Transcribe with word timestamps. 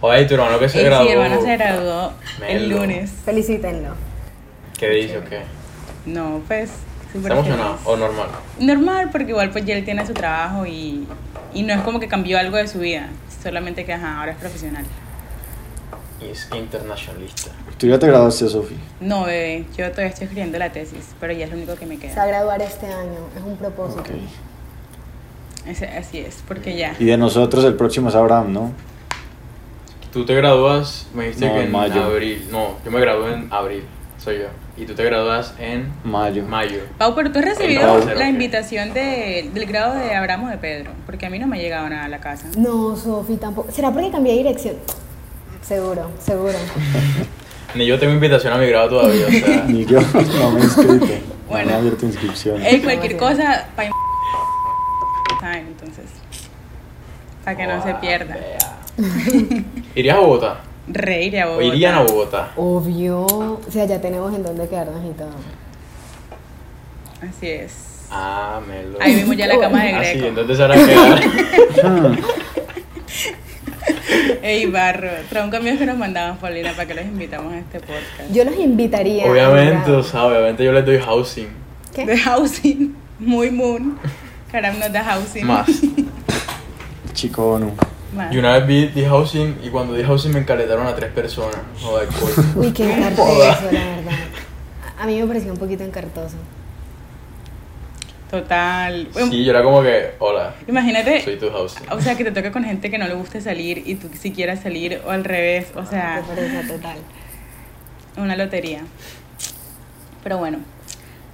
Oye, 0.00 0.26
tu 0.26 0.34
hermano 0.34 0.60
que 0.60 0.68
se 0.68 0.84
graduó. 0.84 1.06
sí, 1.08 1.12
hermano 1.12 1.40
se 1.42 1.56
graduó 1.56 2.12
el 2.46 2.68
Melo. 2.68 2.78
lunes. 2.82 3.10
Felicítenlo. 3.24 3.94
¿Qué 4.78 4.90
dice 4.90 5.18
o 5.18 5.24
qué? 5.24 5.40
No, 6.06 6.40
pues, 6.46 6.70
súper 7.12 7.32
¿Está 7.32 7.34
emocionado 7.34 7.72
feliz. 7.78 7.86
o 7.88 7.96
normal? 7.96 8.28
Normal, 8.60 9.08
porque 9.10 9.30
igual 9.30 9.50
pues 9.50 9.64
ya 9.66 9.74
él 9.74 9.84
tiene 9.84 10.06
su 10.06 10.14
trabajo 10.14 10.64
y, 10.66 11.04
y 11.52 11.64
no 11.64 11.74
es 11.74 11.80
como 11.80 11.98
que 11.98 12.06
cambió 12.06 12.38
algo 12.38 12.56
de 12.58 12.68
su 12.68 12.78
vida, 12.78 13.08
solamente 13.42 13.84
que 13.84 13.92
ajá, 13.92 14.20
ahora 14.20 14.30
es 14.30 14.38
profesional. 14.38 14.84
Y 16.22 16.26
es 16.30 16.48
internacionalista. 16.54 17.50
Tú 17.76 17.88
ya 17.88 17.98
te 17.98 18.06
graduaste, 18.06 18.48
Sofi. 18.48 18.76
No, 19.00 19.24
bebé, 19.24 19.64
yo 19.76 19.90
todavía 19.90 20.10
estoy 20.10 20.26
escribiendo 20.26 20.60
la 20.60 20.70
tesis, 20.70 21.06
pero 21.18 21.32
ya 21.32 21.46
es 21.46 21.50
lo 21.50 21.56
único 21.56 21.74
que 21.74 21.86
me 21.86 21.96
Se 21.96 22.06
va 22.06 22.12
a 22.12 22.14
queda. 22.14 22.26
graduar 22.28 22.62
este 22.62 22.86
año, 22.86 23.18
es 23.36 23.42
un 23.42 23.56
propósito. 23.56 24.02
Ok. 24.02 24.10
Ese- 25.66 25.88
así 25.88 26.20
es, 26.20 26.38
porque 26.46 26.76
ya. 26.76 26.94
Y 27.00 27.04
de 27.04 27.16
nosotros 27.16 27.64
el 27.64 27.74
próximo 27.74 28.10
es 28.10 28.14
Abraham, 28.14 28.52
¿no? 28.52 28.72
Tú 30.12 30.24
te 30.24 30.34
gradúas, 30.34 31.06
me 31.14 31.24
dijiste 31.26 31.46
No, 31.46 31.54
que 31.54 31.60
en 31.64 31.72
mayo. 31.72 32.04
abril. 32.04 32.48
No, 32.50 32.76
yo 32.84 32.90
me 32.90 33.00
gradué 33.00 33.34
en 33.34 33.52
abril, 33.52 33.84
soy 34.18 34.38
yo. 34.38 34.46
Y 34.76 34.86
tú 34.86 34.94
te 34.94 35.04
gradúas 35.04 35.54
en 35.58 35.92
Mayo. 36.04 36.44
mayo. 36.44 36.80
Pau, 36.98 37.14
pero 37.14 37.32
tú 37.32 37.40
has 37.40 37.44
recibido 37.44 37.98
la 38.14 38.28
invitación 38.28 38.94
de, 38.94 39.50
del 39.52 39.66
grado 39.66 39.94
de 39.94 40.14
Abraham 40.14 40.44
o 40.44 40.48
de 40.48 40.56
Pedro, 40.58 40.92
porque 41.04 41.26
a 41.26 41.30
mí 41.30 41.38
no 41.38 41.46
me 41.48 41.58
ha 41.58 41.60
llegado 41.60 41.88
nada 41.90 42.04
a 42.04 42.08
la 42.08 42.20
casa. 42.20 42.46
No, 42.56 42.94
Sofi, 42.96 43.36
tampoco. 43.36 43.72
¿Será 43.72 43.90
porque 43.90 44.10
cambié 44.10 44.32
de 44.34 44.38
dirección? 44.38 44.76
Seguro, 45.62 46.10
seguro. 46.20 46.54
Ni 47.74 47.86
yo 47.86 47.98
tengo 47.98 48.12
invitación 48.14 48.52
a 48.52 48.56
mi 48.58 48.66
grado 48.66 48.88
todavía, 48.88 49.26
o 49.26 49.30
sea. 49.30 49.64
Ni 49.68 49.84
yo 49.84 50.00
no 50.00 50.50
me 50.52 50.60
he 50.60 50.64
inscrito. 50.64 51.06
Bueno. 51.48 51.64
No 51.64 51.66
me 51.66 51.72
he 51.72 51.74
abierto 51.74 52.06
inscripción. 52.06 52.62
Ey, 52.62 52.80
cualquier 52.80 53.16
cosa, 53.16 53.66
entonces, 55.56 56.04
para 57.44 57.56
que 57.56 57.66
no 57.66 57.82
se 57.82 57.94
pierda. 57.94 58.36
¿Irías 59.94 60.16
a 60.16 60.20
Bogotá? 60.20 60.60
Reír 60.88 61.38
a 61.40 61.50
¿O 61.50 61.60
irían 61.62 61.94
a 61.94 62.02
Bogotá? 62.02 62.50
Obvio. 62.56 63.24
O 63.26 63.60
sea, 63.70 63.84
ya 63.84 64.00
tenemos 64.00 64.34
en 64.34 64.42
dónde 64.42 64.68
quedarnos 64.68 65.04
y 65.04 65.12
todo. 65.16 65.30
Así 67.20 67.46
es. 67.48 68.06
Ah, 68.10 68.60
Melo. 68.66 68.98
Ahí 69.00 69.16
vimos 69.16 69.36
ya 69.36 69.46
la 69.46 69.58
cama 69.58 69.82
de 69.84 69.92
Ah, 69.92 70.02
sí, 70.04 70.10
Greco. 70.12 70.26
entonces 70.28 70.56
se 70.56 70.62
hará 70.64 70.74
quedar. 70.76 71.20
Hmm. 71.84 72.16
Ey, 74.42 74.66
barro. 74.66 75.10
Trae 75.28 75.44
un 75.44 75.50
camión 75.50 75.76
que 75.76 75.84
nos 75.84 75.98
mandaban, 75.98 76.38
Paulina, 76.38 76.72
para 76.72 76.86
que 76.86 76.94
los 76.94 77.04
invitamos 77.04 77.52
a 77.52 77.58
este 77.58 77.80
podcast. 77.80 78.32
Yo 78.32 78.44
los 78.44 78.56
invitaría. 78.56 79.24
a 79.26 79.30
obviamente, 79.30 79.90
o 79.90 80.02
sea, 80.02 80.24
obviamente 80.24 80.64
yo 80.64 80.72
les 80.72 80.86
doy 80.86 80.98
housing. 80.98 81.48
¿Qué? 81.94 82.06
De 82.06 82.16
housing, 82.16 82.94
muy 83.18 83.50
moon. 83.50 83.98
Caramba, 84.50 84.84
nos 84.86 84.92
da 84.92 85.04
housing. 85.04 85.46
Más. 85.46 85.68
Chico 87.12 87.52
Onu. 87.54 87.72
Más. 88.14 88.32
Y 88.34 88.38
una 88.38 88.52
vez 88.58 88.66
vi, 88.66 88.86
di 88.88 89.04
housing 89.04 89.58
y 89.62 89.68
cuando 89.68 89.94
di 89.94 90.02
housing 90.02 90.32
me 90.32 90.38
encaletaron 90.40 90.86
a 90.86 90.94
tres 90.94 91.12
personas. 91.12 91.58
Joder. 91.82 92.08
Uy, 92.56 92.72
qué 92.72 92.92
encartoso, 92.96 93.24
Joda. 93.34 93.58
la 93.72 93.80
verdad. 93.96 94.12
A 94.98 95.06
mí 95.06 95.20
me 95.20 95.26
pareció 95.26 95.52
un 95.52 95.58
poquito 95.58 95.84
encartoso. 95.84 96.36
Total. 98.30 99.08
Bueno, 99.12 99.28
Sí, 99.30 99.42
yo 99.44 99.50
era 99.52 99.62
como 99.62 99.82
que, 99.82 100.12
hola, 100.18 100.54
Imagínate, 100.66 101.22
soy 101.24 101.36
tu 101.38 101.50
housing. 101.50 101.90
o 101.90 102.00
sea, 102.00 102.14
que 102.16 102.24
te 102.24 102.30
toque 102.32 102.50
con 102.52 102.62
gente 102.62 102.90
que 102.90 102.98
no 102.98 103.06
le 103.08 103.14
guste 103.14 103.40
salir 103.40 103.82
y 103.86 103.94
tú 103.94 104.10
si 104.18 104.32
quieras 104.32 104.60
salir 104.60 105.00
o 105.06 105.10
al 105.10 105.24
revés. 105.24 105.68
O 105.74 105.86
sea, 105.86 106.22
pereza 106.28 106.66
total. 106.66 106.98
una 108.18 108.36
lotería. 108.36 108.82
Pero 110.22 110.36
bueno, 110.38 110.58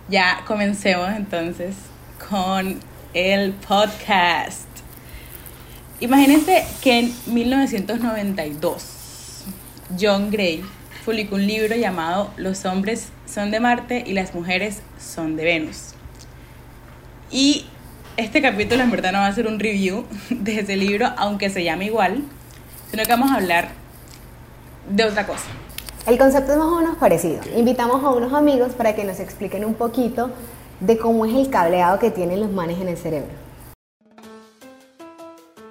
ya 0.09 0.43
comencemos 0.47 1.09
entonces 1.17 1.75
con 2.29 2.79
el 3.13 3.53
podcast. 3.53 4.69
Imagínense 6.01 6.65
que 6.83 6.99
en 6.99 7.15
1992 7.27 8.83
John 9.99 10.31
Gray 10.31 10.65
publicó 11.05 11.37
un 11.37 11.47
libro 11.47 11.77
llamado 11.77 12.31
Los 12.37 12.65
hombres 12.65 13.11
son 13.27 13.53
de 13.53 13.61
Marte 13.61 14.03
y 14.05 14.13
las 14.13 14.35
mujeres 14.35 14.83
son 14.99 15.37
de 15.37 15.45
Venus. 15.45 15.95
Y 17.31 17.67
este 18.17 18.43
capítulo 18.43 18.83
en 18.83 18.91
verdad 18.91 19.13
no 19.13 19.19
va 19.19 19.29
a 19.29 19.33
ser 19.33 19.47
un 19.47 19.61
review 19.61 20.05
de 20.31 20.61
ese 20.61 20.77
libro, 20.77 21.11
aunque 21.17 21.49
se 21.49 21.63
llame 21.63 21.87
igual, 21.87 22.23
sino 22.91 23.05
que 23.05 23.09
vamos 23.11 23.31
a 23.31 23.37
hablar 23.37 23.69
de 24.91 25.05
otra 25.05 25.27
cosa. 25.27 25.47
El 26.07 26.19
concepto 26.19 26.53
es 26.53 26.59
más 26.59 26.67
o 26.67 26.81
menos 26.81 26.97
parecido. 26.97 27.41
Invitamos 27.57 28.03
a 28.03 28.11
unos 28.11 28.33
amigos 28.33 28.73
para 28.73 28.97
que 28.97 29.05
nos 29.05 29.21
expliquen 29.21 29.65
un 29.65 29.75
poquito 29.75 30.33
de 30.81 30.99
cómo 30.99 31.25
es 31.25 31.35
el 31.35 31.51
cableado 31.51 32.01
que 32.01 32.11
tienen 32.11 32.41
los 32.41 32.51
manes 32.51 32.81
en 32.81 32.89
el 32.89 32.99
cerebro. 32.99 33.44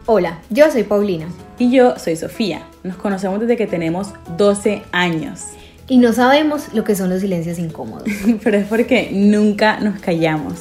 Hola, 0.05 0.39
yo 0.49 0.69
soy 0.69 0.83
Paulina 0.83 1.27
Y 1.57 1.71
yo 1.71 1.97
soy 1.97 2.17
Sofía. 2.17 2.63
Nos 2.83 2.97
conocemos 2.97 3.39
desde 3.39 3.55
que 3.55 3.67
tenemos 3.67 4.09
12 4.37 4.83
años. 4.91 5.39
y 5.87 5.97
no 5.97 6.11
sabemos 6.11 6.73
lo 6.73 6.83
que 6.83 6.93
son 6.93 7.09
los 7.09 7.21
silencios 7.21 7.57
incómodos. 7.57 8.09
Pero 8.43 8.57
es 8.57 8.67
porque 8.67 9.11
nunca 9.13 9.79
nos 9.79 10.01
callamos. 10.01 10.55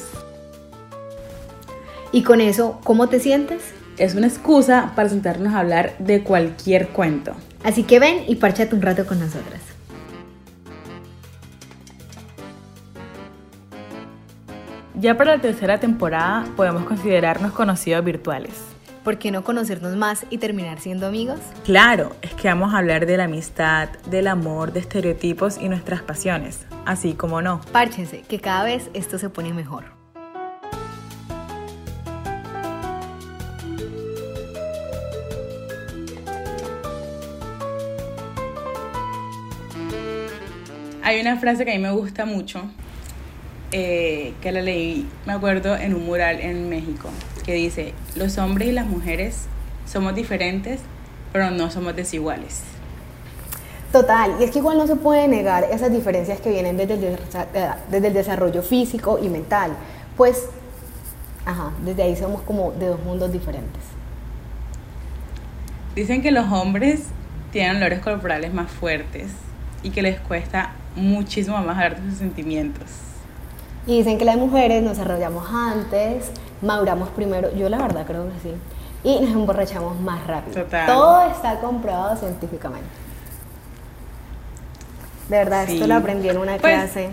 Y 2.13 2.23
con 2.23 2.39
eso, 2.39 2.79
¿cómo 2.85 3.09
te 3.09 3.19
sientes? 3.19 3.61
Es 3.97 4.15
una 4.15 4.27
excusa 4.27 4.93
para 4.95 5.09
sentarnos 5.09 5.53
a 5.53 5.59
hablar 5.59 5.97
de 5.99 6.23
cualquier 6.23 6.87
cuento. 6.89 7.33
Así 7.65 7.83
que 7.83 7.99
ven 7.99 8.23
y 8.27 8.35
párchate 8.35 8.73
un 8.75 8.81
rato 8.81 9.05
con 9.05 9.19
nosotras. 9.19 9.59
Ya 14.95 15.17
para 15.17 15.35
la 15.35 15.41
tercera 15.41 15.81
temporada 15.81 16.45
podemos 16.55 16.85
considerarnos 16.85 17.51
conocidos 17.51 18.05
virtuales. 18.05 18.72
¿Por 19.03 19.17
qué 19.17 19.31
no 19.31 19.43
conocernos 19.43 19.97
más 19.97 20.25
y 20.29 20.37
terminar 20.37 20.79
siendo 20.79 21.07
amigos? 21.07 21.39
Claro, 21.65 22.15
es 22.21 22.33
que 22.35 22.47
vamos 22.47 22.73
a 22.73 22.77
hablar 22.77 23.05
de 23.05 23.17
la 23.17 23.25
amistad, 23.25 23.89
del 24.09 24.27
amor, 24.27 24.71
de 24.71 24.79
estereotipos 24.79 25.57
y 25.57 25.67
nuestras 25.67 26.01
pasiones. 26.01 26.65
Así 26.85 27.13
como 27.13 27.41
no. 27.41 27.59
Párchense, 27.73 28.21
que 28.21 28.39
cada 28.39 28.63
vez 28.63 28.89
esto 28.93 29.17
se 29.17 29.29
pone 29.29 29.53
mejor. 29.53 29.83
Hay 41.01 41.19
una 41.19 41.35
frase 41.35 41.65
que 41.65 41.73
a 41.73 41.75
mí 41.75 41.81
me 41.81 41.91
gusta 41.91 42.23
mucho, 42.23 42.61
eh, 43.73 44.33
que 44.41 44.53
la 44.53 44.61
leí, 44.61 45.05
me 45.25 45.33
acuerdo, 45.33 45.75
en 45.75 45.93
un 45.93 46.05
mural 46.05 46.39
en 46.39 46.69
México, 46.69 47.09
que 47.43 47.53
dice, 47.53 47.93
los 48.15 48.37
hombres 48.37 48.69
y 48.69 48.71
las 48.71 48.87
mujeres 48.87 49.45
somos 49.85 50.15
diferentes, 50.15 50.79
pero 51.31 51.51
no 51.51 51.69
somos 51.69 51.95
desiguales. 51.95 52.61
Total, 53.91 54.35
y 54.39 54.43
es 54.43 54.51
que 54.51 54.59
igual 54.59 54.77
no 54.77 54.87
se 54.87 54.95
puede 54.95 55.27
negar 55.27 55.65
esas 55.65 55.91
diferencias 55.91 56.39
que 56.39 56.49
vienen 56.49 56.77
desde 56.77 56.93
el, 56.95 57.03
eh, 57.03 57.69
desde 57.91 58.07
el 58.07 58.13
desarrollo 58.13 58.63
físico 58.63 59.19
y 59.21 59.29
mental. 59.29 59.71
Pues, 60.17 60.47
ajá, 61.45 61.71
desde 61.85 62.01
ahí 62.01 62.15
somos 62.15 62.41
como 62.41 62.71
de 62.71 62.87
dos 62.87 62.99
mundos 63.03 63.31
diferentes. 63.31 63.83
Dicen 65.95 66.23
que 66.23 66.31
los 66.31 66.51
hombres 66.51 67.03
tienen 67.51 67.77
olores 67.77 67.99
corporales 67.99 68.51
más 68.51 68.71
fuertes 68.71 69.27
y 69.83 69.91
que 69.91 70.01
les 70.01 70.19
cuesta 70.19 70.71
muchísimo 70.95 71.55
más 71.57 71.77
hablar 71.77 72.01
de 72.01 72.09
sus 72.09 72.17
sentimientos. 72.17 72.87
Y 73.85 73.97
dicen 73.97 74.17
que 74.17 74.25
las 74.25 74.37
mujeres 74.37 74.81
nos 74.81 74.97
desarrollamos 74.97 75.47
antes, 75.51 76.31
maduramos 76.63 77.09
primero, 77.09 77.53
yo 77.55 77.69
la 77.69 77.77
verdad 77.77 78.05
creo 78.07 78.25
que 78.33 78.39
sí, 78.41 78.53
y 79.03 79.19
nos 79.19 79.31
emborrachamos 79.33 79.99
más 79.99 80.25
rápido. 80.25 80.63
Total. 80.63 80.87
Todo 80.87 81.27
está 81.31 81.59
comprobado 81.59 82.15
científicamente. 82.15 82.87
De 85.29 85.37
verdad, 85.37 85.65
Sí. 85.67 85.75
esto 85.75 85.87
lo 85.87 85.95
aprendí 85.95 86.29
en 86.29 86.37
una 86.37 86.57
Pues- 86.57 86.73
clase, 86.73 87.09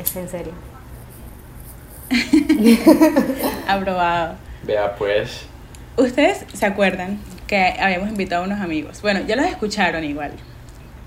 es 0.00 0.16
en 0.16 0.28
serio. 0.28 0.52
Aprobado. 3.68 4.34
Vea, 4.64 4.94
pues. 4.96 5.46
Ustedes 5.96 6.44
se 6.52 6.66
acuerdan 6.66 7.18
que 7.46 7.74
habíamos 7.80 8.08
invitado 8.08 8.42
a 8.42 8.46
unos 8.46 8.60
amigos. 8.60 9.00
Bueno, 9.02 9.20
ya 9.26 9.36
los 9.36 9.46
escucharon 9.46 10.04
igual, 10.04 10.32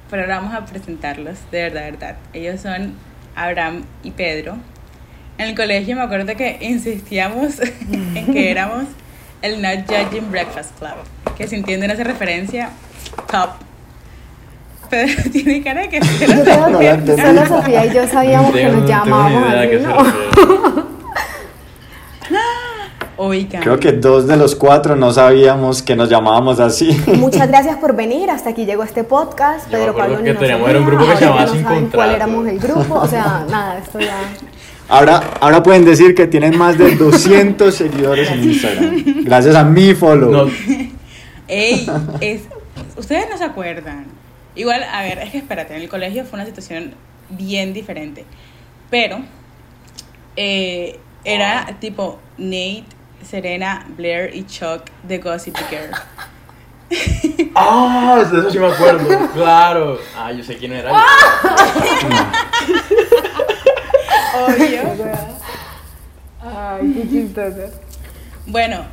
pero 0.09 0.23
ahora 0.23 0.37
vamos 0.39 0.53
a 0.55 0.65
presentarlos 0.65 1.39
de 1.51 1.61
verdad, 1.63 1.81
de 1.85 1.91
verdad. 1.91 2.15
Ellos 2.33 2.61
son 2.61 2.93
Abraham 3.35 3.83
y 4.03 4.11
Pedro. 4.11 4.57
En 5.37 5.49
el 5.49 5.55
colegio 5.55 5.95
me 5.95 6.01
acuerdo 6.03 6.35
que 6.35 6.57
insistíamos 6.61 7.59
en 7.91 8.33
que 8.33 8.51
éramos 8.51 8.83
el 9.41 9.61
Not 9.61 9.87
Judging 9.87 10.29
Breakfast 10.31 10.77
Club. 10.79 11.35
Que 11.37 11.47
si 11.47 11.55
entienden 11.55 11.91
esa 11.91 12.03
referencia, 12.03 12.69
top. 13.31 13.49
Pedro 14.89 15.23
tiene 15.31 15.63
cara 15.63 15.81
de 15.81 15.89
que 15.89 16.03
se 16.03 16.27
lo 16.27 16.35
Yo 16.35 16.43
creo 16.43 16.69
No 16.69 16.79
que 16.79 16.89
entendí. 16.89 17.21
solo 17.21 17.45
Sofía 17.47 17.85
y 17.85 17.93
yo 17.93 18.07
sabíamos 18.07 18.51
que 18.51 18.63
nos 18.65 18.73
no 18.73 18.85
tengo 18.85 18.85
ni 18.85 18.89
llamábamos 18.89 19.53
así, 19.53 19.77
¿no? 19.79 20.93
Oigan. 23.15 23.61
Creo 23.61 23.79
que 23.79 23.91
dos 23.93 24.27
de 24.27 24.35
los 24.37 24.55
cuatro 24.55 24.95
no 24.95 25.11
sabíamos 25.11 25.83
que 25.83 25.95
nos 25.95 26.09
llamábamos 26.09 26.59
así. 26.59 26.89
Muchas 27.15 27.47
gracias 27.47 27.77
por 27.77 27.95
venir. 27.95 28.29
Hasta 28.31 28.49
aquí 28.49 28.65
llegó 28.65 28.83
este 28.83 29.03
podcast. 29.03 29.69
Pedro 29.69 29.95
Pablo 29.95 30.21
que 30.23 30.33
no 30.33 30.39
teníamos- 30.39 30.69
era 30.69 30.79
un 30.79 30.85
grupo 30.85 31.05
que 31.07 31.17
se 31.17 31.25
llamaba 31.25 31.45
no 31.45 31.53
Sin 31.53 31.63
saben 31.63 31.79
Contrato. 31.81 31.97
cuál 31.97 32.15
éramos 32.15 32.47
el 32.47 32.59
grupo. 32.59 32.95
O 32.95 33.07
sea, 33.07 33.45
nada, 33.49 33.77
esto 33.77 33.99
ya. 33.99 34.15
Ahora, 34.93 35.23
ahora 35.41 35.63
pueden 35.63 35.85
decir 35.85 36.13
que 36.13 36.27
tienen 36.27 36.55
más 36.55 36.77
de 36.77 36.95
200 36.95 37.73
seguidores 37.73 38.29
en 38.29 38.43
Instagram. 38.43 39.03
Gracias 39.23 39.55
a 39.55 39.63
mi 39.63 39.95
follow. 39.95 40.31
No, 40.31 40.51
Ey, 41.47 41.87
es 42.21 42.43
Ustedes 42.95 43.25
no 43.27 43.35
se 43.39 43.43
acuerdan. 43.43 44.05
Igual, 44.53 44.83
a 44.83 45.01
ver, 45.01 45.17
es 45.17 45.31
que 45.31 45.39
espérate, 45.39 45.75
en 45.75 45.81
el 45.81 45.89
colegio 45.89 46.25
fue 46.25 46.37
una 46.37 46.45
situación 46.45 46.93
bien 47.29 47.73
diferente. 47.73 48.23
Pero 48.91 49.23
eh, 50.35 50.99
era 51.23 51.75
tipo 51.79 52.19
Nate, 52.37 52.83
Serena, 53.23 53.87
Blair 53.97 54.29
y 54.35 54.45
Chuck 54.45 54.83
de 55.01 55.17
Gossip 55.17 55.57
Girl. 55.71 55.89
Ah, 57.55 58.23
de 58.31 58.39
eso 58.41 58.51
sí 58.51 58.59
me 58.59 58.67
acuerdo. 58.67 59.29
Claro. 59.33 59.97
Ah, 60.15 60.31
yo 60.31 60.43
sé 60.43 60.55
quién 60.55 60.73
era. 60.73 60.91
Obvio. 64.33 64.81
Ay, 66.41 66.93
qué 66.93 67.09
chistoso. 67.09 67.69
Bueno, 68.47 68.85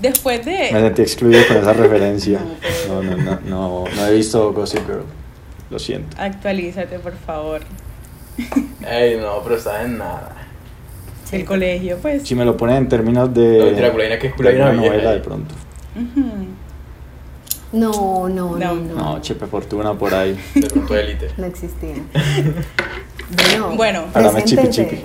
después 0.00 0.44
Me 0.46 0.52
de... 0.52 0.68
sentí 0.70 1.02
excluido 1.02 1.46
con 1.46 1.56
esa 1.58 1.72
referencia. 1.72 2.40
No, 2.88 3.02
No, 3.02 3.16
no, 3.16 3.16
no, 3.16 3.40
no, 3.44 3.84
no 3.94 4.06
he 4.06 4.14
visto 4.14 4.52
Gossip 4.52 4.86
Girl. 4.86 5.04
Lo 5.70 5.78
siento. 5.78 6.16
Actualízate, 6.18 6.98
por 6.98 7.14
favor. 7.14 7.60
Ey, 8.88 9.18
no, 9.18 9.42
pero 9.42 9.56
estás 9.56 9.84
en 9.84 9.98
nada. 9.98 10.34
El 11.30 11.44
colegio, 11.44 11.98
pues. 12.00 12.26
Si 12.26 12.34
me 12.34 12.44
lo 12.46 12.56
ponen 12.56 12.76
en 12.76 12.88
términos 12.88 13.34
de. 13.34 13.58
No, 13.58 13.64
mentira, 13.66 13.92
Culaina, 13.92 14.18
que 14.18 14.28
es 14.28 14.34
Culaina 14.34 14.70
una 14.70 14.72
novela 14.82 15.12
de 15.12 15.20
pronto. 15.20 15.54
Ujú. 15.94 16.46
No, 17.72 18.28
no, 18.28 18.56
no, 18.56 18.58
No. 18.58 18.74
no. 18.74 18.94
No, 18.94 19.20
Chepe 19.20 19.46
Fortuna 19.46 19.94
por 19.94 20.14
ahí. 20.14 20.38
De 20.54 20.68
pronto 20.68 20.96
élite. 20.96 21.30
No 21.36 21.46
existía. 21.46 21.94
Bueno, 23.50 23.76
Bueno. 23.76 24.04
Háblame 24.14 24.44
chipi 24.44 24.62
preséntense. 24.62 24.96
chipi. 24.96 25.04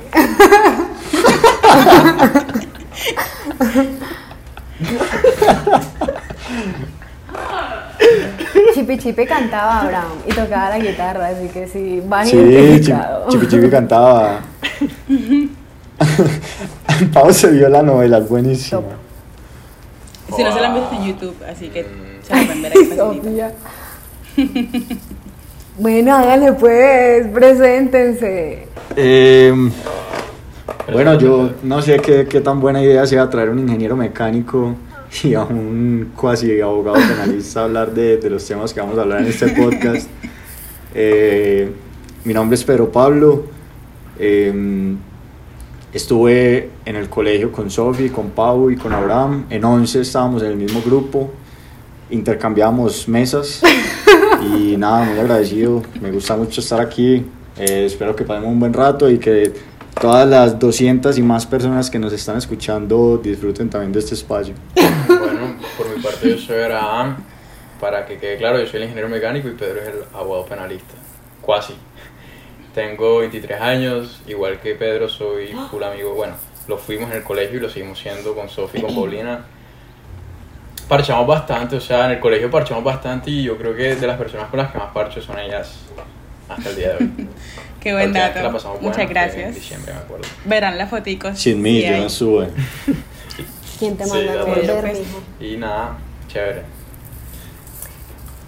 Chipi 8.74 8.98
Chipi 8.98 9.26
cantaba 9.26 9.82
Abraham 9.82 10.12
y 10.28 10.34
tocaba 10.34 10.70
la 10.70 10.80
guitarra, 10.80 11.28
así 11.28 11.48
que 11.48 11.68
sí, 11.68 12.02
van 12.06 12.26
Sí, 12.28 12.36
identificado. 12.38 13.30
Chipi 13.30 13.48
Chipi 13.48 13.70
cantaba. 13.70 14.40
Pau 17.14 17.32
se 17.34 17.52
vio 17.52 17.70
la 17.70 17.82
novela, 17.82 18.20
buenísima. 18.20 18.82
Top. 18.82 18.92
Si 20.36 20.44
no 20.44 20.52
se 20.54 20.60
la 20.62 20.68
han 20.68 20.76
visto 20.76 20.94
en 20.96 21.06
YouTube, 21.06 21.36
así 21.50 21.70
que. 21.70 21.86
Se 22.24 22.34
pueden 22.34 22.62
ver. 22.62 22.74
Sofía. 22.96 23.52
bueno, 25.78 26.16
háganle 26.16 26.54
pues, 26.54 27.28
preséntense. 27.28 28.68
Eh, 28.96 29.54
bueno, 30.92 31.18
yo 31.20 31.52
no 31.64 31.82
sé 31.82 32.00
qué, 32.00 32.28
qué 32.28 32.42
tan 32.42 32.60
buena 32.60 32.82
idea 32.82 33.06
sea 33.06 33.30
traer 33.30 33.50
un 33.50 33.60
ingeniero 33.60 33.96
mecánico 33.96 34.76
y 35.24 35.34
a 35.36 35.44
un 35.44 36.12
cuasi 36.16 36.60
abogado 36.62 36.96
penalista 36.96 37.62
a 37.62 37.64
hablar 37.66 37.94
de, 37.94 38.18
de 38.18 38.30
los 38.30 38.46
temas 38.46 38.74
que 38.74 38.80
vamos 38.80 38.98
a 38.98 39.02
hablar 39.02 39.22
en 39.22 39.28
este 39.28 39.50
podcast. 39.50 40.08
Eh, 40.96 41.72
mi 42.24 42.34
nombre 42.34 42.56
es 42.56 42.64
Pedro 42.64 42.92
Pablo. 42.92 43.44
eh, 44.20 44.96
estuve 45.94 46.70
en 46.86 46.96
el 46.96 47.08
colegio 47.10 47.52
con 47.52 47.70
Sofi, 47.70 48.10
con 48.10 48.32
Pau 48.32 48.70
y 48.72 48.76
con 48.76 48.94
Abraham. 48.94 49.46
En 49.50 49.64
11 49.64 50.02
estábamos 50.02 50.42
en 50.44 50.50
el 50.50 50.58
mismo 50.58 50.82
grupo. 50.82 51.32
Intercambiamos 52.14 53.08
mesas. 53.08 53.62
Y 54.44 54.76
nada, 54.76 55.06
muy 55.06 55.18
agradecido. 55.18 55.82
Me 56.02 56.12
gusta 56.12 56.36
mucho 56.36 56.60
estar 56.60 56.82
aquí. 56.82 57.26
Eh, 57.58 57.86
espero 57.86 58.14
que 58.14 58.26
pasemos 58.26 58.50
un 58.52 58.60
buen 58.60 58.74
rato 58.74 59.10
y 59.10 59.18
que 59.18 59.54
todas 60.00 60.28
las 60.28 60.60
200 60.60 61.18
y 61.18 61.22
más 61.22 61.46
personas 61.46 61.90
que 61.90 61.98
nos 61.98 62.12
están 62.12 62.38
escuchando 62.38 63.18
disfruten 63.24 63.70
también 63.70 63.94
de 63.94 64.00
este 64.00 64.16
espacio. 64.16 64.54
Bueno, 65.08 65.56
por 65.78 65.96
mi 65.96 66.04
parte 66.04 66.30
yo 66.30 66.38
soy 66.38 66.62
Abraham. 66.62 67.24
Para 67.80 68.06
que 68.06 68.18
quede 68.18 68.38
claro, 68.38 68.60
yo 68.60 68.68
soy 68.68 68.78
el 68.78 68.84
ingeniero 68.84 69.08
mecánico 69.08 69.48
y 69.48 69.52
Pedro 69.52 69.82
es 69.82 69.88
el 69.88 70.04
abogado 70.14 70.46
penalista. 70.46 70.94
Cuasi. 71.42 71.74
Tengo 72.76 73.20
23 73.20 73.62
años, 73.62 74.22
igual 74.28 74.60
que 74.60 74.76
Pedro 74.76 75.08
soy 75.08 75.56
full 75.72 75.84
amigo. 75.84 76.16
Bueno, 76.16 76.36
lo 76.68 76.78
fuimos 76.78 77.12
en 77.12 77.18
el 77.18 77.24
colegio 77.24 77.60
y 77.60 77.62
lo 77.62 77.70
seguimos 77.70 77.98
siendo 77.98 78.36
con 78.36 78.50
Sofi 78.50 78.80
y 78.80 78.82
con 78.82 78.94
Paulina. 78.96 79.46
Parchamos 80.88 81.26
bastante, 81.28 81.78
o 81.78 81.82
sea, 81.82 82.06
en 82.06 82.12
el 82.12 82.20
colegio 82.20 82.50
parchamos 82.52 82.84
bastante 82.84 83.32
y 83.32 83.44
yo 83.44 83.58
creo 83.58 83.76
que 83.76 83.96
de 83.96 84.08
las 84.08 84.18
personas 84.18 84.50
con 84.50 84.60
las 84.60 84.72
que 84.72 84.78
más 84.78 84.92
parcho 84.94 85.22
son 85.22 85.40
ellas 85.40 85.76
hasta 86.50 86.70
el 86.70 86.76
día 86.76 86.90
de 86.90 86.96
hoy. 86.98 87.28
Qué 87.80 87.94
buen 87.94 88.14
dato. 88.14 88.42
la 88.42 88.52
pasamos 88.52 88.82
Muchas 88.82 88.82
buena 88.82 88.94
fue 88.96 89.04
En 89.04 89.10
gracias. 89.10 89.56
diciembre, 89.56 89.94
me 89.94 90.00
acuerdo. 90.00 90.26
Verán 90.46 90.78
las 90.78 90.90
foticos. 90.90 91.38
Sin 91.40 91.62
mí, 91.62 91.82
yo 91.82 91.98
no 91.98 92.10
sube. 92.10 92.48
¿Quién 93.80 93.98
te 93.98 94.06
Sí, 94.06 94.12
manda 94.12 94.42
a 94.42 94.44
volver? 94.46 94.98
Y 95.40 95.58
nada, 95.58 95.98
chévere. 96.28 96.62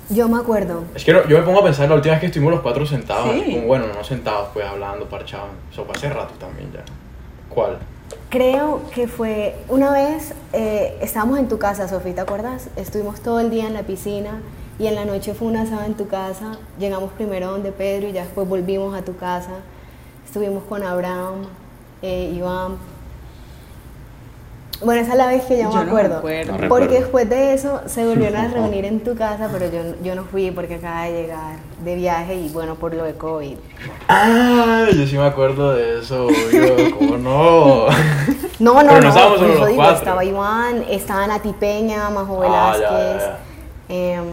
Yo 0.09 0.29
me 0.29 0.37
acuerdo. 0.37 0.83
Es 0.93 1.03
que 1.03 1.11
yo 1.11 1.23
me 1.27 1.41
pongo 1.41 1.59
a 1.61 1.63
pensar 1.63 1.89
la 1.89 1.95
última 1.95 2.13
vez 2.13 2.21
que 2.21 2.25
estuvimos 2.27 2.53
los 2.53 2.61
cuatro 2.61 2.85
sentados, 2.85 3.31
Sí. 3.33 3.41
así 3.41 3.55
como, 3.55 3.67
bueno, 3.67 3.87
no 3.93 4.03
sentados, 4.03 4.49
pues 4.53 4.65
hablando, 4.65 5.09
parchados. 5.09 5.49
Eso 5.71 5.83
fue 5.83 5.95
hace 5.95 6.09
rato 6.09 6.33
también 6.39 6.71
ya. 6.71 6.83
¿Cuál? 7.49 7.77
Creo 8.35 8.81
que 8.93 9.07
fue 9.07 9.55
una 9.69 9.93
vez, 9.93 10.33
eh, 10.51 10.97
estábamos 10.99 11.39
en 11.39 11.47
tu 11.47 11.57
casa, 11.57 11.87
Sofía, 11.87 12.15
¿te 12.15 12.19
acuerdas? 12.19 12.67
Estuvimos 12.75 13.21
todo 13.21 13.39
el 13.39 13.49
día 13.49 13.65
en 13.65 13.73
la 13.73 13.83
piscina 13.83 14.41
y 14.77 14.87
en 14.87 14.95
la 14.95 15.05
noche 15.05 15.33
fue 15.33 15.47
una 15.47 15.61
asada 15.61 15.85
en 15.85 15.93
tu 15.93 16.09
casa. 16.09 16.57
Llegamos 16.77 17.13
primero 17.13 17.51
donde 17.51 17.71
Pedro 17.71 18.09
y 18.09 18.11
ya 18.11 18.25
después 18.25 18.45
volvimos 18.45 18.93
a 18.93 19.03
tu 19.03 19.15
casa. 19.15 19.61
Estuvimos 20.25 20.65
con 20.65 20.83
Abraham, 20.83 21.45
eh, 22.01 22.33
Iván. 22.35 22.75
Bueno, 24.83 25.01
esa 25.01 25.13
es 25.13 25.17
la 25.17 25.27
vez 25.27 25.43
que 25.45 25.57
yo, 25.57 25.63
Yo 25.63 25.69
me 25.69 25.75
no 25.75 25.81
me 25.83 25.87
acuerdo. 25.89 26.17
acuerdo. 26.17 26.57
No 26.57 26.67
porque 26.67 26.99
después 26.99 27.29
de 27.29 27.53
eso 27.53 27.81
se 27.85 28.05
volvieron 28.05 28.35
a 28.39 28.47
reunir 28.53 28.83
en 28.85 28.99
tu 29.01 29.15
casa, 29.15 29.49
pero 29.51 29.65
yo, 29.71 29.95
yo 30.03 30.15
no 30.15 30.23
fui 30.25 30.51
porque 30.51 30.75
acaba 30.75 31.03
de 31.03 31.13
llegar 31.21 31.55
de 31.83 31.95
viaje 31.95 32.35
y 32.35 32.49
bueno, 32.49 32.75
por 32.75 32.93
lo 32.93 33.03
de 33.05 33.13
COVID. 33.13 33.55
Ah, 34.09 34.85
yo 34.93 35.07
sí 35.07 35.17
me 35.17 35.25
acuerdo 35.25 35.73
de 35.73 35.99
eso, 35.99 36.25
obvio, 36.27 36.95
¿cómo 36.97 37.17
no? 37.17 37.85
No, 38.59 38.73
no, 38.81 38.87
Pero 38.89 38.93
no 38.93 39.01
no, 39.01 39.07
estábamos 39.09 39.37
por 39.37 39.39
solo 39.39 39.51
eso 39.53 39.59
los 39.59 39.67
digo, 39.69 39.81
cuatro. 39.81 39.97
estaba 39.97 40.23
Iván, 40.25 40.85
estaba 40.89 41.27
Nati 41.27 41.51
Peña, 41.53 42.09
Majo 42.09 42.41
Ah, 42.43 42.77
ya, 42.79 42.89
Velázquez. 42.91 43.23
ya, 43.27 43.95
em, 43.95 44.25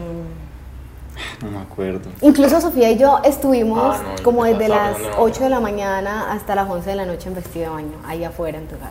No 1.43 1.51
me 1.51 1.59
acuerdo. 1.59 2.09
incluso 2.21 2.61
Sofía 2.61 2.91
y 2.93 2.99
yo 2.99 3.19
estuvimos 3.25 3.97
Ah, 3.97 4.03
no, 4.17 4.23
como 4.23 4.45
desde 4.45 4.69
las 4.69 4.95
pensando 4.97 5.09
en 5.19 5.23
8 5.25 5.43
de 5.45 5.51
la 5.51 5.61
mañana 5.61 6.33
hasta 6.33 6.55
las 6.55 6.69
11 6.71 6.91
de 6.91 6.97
la 6.97 7.05
noche 7.05 7.29
en 7.29 7.35
vestido 7.35 7.71
de 7.71 7.75
baño, 7.83 7.97
ahí 8.07 8.23
afuera 8.25 8.59
en 8.59 8.67
tu 8.69 8.77
casa. 8.79 8.91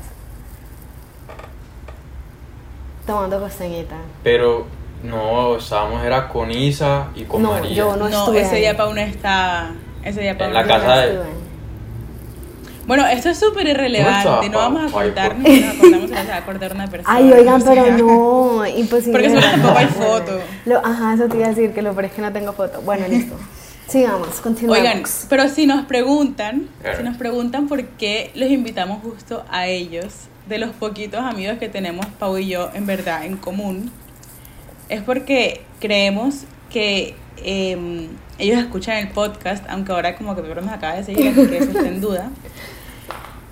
Tomando 3.12 3.40
costeñita. 3.40 3.96
Pero 4.24 4.66
no, 5.04 5.58
estábamos, 5.58 6.04
era 6.04 6.30
con 6.30 6.50
Isa 6.52 7.08
y 7.16 7.24
con 7.24 7.42
No, 7.44 7.52
María. 7.52 7.74
yo 7.74 7.96
No, 7.98 8.08
estuve 8.08 8.42
ese 8.42 8.56
ahí. 8.56 8.62
día 8.62 8.78
Pau 8.78 8.94
no 8.94 9.02
estaba. 9.02 9.72
Ese 10.04 10.22
día 10.22 10.38
Pau 10.38 10.48
En 10.48 10.54
no 10.54 10.62
la 10.62 10.68
casa 10.68 10.96
de-. 10.98 11.20
Bueno, 12.88 13.06
esto 13.08 13.30
es 13.30 13.40
súper 13.40 13.68
irrelevante. 13.68 14.28
¿Dónde 14.28 14.50
No 14.50 14.58
vamos 14.58 14.84
a 14.84 14.88
Pau? 14.94 15.00
Ay, 15.02 15.06
contar, 15.08 15.36
por- 15.36 15.42
no 15.44 15.50
nos 15.50 15.68
acordamos 15.76 16.10
si 16.10 16.16
nos 16.16 16.30
va 16.30 16.34
a 16.34 16.38
acordar 16.38 16.74
una 16.76 16.88
persona. 16.88 17.16
Ay, 17.18 17.32
oigan, 17.32 17.62
pero 17.64 17.84
sea. 17.86 17.98
no, 17.98 18.66
imposible. 18.68 19.12
Porque 19.12 19.28
eso 19.28 19.40
tampoco 19.40 19.78
hay 19.78 19.86
foto. 19.88 20.40
Lo- 20.66 20.86
ajá, 20.86 21.14
eso 21.14 21.28
te 21.28 21.38
iba 21.38 21.46
a 21.46 21.50
decir, 21.50 21.74
que 21.74 21.82
lo 21.82 21.92
peor 21.94 22.06
es 22.06 22.12
que 22.14 22.22
no 22.22 22.32
tengo 22.34 22.54
foto. 22.54 22.82
Bueno, 22.82 23.08
listo. 23.08 23.36
Sigamos, 23.88 24.40
continuamos. 24.42 24.80
Oigan, 24.80 25.04
pero 25.30 25.50
si 25.50 25.68
nos 25.68 25.86
preguntan, 25.86 26.70
si 26.98 27.04
nos 27.04 27.18
preguntan 27.18 27.68
por 27.68 27.84
qué 27.84 28.32
los 28.36 28.50
invitamos 28.50 29.02
justo 29.04 29.44
a 29.52 29.68
ellos, 29.68 30.14
de 30.48 30.58
los 30.58 30.72
poquitos 30.72 31.22
amigos 31.22 31.58
que 31.58 31.70
tenemos 31.70 32.06
Pau 32.20 32.38
y 32.38 32.48
yo 32.48 32.70
en 32.74 32.86
verdad 32.86 33.26
en 33.26 33.38
común, 33.38 33.92
es 34.90 35.02
porque 35.02 35.62
creemos 35.80 36.44
que 36.70 37.16
eh, 37.38 38.08
ellos 38.38 38.58
escuchan 38.60 38.98
el 38.98 39.10
podcast, 39.10 39.64
aunque 39.70 39.92
ahora 39.92 40.16
como 40.16 40.36
que 40.36 40.42
nos 40.42 40.68
acaba 40.68 40.96
de 40.96 41.04
seguir, 41.04 41.28
así 41.30 41.48
que 41.48 41.58
eso 41.58 41.72
está 41.72 41.88
en 41.88 42.02
duda. 42.02 42.32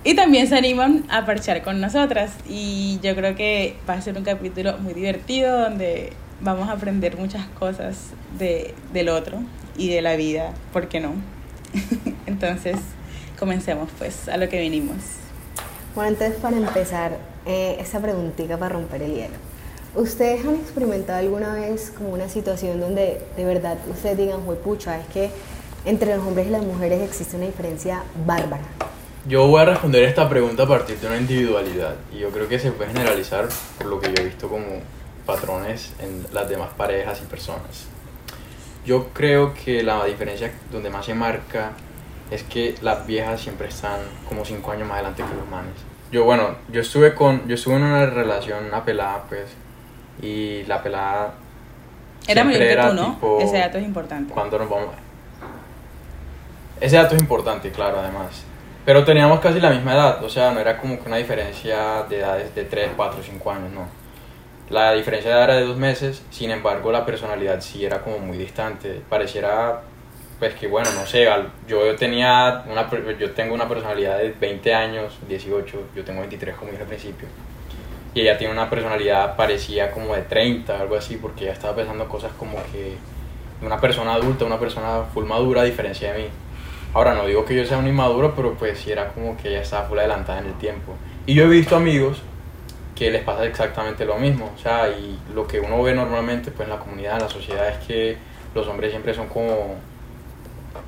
Y 0.02 0.14
también 0.14 0.46
se 0.48 0.56
animan 0.56 1.04
a 1.10 1.26
parchar 1.26 1.62
con 1.62 1.80
nosotras. 1.80 2.32
Y 2.48 2.98
yo 3.02 3.14
creo 3.14 3.34
que 3.36 3.76
va 3.88 3.94
a 3.94 4.00
ser 4.00 4.16
un 4.16 4.24
capítulo 4.24 4.78
muy 4.78 4.94
divertido 4.94 5.60
donde 5.60 6.14
vamos 6.40 6.68
a 6.68 6.72
aprender 6.72 7.18
muchas 7.18 7.46
cosas 7.48 8.10
de, 8.38 8.74
del 8.92 9.10
otro 9.10 9.42
y 9.76 9.88
de 9.88 10.00
la 10.00 10.16
vida, 10.16 10.52
¿por 10.72 10.88
qué 10.88 11.00
no? 11.00 11.12
Entonces, 12.26 12.76
comencemos 13.38 13.90
pues 13.98 14.28
a 14.28 14.36
lo 14.38 14.48
que 14.48 14.60
vinimos. 14.60 15.19
Bueno, 15.94 16.10
entonces 16.10 16.38
para 16.40 16.56
empezar, 16.56 17.16
eh, 17.46 17.76
esta 17.80 17.98
preguntita 17.98 18.56
para 18.56 18.74
romper 18.74 19.02
el 19.02 19.14
hielo. 19.14 19.34
¿Ustedes 19.96 20.46
han 20.46 20.54
experimentado 20.54 21.18
alguna 21.18 21.54
vez 21.54 21.92
como 21.96 22.10
una 22.10 22.28
situación 22.28 22.80
donde 22.80 23.20
de 23.36 23.44
verdad 23.44 23.76
ustedes 23.90 24.16
digan, 24.16 24.42
pucha, 24.62 25.00
es 25.00 25.06
que 25.08 25.30
entre 25.84 26.14
los 26.14 26.24
hombres 26.24 26.46
y 26.46 26.50
las 26.50 26.62
mujeres 26.62 27.02
existe 27.02 27.36
una 27.36 27.46
diferencia 27.46 28.04
bárbara? 28.24 28.62
Yo 29.26 29.48
voy 29.48 29.62
a 29.62 29.64
responder 29.64 30.04
esta 30.04 30.28
pregunta 30.28 30.62
a 30.62 30.68
partir 30.68 30.96
de 30.98 31.08
una 31.08 31.16
individualidad 31.16 31.96
y 32.14 32.18
yo 32.18 32.30
creo 32.30 32.46
que 32.46 32.60
se 32.60 32.70
puede 32.70 32.92
generalizar 32.92 33.48
por 33.78 33.86
lo 33.88 34.00
que 34.00 34.12
yo 34.12 34.22
he 34.22 34.26
visto 34.26 34.48
como 34.48 34.66
patrones 35.26 35.92
en 35.98 36.24
las 36.32 36.48
demás 36.48 36.70
parejas 36.76 37.20
y 37.20 37.26
personas. 37.26 37.86
Yo 38.86 39.08
creo 39.12 39.54
que 39.54 39.82
la 39.82 40.04
diferencia 40.04 40.52
donde 40.70 40.88
más 40.88 41.04
se 41.04 41.14
marca 41.14 41.72
es 42.30 42.42
que 42.44 42.74
las 42.82 43.06
viejas 43.06 43.40
siempre 43.40 43.68
están 43.68 44.00
como 44.28 44.44
cinco 44.44 44.72
años 44.72 44.88
más 44.88 44.98
adelante 44.98 45.22
que 45.22 45.34
los 45.34 45.48
manes. 45.48 45.74
Yo, 46.12 46.24
bueno, 46.24 46.56
yo 46.68 46.80
estuve 46.80 47.14
con, 47.14 47.46
yo 47.46 47.54
estuve 47.54 47.76
en 47.76 47.82
una 47.82 48.06
relación, 48.06 48.64
una 48.64 48.84
pelada, 48.84 49.24
pues, 49.28 49.46
y 50.22 50.64
la 50.64 50.82
pelada 50.82 51.34
Era 52.26 52.44
mayor 52.44 52.60
que 52.60 52.76
tú, 52.76 52.94
¿no? 52.94 53.14
tipo, 53.14 53.40
Ese 53.40 53.58
dato 53.58 53.78
es 53.78 53.84
importante. 53.84 54.32
¿Cuándo 54.32 54.58
nos 54.58 54.68
vamos? 54.68 54.88
Ese 56.80 56.96
dato 56.96 57.14
es 57.14 57.20
importante, 57.20 57.70
claro, 57.70 58.00
además. 58.00 58.44
Pero 58.84 59.04
teníamos 59.04 59.40
casi 59.40 59.60
la 59.60 59.70
misma 59.70 59.94
edad, 59.94 60.24
o 60.24 60.28
sea, 60.28 60.50
no 60.52 60.60
era 60.60 60.78
como 60.78 60.98
que 60.98 61.06
una 61.06 61.16
diferencia 61.18 62.04
de 62.08 62.18
edades 62.18 62.54
de 62.54 62.64
3, 62.64 62.90
4, 62.96 63.20
5 63.22 63.50
años, 63.50 63.72
no. 63.72 64.00
La 64.70 64.92
diferencia 64.92 65.30
de 65.30 65.36
edad 65.36 65.44
era 65.44 65.56
de 65.56 65.66
dos 65.66 65.76
meses, 65.76 66.22
sin 66.30 66.50
embargo 66.50 66.92
la 66.92 67.04
personalidad 67.04 67.60
sí 67.60 67.84
era 67.84 68.02
como 68.02 68.18
muy 68.20 68.38
distante. 68.38 69.02
Pareciera, 69.08 69.82
pues 70.40 70.54
que 70.54 70.66
bueno, 70.66 70.88
no 70.94 71.06
sé, 71.06 71.28
yo 71.68 71.94
tenía 71.96 72.64
una, 72.66 72.90
yo 73.18 73.30
tengo 73.32 73.54
una 73.54 73.68
personalidad 73.68 74.18
de 74.18 74.30
20 74.30 74.74
años, 74.74 75.18
18, 75.28 75.82
yo 75.94 76.02
tengo 76.02 76.20
23 76.20 76.56
como 76.56 76.70
dije 76.70 76.82
al 76.82 76.88
principio. 76.88 77.28
Y 78.14 78.22
ella 78.22 78.38
tiene 78.38 78.52
una 78.52 78.68
personalidad 78.68 79.36
parecía 79.36 79.92
como 79.92 80.16
de 80.16 80.22
30, 80.22 80.80
algo 80.80 80.96
así, 80.96 81.16
porque 81.16 81.44
ella 81.44 81.52
estaba 81.52 81.76
pensando 81.76 82.08
cosas 82.08 82.32
como 82.38 82.56
que 82.72 82.94
una 83.62 83.78
persona 83.78 84.14
adulta, 84.14 84.46
una 84.46 84.58
persona 84.58 85.04
full 85.12 85.26
madura 85.26 85.60
a 85.60 85.64
diferencia 85.64 86.12
de 86.12 86.22
mí. 86.22 86.28
Ahora 86.94 87.14
no 87.14 87.26
digo 87.26 87.44
que 87.44 87.54
yo 87.54 87.64
sea 87.66 87.76
un 87.76 87.86
inmaduro, 87.86 88.34
pero 88.34 88.54
pues 88.54 88.80
sí 88.80 88.90
era 88.90 89.08
como 89.08 89.36
que 89.36 89.50
ella 89.50 89.60
estaba 89.60 89.86
full 89.86 89.98
adelantada 89.98 90.40
en 90.40 90.46
el 90.46 90.54
tiempo. 90.54 90.94
Y 91.26 91.34
yo 91.34 91.44
he 91.44 91.48
visto 91.48 91.76
amigos 91.76 92.22
que 92.96 93.10
les 93.10 93.22
pasa 93.22 93.44
exactamente 93.44 94.06
lo 94.06 94.16
mismo. 94.16 94.52
O 94.56 94.58
sea, 94.58 94.88
y 94.88 95.18
lo 95.34 95.46
que 95.46 95.60
uno 95.60 95.82
ve 95.82 95.94
normalmente 95.94 96.50
pues 96.50 96.66
en 96.66 96.74
la 96.74 96.80
comunidad, 96.80 97.16
en 97.16 97.22
la 97.22 97.28
sociedad, 97.28 97.68
es 97.68 97.86
que 97.86 98.16
los 98.54 98.66
hombres 98.66 98.90
siempre 98.90 99.14
son 99.14 99.28
como, 99.28 99.76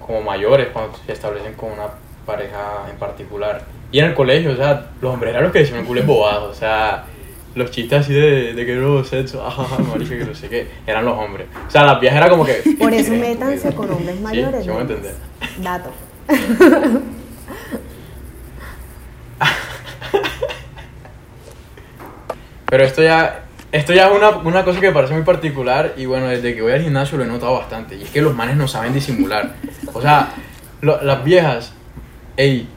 como 0.07 0.21
mayores 0.23 0.69
cuando 0.73 0.97
se 1.07 1.13
establecen 1.13 1.55
con 1.55 1.73
una 1.73 1.87
pareja 2.27 2.87
en 2.91 2.97
particular. 2.97 3.63
Y 3.91 3.99
en 3.99 4.07
el 4.07 4.15
colegio, 4.15 4.53
o 4.53 4.57
sea, 4.57 4.91
los 5.01 5.13
hombres 5.13 5.31
eran 5.31 5.43
los 5.45 5.53
que 5.53 5.61
decían 5.61 5.85
cules 5.85 6.07
bobados. 6.07 6.51
O 6.57 6.59
sea, 6.59 7.05
los 7.55 7.71
chistes 7.71 8.01
así 8.01 8.15
de, 8.15 8.55
de 8.55 8.67
que 8.67 8.75
no, 8.75 9.05
sexo, 9.05 9.47
ajaja, 9.47 9.79
marica, 9.83 10.17
que 10.17 10.25
no 10.25 10.35
sé 10.35 10.49
qué, 10.49 10.69
eran 10.87 11.05
los 11.05 11.19
hombres. 11.19 11.47
O 11.67 11.71
sea, 11.71 11.85
las 11.85 12.01
viejas 12.01 12.19
era 12.19 12.31
como 12.31 12.45
que... 12.47 12.55
Por 12.79 12.93
eso 12.95 13.13
"Eres 13.13 13.21
métanse 13.21 13.55
estúpido". 13.69 13.77
con 13.77 13.91
hombres 13.93 14.21
mayores. 14.21 14.63
sí, 14.63 14.69
¿no? 14.69 14.81
entender. 14.81 15.15
Dato. 15.59 15.91
Pero 22.67 22.85
esto 22.85 23.03
ya, 23.03 23.43
esto 23.73 23.95
ya 23.95 24.09
es 24.09 24.13
una, 24.15 24.29
una 24.29 24.65
cosa 24.65 24.81
que 24.81 24.89
me 24.89 24.93
parece 24.93 25.15
muy 25.15 25.23
particular 25.23 25.95
y 25.97 26.05
bueno, 26.05 26.27
desde 26.27 26.55
que 26.55 26.61
voy 26.61 26.73
al 26.73 26.83
gimnasio 26.83 27.17
lo 27.17 27.25
he 27.25 27.27
notado 27.27 27.55
bastante. 27.55 27.97
Y 27.97 28.03
es 28.03 28.11
que 28.11 28.21
los 28.21 28.35
manes 28.35 28.57
no 28.57 28.69
saben 28.69 28.93
disimular. 28.93 29.55
O 29.95 30.03
sea, 30.03 30.35
las 30.83 31.25
viejas, 31.25 31.73
ey, 32.37 32.69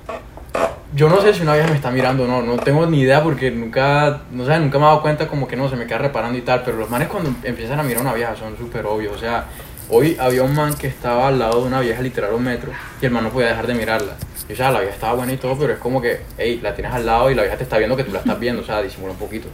yo 0.95 1.09
no 1.09 1.19
sé 1.21 1.33
si 1.33 1.41
una 1.41 1.53
vieja 1.53 1.67
me 1.67 1.75
está 1.75 1.91
mirando 1.91 2.23
o 2.23 2.27
no, 2.27 2.41
no 2.41 2.55
tengo 2.57 2.85
ni 2.85 3.01
idea 3.01 3.21
porque 3.21 3.51
nunca, 3.51 4.21
no 4.31 4.45
sé, 4.45 4.57
nunca 4.57 4.77
me 4.79 4.85
he 4.85 4.87
dado 4.87 5.01
cuenta 5.01 5.27
como 5.27 5.49
que 5.49 5.57
no, 5.57 5.69
se 5.69 5.75
me 5.75 5.85
queda 5.85 5.97
reparando 5.97 6.37
y 6.37 6.41
tal, 6.41 6.63
pero 6.63 6.77
los 6.77 6.89
manes 6.89 7.09
cuando 7.09 7.29
empiezan 7.43 7.77
a 7.77 7.83
mirar 7.83 7.99
a 7.99 8.01
una 8.01 8.13
vieja 8.13 8.35
son 8.37 8.57
súper 8.57 8.85
obvios. 8.85 9.13
O 9.17 9.19
sea, 9.19 9.45
hoy 9.89 10.15
había 10.17 10.43
un 10.43 10.55
man 10.55 10.75
que 10.75 10.87
estaba 10.87 11.27
al 11.27 11.39
lado 11.39 11.59
de 11.59 11.67
una 11.67 11.81
vieja 11.81 12.01
literal 12.01 12.33
un 12.33 12.43
metro 12.43 12.71
y 13.01 13.05
el 13.05 13.11
man 13.11 13.25
no 13.25 13.31
podía 13.31 13.47
dejar 13.47 13.67
de 13.67 13.73
mirarla. 13.73 14.13
Y, 14.47 14.53
o 14.53 14.55
sea, 14.55 14.71
la 14.71 14.79
vieja 14.79 14.93
estaba 14.93 15.15
buena 15.15 15.33
y 15.33 15.37
todo, 15.37 15.57
pero 15.57 15.73
es 15.73 15.79
como 15.79 16.01
que, 16.01 16.21
hey, 16.37 16.61
la 16.63 16.73
tienes 16.73 16.93
al 16.93 17.05
lado 17.05 17.29
y 17.29 17.35
la 17.35 17.41
vieja 17.41 17.57
te 17.57 17.63
está 17.63 17.77
viendo 17.77 17.97
que 17.97 18.05
tú 18.05 18.13
la 18.13 18.19
estás 18.19 18.39
viendo, 18.39 18.61
o 18.61 18.65
sea, 18.65 18.81
disimula 18.81 19.11
un 19.11 19.19
poquito. 19.19 19.49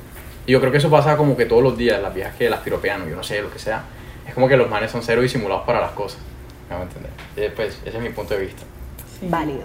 Y 0.46 0.52
yo 0.54 0.60
creo 0.60 0.72
que 0.72 0.80
eso 0.80 0.90
pasa 0.90 1.18
como 1.18 1.38
que 1.38 1.46
todos 1.46 1.62
los 1.64 1.78
días, 1.78 2.02
las 2.02 2.14
viejas 2.14 2.36
que 2.36 2.50
las 2.50 2.60
piropean, 2.62 3.04
o 3.04 3.08
yo 3.10 3.16
no 3.16 3.24
sé, 3.24 3.42
lo 3.42 3.52
que 3.52 3.60
sea. 3.60 3.84
Es 4.28 4.34
como 4.34 4.48
que 4.48 4.58
los 4.58 4.70
manes 4.70 4.92
son 4.92 5.02
cero 5.04 5.22
disimulados 5.22 5.66
para 5.66 5.82
las 5.82 5.92
cosas. 5.92 6.20
¿Me 6.70 6.76
van 6.76 6.84
a 6.84 6.86
entender? 6.88 7.12
Eh, 7.36 7.52
Pues 7.56 7.80
ese 7.86 7.98
es 7.98 8.04
mi 8.04 8.10
punto 8.10 8.34
de 8.34 8.42
vista. 8.46 8.64
Sí. 9.20 9.28
Válido. 9.30 9.64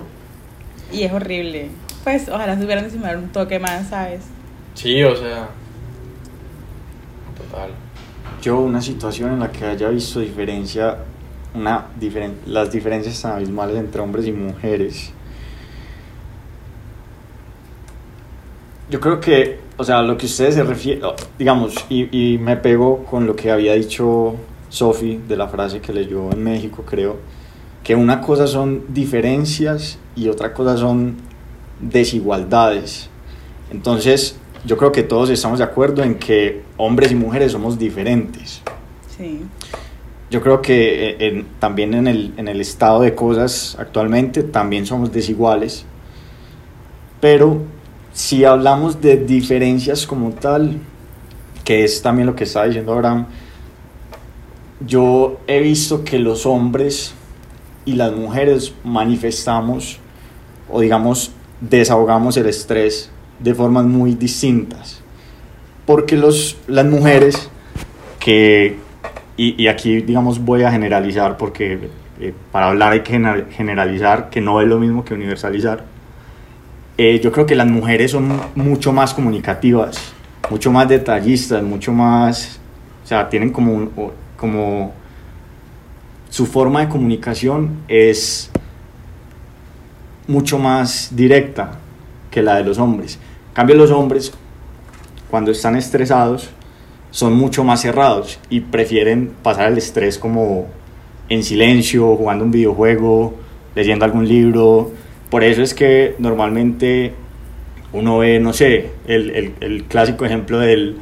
Y 0.92 1.02
es 1.04 1.12
horrible. 1.12 1.68
Pues 2.04 2.28
ojalá 2.28 2.58
supieran 2.58 2.84
disimular 2.84 3.16
un 3.16 3.28
toque 3.30 3.58
más, 3.58 3.88
¿sabes? 3.88 4.22
Sí, 4.74 5.02
o 5.02 5.16
sea. 5.16 5.48
Total. 7.36 7.70
Yo 8.42 8.58
una 8.60 8.80
situación 8.82 9.32
en 9.32 9.40
la 9.40 9.50
que 9.50 9.64
haya 9.64 9.88
visto 9.88 10.20
diferencia, 10.20 10.98
una 11.54 11.86
diferen- 11.98 12.36
las 12.46 12.70
diferencias 12.70 13.20
tan 13.20 13.32
abismales 13.32 13.76
entre 13.76 14.00
hombres 14.00 14.26
y 14.26 14.32
mujeres. 14.32 15.12
Yo 18.88 19.00
creo 19.00 19.20
que, 19.20 19.58
o 19.76 19.84
sea, 19.84 20.02
lo 20.02 20.16
que 20.16 20.26
ustedes 20.26 20.54
se 20.54 20.62
refieren, 20.62 21.02
digamos, 21.38 21.74
y, 21.88 22.08
y 22.34 22.38
me 22.38 22.56
pego 22.56 23.04
con 23.04 23.26
lo 23.26 23.34
que 23.34 23.50
había 23.50 23.74
dicho 23.74 24.36
Sophie 24.68 25.20
de 25.26 25.36
la 25.36 25.48
frase 25.48 25.80
que 25.80 25.92
leyó 25.92 26.30
en 26.32 26.44
México, 26.44 26.84
creo, 26.88 27.16
que 27.82 27.94
una 27.96 28.20
cosa 28.20 28.46
son 28.46 28.84
diferencias 28.88 29.98
y 30.14 30.28
otra 30.28 30.52
cosa 30.54 30.76
son 30.76 31.16
desigualdades. 31.80 33.08
Entonces, 33.72 34.36
yo 34.64 34.76
creo 34.76 34.92
que 34.92 35.02
todos 35.02 35.30
estamos 35.30 35.58
de 35.58 35.64
acuerdo 35.64 36.02
en 36.02 36.16
que 36.16 36.62
hombres 36.76 37.10
y 37.10 37.16
mujeres 37.16 37.52
somos 37.52 37.78
diferentes. 37.78 38.62
Sí. 39.16 39.42
Yo 40.30 40.40
creo 40.42 40.60
que 40.62 41.10
eh, 41.10 41.16
en- 41.20 41.46
también 41.58 41.94
en 41.94 42.06
el, 42.06 42.32
en 42.36 42.48
el 42.48 42.60
estado 42.60 43.00
de 43.02 43.14
cosas 43.14 43.76
actualmente 43.78 44.42
también 44.42 44.86
somos 44.86 45.12
desiguales. 45.12 45.84
Pero 47.20 47.62
si 48.16 48.46
hablamos 48.46 49.02
de 49.02 49.18
diferencias 49.18 50.06
como 50.06 50.30
tal, 50.30 50.78
que 51.64 51.84
es 51.84 52.00
también 52.00 52.26
lo 52.26 52.34
que 52.34 52.44
estaba 52.44 52.64
diciendo 52.64 52.94
Abraham, 52.94 53.26
yo 54.80 55.38
he 55.46 55.60
visto 55.60 56.02
que 56.02 56.18
los 56.18 56.46
hombres 56.46 57.12
y 57.84 57.92
las 57.92 58.12
mujeres 58.14 58.72
manifestamos 58.84 59.98
o 60.70 60.80
digamos 60.80 61.32
desahogamos 61.60 62.38
el 62.38 62.46
estrés 62.46 63.10
de 63.38 63.54
formas 63.54 63.84
muy 63.84 64.14
distintas. 64.14 65.02
Porque 65.84 66.16
los, 66.16 66.56
las 66.68 66.86
mujeres 66.86 67.50
que, 68.18 68.78
y, 69.36 69.62
y 69.62 69.68
aquí 69.68 70.00
digamos 70.00 70.42
voy 70.42 70.62
a 70.62 70.70
generalizar 70.70 71.36
porque 71.36 71.90
eh, 72.18 72.32
para 72.50 72.68
hablar 72.68 72.92
hay 72.94 73.00
que 73.00 73.12
gener- 73.12 73.50
generalizar, 73.50 74.30
que 74.30 74.40
no 74.40 74.62
es 74.62 74.68
lo 74.68 74.78
mismo 74.78 75.04
que 75.04 75.12
universalizar. 75.12 75.84
Eh, 76.98 77.20
yo 77.22 77.30
creo 77.30 77.44
que 77.46 77.54
las 77.54 77.66
mujeres 77.66 78.12
son 78.12 78.40
mucho 78.54 78.92
más 78.92 79.12
comunicativas, 79.12 79.98
mucho 80.50 80.70
más 80.72 80.88
detallistas, 80.88 81.62
mucho 81.62 81.92
más, 81.92 82.58
o 83.04 83.06
sea, 83.06 83.28
tienen 83.28 83.50
como, 83.50 83.74
un- 83.74 83.90
como 84.36 84.92
su 86.30 86.46
forma 86.46 86.80
de 86.80 86.88
comunicación 86.88 87.82
es 87.88 88.50
mucho 90.26 90.58
más 90.58 91.10
directa 91.14 91.72
que 92.30 92.42
la 92.42 92.56
de 92.56 92.64
los 92.64 92.78
hombres. 92.78 93.18
En 93.48 93.54
cambio, 93.54 93.76
los 93.76 93.90
hombres, 93.90 94.32
cuando 95.30 95.50
están 95.50 95.76
estresados, 95.76 96.50
son 97.10 97.34
mucho 97.34 97.62
más 97.62 97.80
cerrados 97.82 98.38
y 98.50 98.60
prefieren 98.60 99.32
pasar 99.42 99.70
el 99.72 99.78
estrés 99.78 100.18
como 100.18 100.66
en 101.28 101.42
silencio, 101.42 102.16
jugando 102.16 102.44
un 102.44 102.50
videojuego, 102.50 103.34
leyendo 103.74 104.04
algún 104.04 104.26
libro. 104.26 104.90
Por 105.30 105.42
eso 105.44 105.62
es 105.62 105.74
que 105.74 106.14
normalmente 106.18 107.12
uno 107.92 108.18
ve, 108.18 108.38
no 108.40 108.52
sé, 108.52 108.90
el, 109.06 109.30
el- 109.30 109.52
el 109.60 109.84
clásico 109.84 110.24
ejemplo 110.24 110.58
del, 110.58 110.96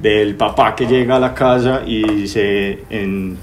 del 0.00 0.34
papá 0.34 0.74
que 0.74 0.86
llega 0.86 1.16
a 1.16 1.20
la 1.20 1.34
casa 1.34 1.82
y 1.86 2.26
se, 2.28 2.80
en- 2.90 3.36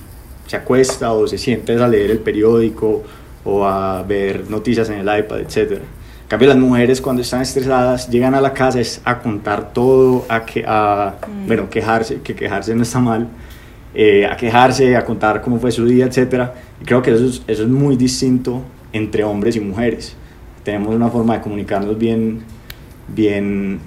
se 0.45 0.55
acuesta 0.55 1.11
o 1.13 1.27
se 1.27 1.37
siente 1.37 1.73
a 1.81 1.87
leer 1.87 2.11
el 2.11 2.19
periódico 2.19 3.03
o 3.45 3.65
a 3.65 4.03
ver 4.03 4.49
noticias 4.49 4.89
en 4.89 4.99
el 5.07 5.19
iPad, 5.19 5.39
etc. 5.39 5.71
En 5.73 6.27
cambio, 6.29 6.49
las 6.49 6.57
mujeres 6.57 6.99
cuando 7.01 7.21
están 7.21 7.41
estresadas 7.41 8.09
llegan 8.09 8.35
a 8.35 8.41
la 8.41 8.53
casa 8.53 8.79
es 8.81 9.01
a 9.05 9.19
contar 9.19 9.71
todo, 9.73 10.25
a, 10.29 10.45
que, 10.45 10.63
a 10.67 11.15
Mm. 11.27 11.47
bueno, 11.47 11.69
quejarse, 11.69 12.19
que 12.21 12.35
quejarse 12.35 12.75
no 12.75 12.83
está 12.83 12.99
mal, 12.99 13.27
eh, 13.95 14.25
a 14.25 14.35
quejarse, 14.35 14.95
a 14.97 15.05
contar 15.05 15.41
cómo 15.41 15.59
fue 15.59 15.71
su 15.71 15.85
día, 15.85 16.05
etc. 16.05 16.49
Y 16.81 16.85
creo 16.85 17.01
que 17.01 17.11
eso 17.11 17.25
es, 17.25 17.41
eso 17.47 17.63
es 17.63 17.69
muy 17.69 17.95
distinto 17.95 18.61
entre 18.91 19.23
hombres 19.23 19.55
y 19.55 19.61
mujeres. 19.61 20.15
Tenemos 20.67 20.93
una 20.93 21.07
forma 21.07 21.35
de 21.35 21.39
comunicarnos 21.39 21.97
bien, 21.97 22.41
bien, 23.07 23.79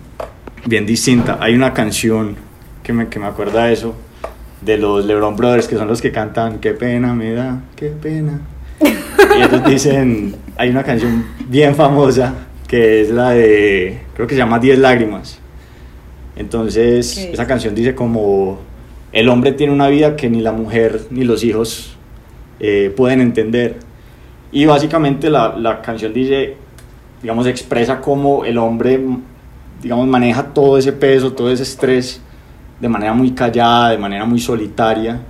bien 0.64 0.87
distinta. 0.87 1.37
Hay 1.38 1.54
una 1.54 1.75
canción 1.75 2.37
que 2.82 2.94
me, 2.94 3.08
que 3.08 3.18
me 3.18 3.26
acuerda 3.26 3.66
de 3.66 3.75
eso, 3.75 3.94
de 4.62 4.78
los 4.78 5.04
LeBron 5.04 5.37
Brothers, 5.37 5.68
que 5.68 5.76
son 5.76 5.88
los 5.88 6.00
que 6.00 6.10
cantan 6.10 6.58
Qué 6.58 6.70
pena 6.70 7.12
me 7.12 7.34
da, 7.34 7.60
qué 7.76 7.88
pena. 7.88 8.40
Y 8.80 9.42
ellos 9.42 9.62
dicen, 9.66 10.34
hay 10.56 10.70
una 10.70 10.82
canción 10.82 11.26
bien 11.50 11.75
famosa 11.75 12.46
que 12.66 13.02
es 13.02 13.10
la 13.10 13.32
de, 13.32 14.00
creo 14.14 14.26
que 14.26 14.34
se 14.34 14.38
llama 14.38 14.58
Diez 14.58 14.78
lágrimas. 14.78 15.38
Entonces, 16.34 17.14
esa 17.18 17.46
canción 17.46 17.75
dice 17.75 17.94
como, 17.94 18.58
el 19.12 19.28
hombre 19.28 19.52
tiene 19.52 19.75
una 19.75 19.88
vida 19.88 20.16
que 20.16 20.30
ni 20.30 20.40
la 20.40 20.52
mujer 20.52 21.02
ni 21.10 21.25
los 21.25 21.44
hijos 21.44 21.99
eh, 22.58 22.90
pueden 22.96 23.20
entender. 23.20 23.76
Y 24.50 24.64
básicamente 24.64 25.28
la, 25.28 25.54
la 25.58 25.82
canción 25.82 26.14
dice, 26.14 26.56
digamos, 27.23 27.47
expresa 27.47 28.00
cómo 28.00 28.45
el 28.45 28.59
hombre, 28.59 29.00
digamos, 29.83 30.07
maneja 30.07 30.45
todo 30.45 30.79
ese 30.79 30.93
peso, 30.93 31.33
todo 31.33 31.50
ese 31.50 31.62
estrés 31.62 32.21
de 32.81 32.89
manera 32.89 33.12
muy 33.12 33.33
callada, 33.33 33.91
de 33.91 33.99
manera 33.99 34.25
muy 34.25 34.41
solitaria, 34.41 35.21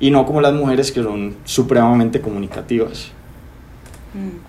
y 0.00 0.10
no 0.10 0.24
como 0.26 0.40
las 0.40 0.52
mujeres 0.52 0.92
que 0.92 1.02
son 1.02 1.36
supremamente 1.44 2.20
comunicativas. 2.20 3.10
Mm. 4.14 4.48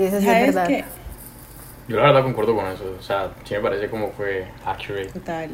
Y 0.00 0.04
eso 0.04 0.20
sí 0.20 0.28
es 0.28 0.54
¿Sabes 0.54 0.54
verdad. 0.54 0.84
Yo 1.88 1.96
la 1.96 2.02
verdad 2.02 2.22
concuerdo 2.22 2.54
con 2.54 2.66
eso. 2.66 2.84
O 2.98 3.02
sea, 3.02 3.30
sí 3.44 3.54
me 3.54 3.60
parece 3.60 3.88
como 3.88 4.10
fue 4.10 4.46
accurate. 4.64 5.06
Total. 5.12 5.50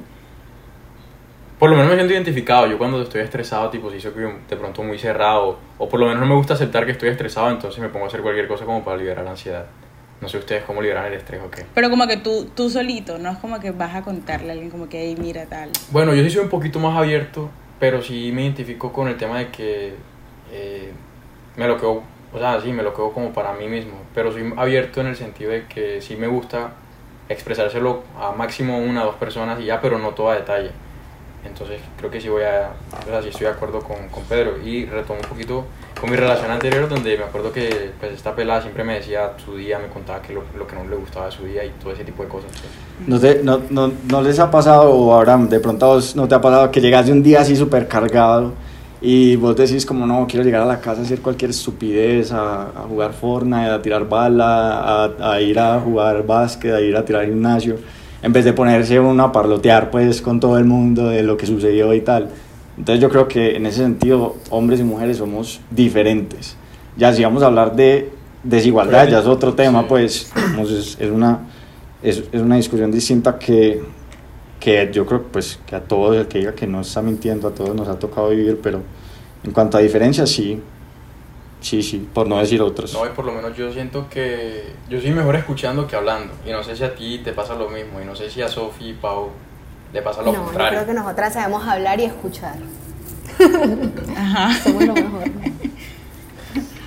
Por 1.58 1.70
lo 1.70 1.76
menos 1.76 1.90
me 1.90 1.96
siento 1.96 2.14
identificado. 2.14 2.66
Yo 2.66 2.78
cuando 2.78 3.00
estoy 3.02 3.22
estresado, 3.22 3.70
tipo, 3.70 3.90
si 3.90 4.00
soy 4.00 4.12
de 4.48 4.56
pronto 4.56 4.82
muy 4.82 4.98
cerrado, 4.98 5.58
o 5.78 5.88
por 5.88 6.00
lo 6.00 6.06
menos 6.06 6.20
no 6.20 6.26
me 6.26 6.34
gusta 6.34 6.54
aceptar 6.54 6.84
que 6.84 6.92
estoy 6.92 7.08
estresado, 7.08 7.50
entonces 7.50 7.80
me 7.80 7.88
pongo 7.88 8.06
a 8.06 8.08
hacer 8.08 8.22
cualquier 8.22 8.48
cosa 8.48 8.64
como 8.64 8.84
para 8.84 8.96
liberar 8.96 9.24
la 9.24 9.30
ansiedad. 9.30 9.66
No 10.20 10.28
sé 10.28 10.38
ustedes 10.38 10.64
cómo 10.64 10.80
liberan 10.80 11.06
el 11.06 11.14
estrés 11.14 11.40
o 11.44 11.50
qué. 11.50 11.64
Pero 11.74 11.90
como 11.90 12.06
que 12.06 12.16
tú, 12.16 12.46
tú 12.54 12.70
solito, 12.70 13.18
no 13.18 13.30
es 13.30 13.38
como 13.38 13.60
que 13.60 13.72
vas 13.72 13.94
a 13.94 14.02
contarle 14.02 14.50
a 14.50 14.52
alguien 14.52 14.70
como 14.70 14.88
que, 14.88 15.02
hey, 15.02 15.16
mira 15.18 15.46
tal. 15.46 15.70
Bueno, 15.90 16.14
yo 16.14 16.22
sí 16.22 16.30
soy 16.30 16.44
un 16.44 16.48
poquito 16.48 16.78
más 16.78 16.96
abierto, 16.96 17.50
pero 17.78 18.00
sí 18.00 18.30
me 18.32 18.42
identifico 18.42 18.92
con 18.92 19.08
el 19.08 19.16
tema 19.16 19.38
de 19.38 19.48
que 19.48 19.94
eh, 20.50 20.92
me 21.56 21.68
lo 21.68 21.76
quedo, 21.76 22.02
o 22.32 22.38
sea, 22.38 22.60
sí, 22.60 22.72
me 22.72 22.82
lo 22.82 22.94
quedo 22.94 23.12
como 23.12 23.32
para 23.32 23.52
mí 23.52 23.68
mismo. 23.68 24.00
Pero 24.14 24.32
soy 24.32 24.52
abierto 24.56 25.00
en 25.00 25.08
el 25.08 25.16
sentido 25.16 25.50
de 25.50 25.66
que 25.66 26.00
sí 26.00 26.16
me 26.16 26.26
gusta 26.26 26.72
expresárselo 27.28 28.02
a 28.18 28.32
máximo 28.32 28.78
una 28.78 29.02
o 29.02 29.06
dos 29.06 29.16
personas 29.16 29.60
y 29.60 29.64
ya, 29.64 29.80
pero 29.80 29.98
no 29.98 30.10
todo 30.10 30.30
a 30.30 30.36
detalle. 30.36 30.70
Entonces 31.46 31.80
creo 31.98 32.10
que 32.10 32.20
sí 32.20 32.28
voy 32.28 32.42
a, 32.42 32.70
o 33.16 33.22
sí 33.22 33.28
estoy 33.28 33.46
de 33.46 33.52
acuerdo 33.52 33.80
con, 33.80 34.08
con 34.08 34.22
Pedro 34.24 34.56
y 34.64 34.86
retomo 34.86 35.20
un 35.22 35.28
poquito 35.28 35.64
con 36.00 36.10
mi 36.10 36.16
relación 36.16 36.50
anterior 36.50 36.88
donde 36.88 37.16
me 37.16 37.24
acuerdo 37.24 37.52
que 37.52 37.90
pues 38.00 38.12
esta 38.12 38.34
pelada 38.34 38.62
siempre 38.62 38.82
me 38.82 38.94
decía 38.94 39.32
su 39.44 39.56
día, 39.56 39.78
me 39.78 39.88
contaba 39.88 40.20
que 40.20 40.32
lo, 40.32 40.42
lo 40.58 40.66
que 40.66 40.74
no 40.74 40.84
le 40.88 40.96
gustaba 40.96 41.26
de 41.26 41.32
su 41.32 41.44
día 41.44 41.64
y 41.64 41.70
todo 41.82 41.92
ese 41.92 42.04
tipo 42.04 42.22
de 42.22 42.28
cosas. 42.28 42.50
pues. 42.52 43.08
¿No, 43.08 43.20
te- 43.20 43.42
no, 43.42 43.60
no, 43.70 43.92
no 44.10 44.22
les 44.22 44.38
ha 44.38 44.50
pasado, 44.50 44.90
o 44.90 45.14
Abraham, 45.14 45.48
de 45.48 45.60
pronto 45.60 45.86
vos 45.86 46.16
no 46.16 46.26
te 46.26 46.34
ha 46.34 46.40
pasado 46.40 46.70
que 46.70 46.80
llegas 46.80 47.06
de 47.06 47.12
un 47.12 47.22
día 47.22 47.40
así 47.42 47.54
súper 47.56 47.86
cargado 47.88 48.52
y 49.00 49.36
vos 49.36 49.54
decís 49.54 49.84
como 49.84 50.06
no, 50.06 50.26
quiero 50.26 50.44
llegar 50.44 50.62
a 50.62 50.66
la 50.66 50.80
casa 50.80 51.02
a 51.02 51.04
hacer 51.04 51.20
cualquier 51.20 51.50
estupidez, 51.50 52.32
a, 52.32 52.62
a 52.68 52.82
jugar 52.88 53.12
Fortnite, 53.12 53.70
a 53.70 53.82
tirar 53.82 54.08
bala, 54.08 55.04
a, 55.18 55.32
a 55.34 55.40
ir 55.40 55.58
a 55.58 55.78
jugar 55.78 56.24
básquet, 56.26 56.72
a 56.72 56.80
ir 56.80 56.96
a 56.96 57.04
tirar 57.04 57.24
gimnasio, 57.26 57.76
en 58.24 58.32
vez 58.32 58.46
de 58.46 58.54
ponerse 58.54 58.98
uno 58.98 59.22
a 59.22 59.32
parlotear 59.32 59.90
pues 59.90 60.22
con 60.22 60.40
todo 60.40 60.56
el 60.56 60.64
mundo 60.64 61.08
de 61.08 61.22
lo 61.22 61.36
que 61.36 61.44
sucedió 61.46 61.92
y 61.92 62.00
tal. 62.00 62.30
Entonces 62.78 63.02
yo 63.02 63.10
creo 63.10 63.28
que 63.28 63.54
en 63.54 63.66
ese 63.66 63.82
sentido 63.82 64.36
hombres 64.48 64.80
y 64.80 64.82
mujeres 64.82 65.18
somos 65.18 65.60
diferentes. 65.70 66.56
Ya 66.96 67.12
si 67.12 67.22
vamos 67.22 67.42
a 67.42 67.46
hablar 67.46 67.76
de 67.76 68.10
desigualdad, 68.42 69.08
ya 69.08 69.18
es 69.18 69.26
otro 69.26 69.52
tema, 69.52 69.82
Sí. 69.82 69.86
pues 69.90 70.32
digamos, 70.34 70.70
es, 70.70 70.96
es 70.98 71.10
una, 71.10 71.40
es, 72.02 72.24
es 72.32 72.40
una 72.40 72.56
discusión 72.56 72.90
distinta 72.90 73.38
que, 73.38 73.82
que 74.58 74.88
yo 74.90 75.04
creo 75.04 75.22
pues, 75.24 75.60
que 75.66 75.76
a 75.76 75.80
todos, 75.80 76.16
el 76.16 76.26
que 76.26 76.38
diga 76.38 76.54
que 76.54 76.66
no 76.66 76.80
está 76.80 77.02
mintiendo, 77.02 77.48
a 77.48 77.50
todos 77.50 77.74
nos 77.76 77.88
ha 77.88 77.98
tocado 77.98 78.30
vivir, 78.30 78.58
pero 78.62 78.80
en 79.44 79.50
cuanto 79.50 79.76
a 79.76 79.80
diferencias, 79.82 80.30
sí, 80.30 80.62
sí, 81.64 81.82
sí, 81.82 82.08
por 82.14 82.28
no 82.28 82.38
decir 82.38 82.60
otros. 82.62 82.92
No, 82.94 83.04
y 83.06 83.08
por 83.10 83.24
lo 83.24 83.32
menos 83.32 83.56
yo 83.56 83.72
siento 83.72 84.08
que 84.08 84.72
yo 84.88 85.00
soy 85.00 85.10
mejor 85.12 85.34
escuchando 85.36 85.86
que 85.86 85.96
hablando. 85.96 86.32
Y 86.46 86.50
no 86.50 86.62
sé 86.62 86.76
si 86.76 86.84
a 86.84 86.94
ti 86.94 87.20
te 87.24 87.32
pasa 87.32 87.54
lo 87.54 87.68
mismo. 87.70 88.00
Y 88.00 88.04
no 88.04 88.14
sé 88.14 88.30
si 88.30 88.42
a 88.42 88.48
Sofi 88.48 88.90
y 88.90 88.92
Pau 88.92 89.30
le 89.92 90.02
pasa 90.02 90.20
lo 90.22 90.26
No, 90.26 90.32
yo 90.38 90.44
contrario. 90.44 90.78
creo 90.78 90.86
que 90.86 90.94
nosotras 90.94 91.32
sabemos 91.34 91.66
hablar 91.66 91.98
y 92.00 92.04
escuchar. 92.04 92.54
Ajá. 94.16 94.52
Somos 94.62 94.84
lo 94.86 94.94
mejor. 94.94 95.24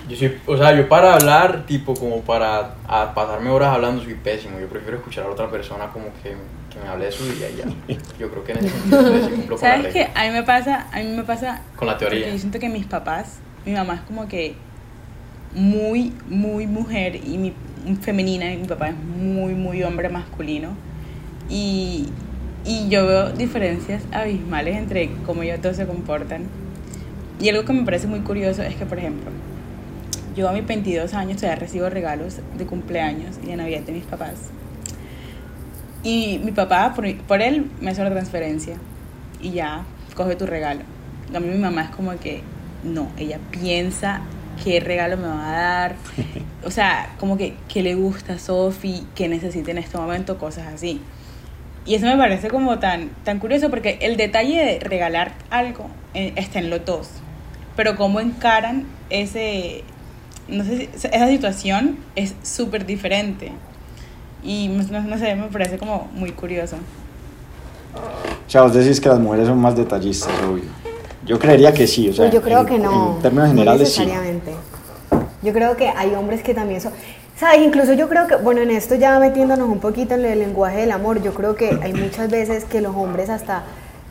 Yo 0.09 0.15
soy, 0.15 0.37
o 0.45 0.55
sea, 0.55 0.73
yo 0.73 0.87
para 0.87 1.15
hablar, 1.15 1.65
tipo, 1.65 1.93
como 1.93 2.21
para 2.21 2.75
a 2.87 3.13
pasarme 3.13 3.49
horas 3.49 3.73
hablando, 3.75 4.01
soy 4.03 4.13
pésimo. 4.15 4.57
Yo 4.59 4.67
prefiero 4.67 4.97
escuchar 4.97 5.25
a 5.25 5.29
otra 5.29 5.49
persona 5.51 5.87
como 5.91 6.05
que, 6.23 6.29
que 6.73 6.79
me 6.81 6.87
hable 6.87 7.05
de 7.05 7.11
su 7.11 7.25
día 7.25 7.49
y 7.49 7.57
ya. 7.57 7.65
Yo 8.17 8.29
creo 8.29 8.43
que 8.45 8.53
en 8.53 8.59
ese 8.59 8.69
sentido 8.69 9.03
sí 9.03 9.29
cumplo 9.35 9.57
con 9.57 9.67
la 9.67 9.75
¿Sabes 9.75 9.93
qué? 9.93 10.03
regla. 10.05 10.21
A 10.21 10.25
mí 10.25 10.31
me 10.31 10.43
pasa, 10.43 10.87
a 10.93 10.97
mí 10.99 11.07
me 11.07 11.23
pasa 11.23 11.61
Con 11.75 11.87
la 11.87 11.97
teoría. 11.97 12.29
Yo 12.29 12.37
siento 12.39 12.57
que 12.57 12.69
mis 12.69 12.85
papás, 12.85 13.39
mi 13.65 13.73
mamá 13.73 13.95
es 13.95 14.01
como 14.01 14.29
que 14.29 14.55
muy, 15.57 16.13
muy 16.29 16.67
mujer 16.67 17.15
y 17.15 17.53
femenina 18.01 18.53
y 18.53 18.57
mi 18.57 18.67
papá 18.67 18.89
es 18.89 18.95
muy, 18.95 19.55
muy 19.55 19.83
hombre 19.83 20.07
masculino. 20.09 20.69
Y, 21.49 22.07
y 22.63 22.89
yo 22.89 23.07
veo 23.07 23.31
diferencias 23.31 24.03
abismales 24.11 24.77
entre 24.77 25.09
cómo 25.25 25.43
ellos 25.43 25.61
dos 25.61 25.75
se 25.75 25.87
comportan. 25.87 26.43
Y 27.39 27.49
algo 27.49 27.65
que 27.65 27.73
me 27.73 27.83
parece 27.83 28.07
muy 28.07 28.19
curioso 28.21 28.61
es 28.61 28.75
que, 28.75 28.85
por 28.85 28.99
ejemplo, 28.99 29.31
yo 30.35 30.47
a 30.47 30.51
mis 30.51 30.65
22 30.65 31.13
años 31.13 31.37
todavía 31.37 31.59
recibo 31.59 31.89
regalos 31.89 32.39
de 32.57 32.65
cumpleaños 32.65 33.37
y 33.43 33.47
de 33.47 33.57
Navidad 33.57 33.81
de 33.81 33.91
mis 33.93 34.03
papás. 34.03 34.35
Y 36.03 36.39
mi 36.43 36.51
papá, 36.51 36.93
por, 36.95 37.15
por 37.23 37.41
él, 37.41 37.71
me 37.81 37.91
hace 37.91 38.01
una 38.01 38.11
transferencia 38.11 38.75
y 39.41 39.51
ya, 39.51 39.83
coge 40.15 40.35
tu 40.35 40.45
regalo. 40.45 40.81
A 41.33 41.39
mí 41.39 41.47
mi 41.47 41.57
mamá 41.57 41.83
es 41.83 41.89
como 41.89 42.17
que, 42.19 42.41
no, 42.83 43.09
ella 43.17 43.39
piensa 43.51 44.21
qué 44.63 44.79
regalo 44.79 45.17
me 45.17 45.27
va 45.27 45.49
a 45.49 45.51
dar. 45.51 45.95
O 46.63 46.71
sea, 46.71 47.15
como 47.19 47.37
que, 47.37 47.55
qué 47.67 47.81
le 47.81 47.95
gusta 47.95 48.33
a 48.33 48.39
Sofi, 48.39 49.05
qué 49.15 49.27
necesita 49.27 49.71
en 49.71 49.77
este 49.77 49.97
momento, 49.97 50.37
cosas 50.37 50.67
así. 50.73 51.01
Y 51.85 51.95
eso 51.95 52.05
me 52.05 52.17
parece 52.17 52.49
como 52.49 52.79
tan, 52.79 53.09
tan 53.23 53.39
curioso 53.39 53.69
porque 53.69 53.97
el 54.01 54.17
detalle 54.17 54.57
de 54.57 54.79
regalar 54.79 55.33
algo 55.49 55.87
eh, 56.13 56.33
está 56.35 56.59
en 56.59 56.69
los 56.69 56.83
dos. 56.83 57.09
Pero 57.77 57.95
cómo 57.95 58.19
encaran 58.19 58.85
ese, 59.09 59.83
no 60.49 60.65
sé, 60.65 60.89
esa 60.93 61.27
situación 61.27 61.97
es 62.15 62.35
súper 62.43 62.85
diferente. 62.85 63.51
Y 64.43 64.67
no, 64.67 65.01
no 65.01 65.17
sé, 65.17 65.35
me 65.35 65.47
parece 65.47 65.77
como 65.77 66.09
muy 66.13 66.31
curioso. 66.31 66.75
O 67.95 68.49
sea, 68.49 68.61
vos 68.61 68.73
decís 68.73 68.99
que 68.99 69.09
las 69.09 69.19
mujeres 69.19 69.47
son 69.47 69.59
más 69.59 69.75
detallistas, 69.75 70.33
obvio. 70.43 70.76
Yo 71.27 71.37
creería 71.39 71.73
que 71.73 71.85
sí, 71.87 72.09
o 72.09 72.13
sea, 72.13 72.25
Pues 72.25 72.33
yo 72.33 72.41
creo 72.41 72.61
en- 72.61 72.65
que 72.65 72.79
no. 72.79 73.15
En 73.17 73.21
términos 73.21 73.47
no 73.49 73.53
generales, 73.53 73.93
sí. 73.93 73.99
necesariamente. 74.01 74.51
Yo 75.43 75.53
creo 75.53 75.75
que 75.77 75.89
hay 75.89 76.15
hombres 76.15 76.41
que 76.41 76.53
también 76.53 76.81
son. 76.81 76.93
¿Sabes? 77.39 77.61
Incluso 77.61 77.93
yo 77.93 78.09
creo 78.09 78.25
que, 78.27 78.35
bueno, 78.37 78.61
en 78.61 78.71
esto 78.71 78.95
ya 78.95 79.19
metiéndonos 79.19 79.69
un 79.69 79.79
poquito 79.79 80.15
en 80.15 80.25
el 80.25 80.39
lenguaje 80.39 80.77
del 80.77 80.91
amor, 80.91 81.21
yo 81.21 81.33
creo 81.33 81.55
que 81.55 81.77
hay 81.83 81.93
muchas 81.93 82.29
veces 82.31 82.65
que 82.65 82.81
los 82.81 82.95
hombres 82.95 83.29
hasta 83.29 83.63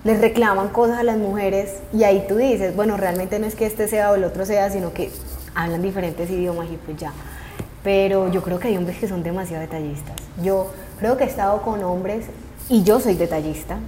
les 0.04 0.20
reclaman 0.20 0.68
cosas 0.68 0.98
a 0.98 1.02
las 1.02 1.16
mujeres 1.16 1.74
y 1.92 2.04
ahí 2.04 2.24
tú 2.28 2.36
dices, 2.36 2.76
bueno, 2.76 2.96
realmente 2.96 3.40
no 3.40 3.46
es 3.46 3.56
que 3.56 3.66
este 3.66 3.88
sea 3.88 4.12
o 4.12 4.14
el 4.14 4.22
otro 4.22 4.46
sea, 4.46 4.70
sino 4.70 4.92
que 4.92 5.10
hablan 5.56 5.82
diferentes 5.82 6.30
idiomas 6.30 6.68
y 6.72 6.76
pues 6.76 6.96
ya. 6.98 7.12
Pero 7.82 8.30
yo 8.30 8.42
creo 8.42 8.60
que 8.60 8.68
hay 8.68 8.76
hombres 8.76 8.98
que 8.98 9.08
son 9.08 9.24
demasiado 9.24 9.62
detallistas. 9.62 10.14
Yo 10.42 10.70
creo 11.00 11.16
que 11.16 11.24
he 11.24 11.26
estado 11.26 11.62
con 11.62 11.82
hombres 11.82 12.26
y 12.68 12.84
yo 12.84 13.00
soy 13.00 13.14
detallista 13.14 13.78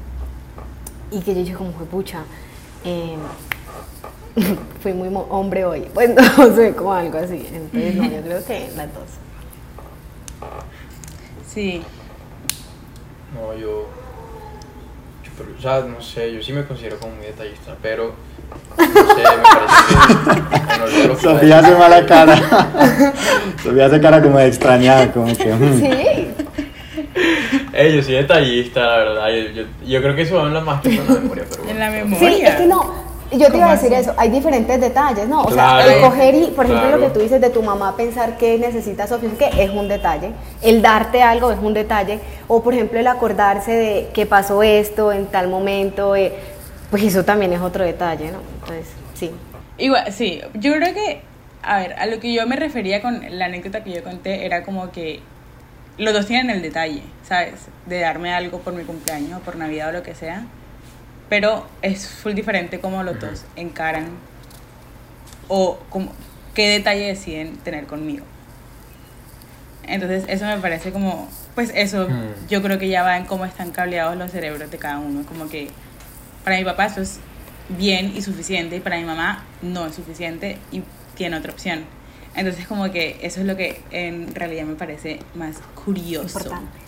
y 1.13 1.21
que 1.21 1.35
yo 1.35 1.41
dije 1.43 1.55
como 1.55 1.71
pucha. 1.71 2.21
Em, 2.85 3.19
fui 4.83 4.93
muy 4.93 5.09
mo- 5.11 5.27
hombre 5.31 5.65
hoy. 5.65 5.81
Pues 5.95 6.11
no 6.15 6.55
sé, 6.55 6.75
como 6.75 6.93
algo 6.95 7.19
así. 7.19 7.47
Entonces, 7.53 7.95
no, 7.95 8.05
yo 8.05 8.21
creo 8.23 8.45
que 8.45 8.71
las 8.77 8.95
dos. 8.95 9.05
Sí, 11.53 11.83
No, 13.35 13.53
yo, 13.55 13.87
yo, 15.25 15.31
pero, 15.37 15.51
o 15.59 15.61
sea, 15.61 15.81
no 15.81 16.01
sé, 16.01 16.33
yo 16.33 16.43
sí 16.43 16.53
me 16.53 16.65
considero 16.65 16.99
como 16.99 17.15
muy 17.17 17.27
detallista, 17.27 17.75
pero 17.83 18.15
no 18.79 18.85
sé, 18.85 18.93
me 18.95 19.43
parece 20.87 21.09
que 21.09 21.17
Sofía 21.21 21.59
hace 21.59 21.75
mala 21.75 22.07
cara. 22.07 22.37
Sofía 23.63 23.87
hace 23.87 24.01
cara 24.01 24.23
como 24.23 24.39
de 24.39 24.47
extrañada, 24.47 25.11
como 25.13 25.27
que... 25.37 25.53
mm. 25.53 25.79
Sí. 25.81 26.29
Ey, 27.73 27.97
yo 27.97 28.03
soy 28.03 28.15
detallista, 28.15 28.81
la 28.87 28.97
verdad. 28.99 29.29
Yo, 29.31 29.51
yo, 29.63 29.63
yo 29.87 30.03
creo 30.03 30.15
que 30.17 30.23
eso 30.23 30.41
habla 30.41 30.61
más 30.61 30.83
que 30.83 30.93
con 30.93 31.07
la 31.07 31.15
memoria, 31.15 31.45
pero 31.49 31.65
en 31.67 31.79
bueno. 31.79 31.79
la 31.79 31.91
memoria. 31.91 32.19
Sí, 32.19 32.43
es 32.43 32.55
que 32.57 32.67
no. 32.67 33.09
Yo 33.31 33.51
te 33.51 33.59
iba 33.59 33.67
¿Cómo 33.67 33.69
a 33.69 33.77
decir 33.77 33.95
así? 33.95 33.95
eso, 33.95 34.15
hay 34.17 34.31
diferentes 34.31 34.81
detalles, 34.81 35.29
¿no? 35.29 35.45
O 35.45 35.51
Claro, 35.51 35.83
sea, 35.83 35.87
el 35.87 36.01
coger 36.01 36.35
y, 36.35 36.47
por 36.49 36.65
ejemplo, 36.65 36.91
lo 36.91 36.99
claro. 36.99 37.01
que 37.01 37.11
tú 37.11 37.21
dices 37.21 37.41
de 37.41 37.51
tu 37.51 37.63
mamá 37.63 37.97
pensar 37.97 38.39
que 38.39 38.59
necesita 38.59 39.07
Sofía, 39.07 39.31
que 39.39 39.63
es 39.65 39.71
un 39.71 39.89
detalle. 39.89 40.33
El 40.63 40.81
darte 40.81 41.23
algo 41.23 41.51
es 41.53 41.59
un 41.59 41.75
detalle. 41.75 42.21
O, 42.47 42.63
por 42.63 42.73
ejemplo, 42.75 42.99
el 42.99 43.07
acordarse 43.07 43.73
de 43.73 44.09
que 44.15 44.25
pasó 44.27 44.63
esto 44.63 45.13
en 45.13 45.27
tal 45.27 45.49
momento, 45.49 46.17
eh, 46.17 46.33
pues 46.91 47.03
eso 47.03 47.25
también 47.25 47.53
es 47.53 47.61
otro 47.61 47.85
detalle, 47.85 48.33
¿no? 48.33 48.41
Entonces, 48.61 48.97
sí. 49.15 49.31
Igual, 49.77 50.11
sí, 50.13 50.41
yo 50.55 50.73
creo 50.75 50.95
que, 50.95 51.23
a 51.63 51.79
ver, 51.81 51.93
a 51.95 52.07
lo 52.07 52.19
que 52.21 52.33
yo 52.33 52.47
me 52.47 52.57
refería 52.57 53.03
con 53.03 53.23
la 53.31 53.45
anécdota 53.47 53.85
que 53.85 53.93
yo 53.93 54.03
conté 54.03 54.47
era 54.47 54.63
como 54.65 54.91
que 54.91 55.21
los 55.99 56.15
dos 56.15 56.27
tienen 56.27 56.51
el 56.51 56.63
detalle, 56.63 57.03
¿sabes? 57.29 57.55
De 57.87 58.01
darme 58.01 58.33
algo 58.33 58.61
por 58.61 58.73
mi 58.73 58.85
cumpleaños 58.85 59.41
o 59.41 59.43
por 59.43 59.57
Navidad 59.57 59.91
o 59.91 59.93
lo 59.93 60.03
que 60.03 60.15
sea. 60.15 60.45
Pero 61.29 61.67
es 61.83 62.09
full 62.09 62.33
diferente 62.33 62.81
como 62.81 63.03
los 63.03 63.21
dos 63.21 63.45
encaran 63.57 64.07
o 65.49 65.79
como, 65.91 66.13
qué 66.55 66.69
detalle 66.69 67.07
deciden 67.07 67.57
tener 67.59 67.87
conmigo. 67.87 68.25
Entonces 69.83 70.25
eso 70.29 70.45
me 70.47 70.59
parece 70.59 70.93
como, 70.93 71.29
pues 71.55 71.73
eso 71.75 72.09
yo 72.49 72.63
creo 72.63 72.79
que 72.79 72.89
ya 72.89 73.03
va 73.03 73.17
en 73.17 73.25
cómo 73.25 73.45
están 73.45 73.71
cableados 73.71 74.17
los 74.17 74.31
cerebros 74.31 74.71
de 74.71 74.79
cada 74.79 74.99
uno. 74.99 75.25
Como 75.27 75.49
que 75.49 75.71
para 76.45 76.57
mi 76.57 76.65
papá 76.65 76.87
eso 76.87 77.01
es 77.01 77.21
bien 77.71 78.13
y 78.17 78.23
suficiente 78.23 78.77
y 78.77 78.81
para 78.81 78.97
mi 78.99 79.05
mamá 79.05 79.45
no 79.63 79.87
es 79.87 79.95
suficiente 79.95 80.59
y 80.71 80.83
tiene 81.15 81.37
otra 81.37 81.53
opción. 81.53 81.85
Entonces 82.39 82.67
como 82.67 82.91
que 82.91 83.19
eso 83.23 83.41
es 83.41 83.47
lo 83.47 83.57
que 83.57 83.81
en 83.91 84.35
realidad 84.35 84.65
me 84.65 84.75
parece 84.77 85.19
más 85.35 85.57
curioso. 85.85 86.39
Importante. 86.39 86.79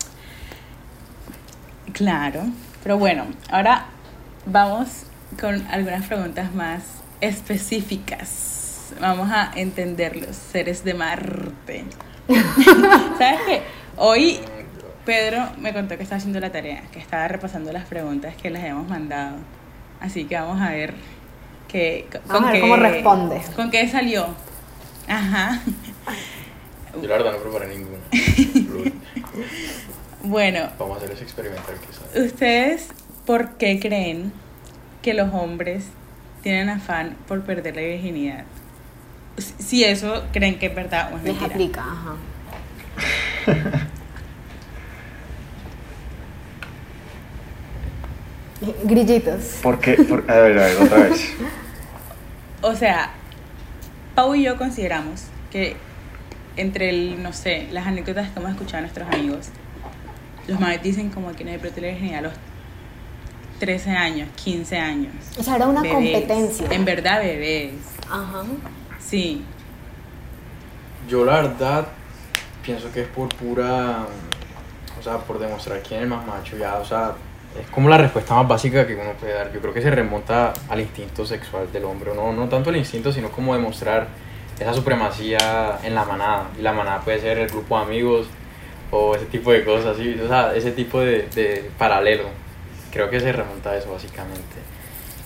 Claro, 1.93 2.43
pero 2.83 2.97
bueno, 2.97 3.25
ahora 3.49 3.85
vamos 4.45 5.03
con 5.39 5.65
algunas 5.67 6.05
preguntas 6.07 6.53
más 6.53 6.83
específicas. 7.19 8.93
Vamos 8.99 9.29
a 9.31 9.51
entender 9.55 10.15
los 10.15 10.35
seres 10.35 10.83
de 10.83 10.93
Marte. 10.93 11.83
¿Sabes 13.17 13.39
qué? 13.45 13.61
Hoy 13.97 14.39
Pedro 15.05 15.49
me 15.59 15.73
contó 15.73 15.97
que 15.97 16.03
estaba 16.03 16.17
haciendo 16.17 16.39
la 16.39 16.51
tarea, 16.51 16.81
que 16.91 16.99
estaba 16.99 17.27
repasando 17.27 17.71
las 17.73 17.85
preguntas 17.85 18.35
que 18.35 18.49
les 18.49 18.61
habíamos 18.61 18.87
mandado. 18.87 19.37
Así 19.99 20.25
que 20.25 20.35
vamos 20.35 20.61
a 20.61 20.69
ver 20.71 20.93
qué, 21.67 22.07
Vamos 22.27 22.43
a 22.49 22.51
ver 22.51 22.55
qué- 22.55 22.61
cómo 22.61 22.75
responde. 22.77 23.41
¿Con 23.55 23.69
qué 23.69 23.87
salió? 23.87 24.27
Ajá. 25.11 25.61
Yo 27.01 27.07
la 27.07 27.17
verdad 27.17 27.31
no 27.33 27.37
preparé 27.39 27.67
ninguno. 27.67 27.97
Bueno, 30.23 30.69
Vamos 30.77 30.95
a 30.95 30.97
hacer 30.99 31.11
ese 31.13 31.23
experimental 31.23 31.75
quizás. 31.79 32.25
¿ustedes 32.25 32.87
por 33.25 33.53
qué 33.57 33.79
creen 33.79 34.31
que 35.01 35.15
los 35.15 35.33
hombres 35.33 35.85
tienen 36.43 36.69
afán 36.69 37.17
por 37.27 37.41
perder 37.41 37.75
la 37.75 37.81
virginidad? 37.81 38.43
Si- 39.39 39.55
Si 39.63 39.83
eso 39.83 40.23
creen 40.31 40.59
que 40.59 40.67
es 40.67 40.75
verdad 40.75 41.11
o 41.11 41.17
es 41.17 41.23
Les 41.23 41.33
mentira. 41.33 41.53
aplica, 41.55 41.81
ajá. 41.81 42.15
Grillitos. 48.83 49.59
¿Por 49.63 49.79
qué? 49.79 49.93
Por- 50.03 50.29
a 50.29 50.35
ver, 50.35 50.59
a 50.59 50.65
ver, 50.67 50.77
otra 50.81 50.97
vez. 50.99 51.33
O 52.61 52.75
sea, 52.75 53.11
Pau 54.15 54.35
y 54.35 54.43
yo 54.43 54.57
consideramos 54.57 55.25
que 55.51 55.75
entre 56.57 56.89
el, 56.89 57.23
no 57.23 57.33
sé, 57.33 57.67
las 57.71 57.87
anécdotas 57.87 58.29
que 58.29 58.39
hemos 58.39 58.51
escuchado 58.51 58.77
de 58.77 58.81
nuestros 58.81 59.07
amigos, 59.07 59.49
los 60.47 60.59
madres 60.59 60.83
dicen 60.83 61.09
como 61.09 61.31
que 61.33 61.43
no 61.43 61.51
hay 61.51 61.57
la 61.57 61.63
virginidad 61.87 62.19
a 62.19 62.21
los 62.23 62.33
13 63.59 63.91
años, 63.91 64.29
15 64.43 64.77
años. 64.77 65.13
O 65.37 65.43
sea, 65.43 65.55
era 65.55 65.67
una 65.67 65.81
Bebés. 65.81 66.11
competencia. 66.11 66.67
En 66.71 66.83
verdad, 66.83 67.21
bebés. 67.21 67.73
Ajá. 68.09 68.43
Sí. 68.99 69.43
Yo 71.07 71.23
la 71.25 71.41
verdad 71.41 71.87
pienso 72.63 72.91
que 72.91 73.01
es 73.01 73.07
por 73.07 73.29
pura, 73.35 74.05
o 74.99 75.03
sea, 75.03 75.17
por 75.19 75.39
demostrar 75.39 75.81
quién 75.81 75.99
es 75.99 76.03
el 76.03 76.09
más 76.09 76.25
macho, 76.25 76.57
ya, 76.57 76.75
o 76.79 76.85
sea, 76.85 77.13
es 77.59 77.69
como 77.69 77.89
la 77.89 77.97
respuesta 77.97 78.35
más 78.35 78.47
básica 78.47 78.87
que 78.87 78.95
uno 78.95 79.11
puede 79.19 79.33
dar. 79.33 79.51
Yo 79.51 79.59
creo 79.59 79.73
que 79.73 79.81
se 79.81 79.91
remonta 79.91 80.53
al 80.69 80.79
instinto 80.79 81.25
sexual 81.25 81.71
del 81.71 81.85
hombre, 81.85 82.11
no, 82.15 82.31
no 82.31 82.47
tanto 82.47 82.69
el 82.69 82.77
instinto, 82.77 83.11
sino 83.11 83.29
como 83.29 83.53
demostrar 83.53 84.07
esa 84.59 84.73
supremacía 84.73 85.79
en 85.83 85.95
la 85.95 86.05
manada. 86.05 86.47
Y 86.57 86.61
la 86.61 86.73
manada 86.73 87.01
puede 87.01 87.19
ser 87.19 87.37
el 87.39 87.47
grupo 87.47 87.77
de 87.77 87.83
amigos 87.83 88.27
o 88.91 89.15
ese 89.15 89.25
tipo 89.25 89.51
de 89.51 89.63
cosas, 89.63 89.97
¿sí? 89.97 90.19
o 90.23 90.27
sea, 90.27 90.53
ese 90.55 90.71
tipo 90.71 90.99
de, 90.99 91.27
de 91.33 91.69
paralelo. 91.77 92.25
Creo 92.91 93.09
que 93.09 93.19
se 93.19 93.31
remonta 93.31 93.71
a 93.71 93.77
eso 93.77 93.91
básicamente. 93.91 94.57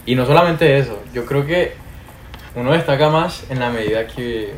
Y 0.06 0.16
no 0.16 0.26
solamente 0.26 0.78
eso, 0.78 1.02
yo 1.14 1.26
creo 1.26 1.46
que 1.46 1.74
uno 2.56 2.72
destaca 2.72 3.10
más 3.10 3.50
en 3.50 3.60
la 3.60 3.70
medida 3.70 4.08
que 4.08 4.54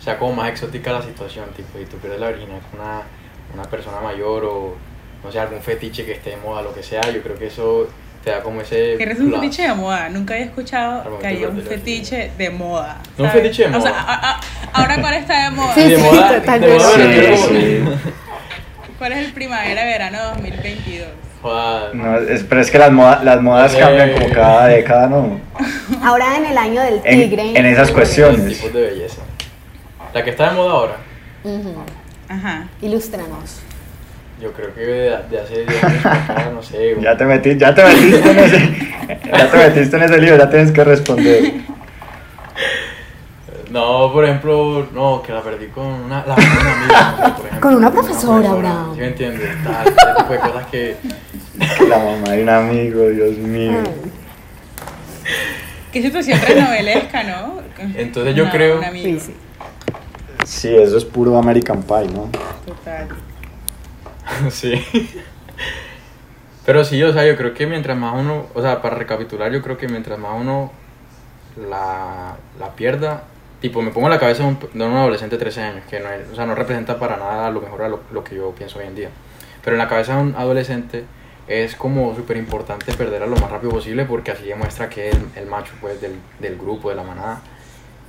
sea 0.00 0.18
como 0.18 0.34
más 0.34 0.50
exótica 0.50 0.92
la 0.92 1.02
situación, 1.02 1.48
tipo, 1.56 1.78
y 1.78 1.86
tú 1.86 1.96
pierdes 1.96 2.20
la 2.20 2.28
virginidad 2.28 2.60
con 2.70 2.80
una, 2.80 3.02
una 3.54 3.62
persona 3.64 4.00
mayor 4.00 4.44
o, 4.44 4.76
no 5.24 5.32
sé, 5.32 5.38
algún 5.40 5.60
fetiche 5.62 6.04
que 6.04 6.12
esté 6.12 6.30
de 6.30 6.36
moda, 6.36 6.62
lo 6.62 6.74
que 6.74 6.82
sea, 6.82 7.00
yo 7.10 7.22
creo 7.22 7.36
que 7.38 7.46
eso 7.46 7.88
te 8.22 8.30
da 8.30 8.42
como 8.42 8.60
ese... 8.60 8.94
Que 8.96 9.02
eres 9.02 9.18
un 9.18 9.28
plus. 9.28 9.40
fetiche 9.40 9.62
de 9.62 9.74
moda. 9.74 10.08
Nunca 10.08 10.34
había 10.34 10.46
escuchado 10.46 11.18
que 11.18 11.26
haya 11.26 11.40
de 11.40 11.46
un 11.48 11.62
fetiche 11.62 12.30
de 12.38 12.50
moda. 12.50 12.98
No, 13.18 13.24
un 13.24 13.30
fetiche 13.30 13.68
de 13.68 13.76
O 13.76 13.80
sea, 13.80 13.90
moda. 13.90 14.00
a- 14.06 14.30
a- 14.30 14.40
ahora 14.72 15.00
cuál 15.00 15.14
está 15.14 15.44
de 15.44 15.50
moda. 15.50 15.74
Sí, 15.74 15.88
de 15.88 15.96
sí, 15.96 16.02
moda, 16.02 16.32
de 16.40 16.80
Sí, 16.80 17.44
sí. 17.48 17.84
¿Cuál 18.98 19.12
es 19.12 19.26
el 19.26 19.32
primavera-verano 19.32 20.18
2022? 20.34 21.08
Joder, 21.42 21.94
No, 21.94 22.18
es- 22.18 22.42
pero 22.44 22.60
es 22.62 22.70
que 22.70 22.78
las, 22.78 22.90
moda- 22.92 23.20
las 23.22 23.42
modas 23.42 23.74
cambian 23.74 24.12
como 24.14 24.30
cada 24.30 24.66
década, 24.68 25.06
¿no? 25.08 25.40
Ahora 26.02 26.36
en 26.38 26.46
el 26.46 26.56
año 26.56 26.80
del 26.80 27.02
tigre. 27.02 27.50
en 27.58 27.66
esas 27.66 27.90
cuestiones. 27.90 28.56
tipos 28.56 28.72
de 28.72 28.80
belleza. 28.80 29.20
La 30.14 30.24
que 30.24 30.30
está 30.30 30.48
de 30.50 30.56
moda 30.56 30.72
ahora. 30.72 30.96
Ajá. 32.28 32.68
Ilústranos. 32.80 33.60
Yo 34.40 34.52
creo 34.52 34.74
que 34.74 34.80
de, 34.80 35.18
de 35.30 35.40
hace 35.40 35.64
10 35.64 35.84
años 35.84 36.06
acá, 36.06 36.50
no 36.54 36.62
sé, 36.62 36.96
Ya 37.00 37.16
te, 37.16 37.24
metí, 37.24 37.56
ya 37.56 37.74
te 37.74 37.84
metiste 37.84 38.30
en 38.30 38.38
ese, 38.38 38.58
ya 39.32 39.50
te 39.50 39.56
metiste 39.56 39.96
en 39.96 40.02
ese 40.02 40.18
lío, 40.18 40.36
ya 40.36 40.50
tienes 40.50 40.72
que 40.72 40.84
responder. 40.84 41.52
No, 43.70 44.12
por 44.12 44.24
ejemplo, 44.24 44.86
no, 44.92 45.20
que 45.22 45.32
la 45.32 45.42
perdí 45.42 45.66
con 45.66 45.84
una, 45.86 46.24
la, 46.26 46.34
con 46.36 46.44
una 46.44 46.72
amiga, 46.72 47.10
no 47.10 47.26
sé, 47.26 47.32
por 47.32 47.46
ejemplo. 47.46 47.60
Con 47.60 47.74
una 47.76 47.90
profesora, 47.90 48.50
Abraham. 48.50 48.94
¿Sí 48.94 49.00
me 49.00 49.06
entiendes? 49.08 49.50
Tal, 49.64 49.86
ese 49.88 49.96
tipo 50.18 50.32
de 50.32 50.38
cosas 50.38 50.66
que... 50.66 50.96
La 51.88 51.98
mamá 51.98 52.30
de 52.32 52.42
un 52.42 52.48
amigo, 52.48 53.08
Dios 53.08 53.36
mío. 53.38 53.72
Ay. 53.84 54.10
Qué 55.92 56.02
situación 56.02 56.38
telenovelesca, 56.40 57.22
¿no? 57.24 57.62
Entonces 57.96 58.34
yo 58.34 58.42
Una- 58.44 58.52
creo- 58.52 58.80
sí. 58.92 59.18
Sí, 60.44 60.76
eso 60.76 60.98
es 60.98 61.04
puro 61.04 61.36
American 61.38 61.82
Pie, 61.82 62.06
¿no? 62.12 62.28
Total. 62.66 63.08
Sí. 64.50 64.84
Pero 66.64 66.82
sí, 66.84 67.02
o 67.02 67.12
sea, 67.12 67.26
yo 67.26 67.36
creo 67.36 67.52
que 67.52 67.66
mientras 67.66 67.96
más 67.96 68.14
uno, 68.18 68.46
o 68.54 68.62
sea, 68.62 68.80
para 68.80 68.96
recapitular, 68.96 69.52
yo 69.52 69.60
creo 69.62 69.76
que 69.76 69.86
mientras 69.86 70.18
más 70.18 70.32
uno 70.40 70.72
la, 71.68 72.36
la 72.58 72.74
pierda, 72.74 73.24
tipo, 73.60 73.82
me 73.82 73.90
pongo 73.90 74.06
en 74.06 74.12
la 74.12 74.18
cabeza 74.18 74.44
de 74.44 74.48
un, 74.48 74.58
de 74.72 74.84
un 74.84 74.96
adolescente 74.96 75.36
de 75.36 75.40
13 75.40 75.62
años, 75.62 75.84
que 75.88 76.00
no, 76.00 76.08
es, 76.10 76.28
o 76.32 76.34
sea, 76.34 76.46
no 76.46 76.54
representa 76.54 76.98
para 76.98 77.16
nada 77.16 77.48
a 77.48 77.50
lo 77.50 77.60
mejor 77.60 77.82
a 77.82 77.88
lo, 77.88 78.00
lo 78.12 78.24
que 78.24 78.36
yo 78.36 78.52
pienso 78.52 78.78
hoy 78.78 78.86
en 78.86 78.94
día. 78.94 79.10
Pero 79.62 79.76
en 79.76 79.78
la 79.78 79.88
cabeza 79.88 80.16
de 80.16 80.22
un 80.22 80.34
adolescente 80.36 81.04
es 81.48 81.76
como 81.76 82.14
súper 82.16 82.38
importante 82.38 82.94
perderla 82.94 83.26
lo 83.26 83.36
más 83.36 83.50
rápido 83.50 83.72
posible 83.72 84.06
porque 84.06 84.30
así 84.30 84.44
demuestra 84.44 84.88
que 84.88 85.10
es 85.10 85.16
el, 85.16 85.28
el 85.36 85.46
macho, 85.46 85.74
pues, 85.82 86.00
del, 86.00 86.14
del 86.40 86.56
grupo, 86.56 86.88
de 86.88 86.96
la 86.96 87.02
manada. 87.02 87.42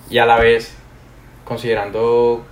Y 0.10 0.17
a 0.17 0.25
la 0.25 0.38
vez, 0.38 0.75
considerando 1.43 2.45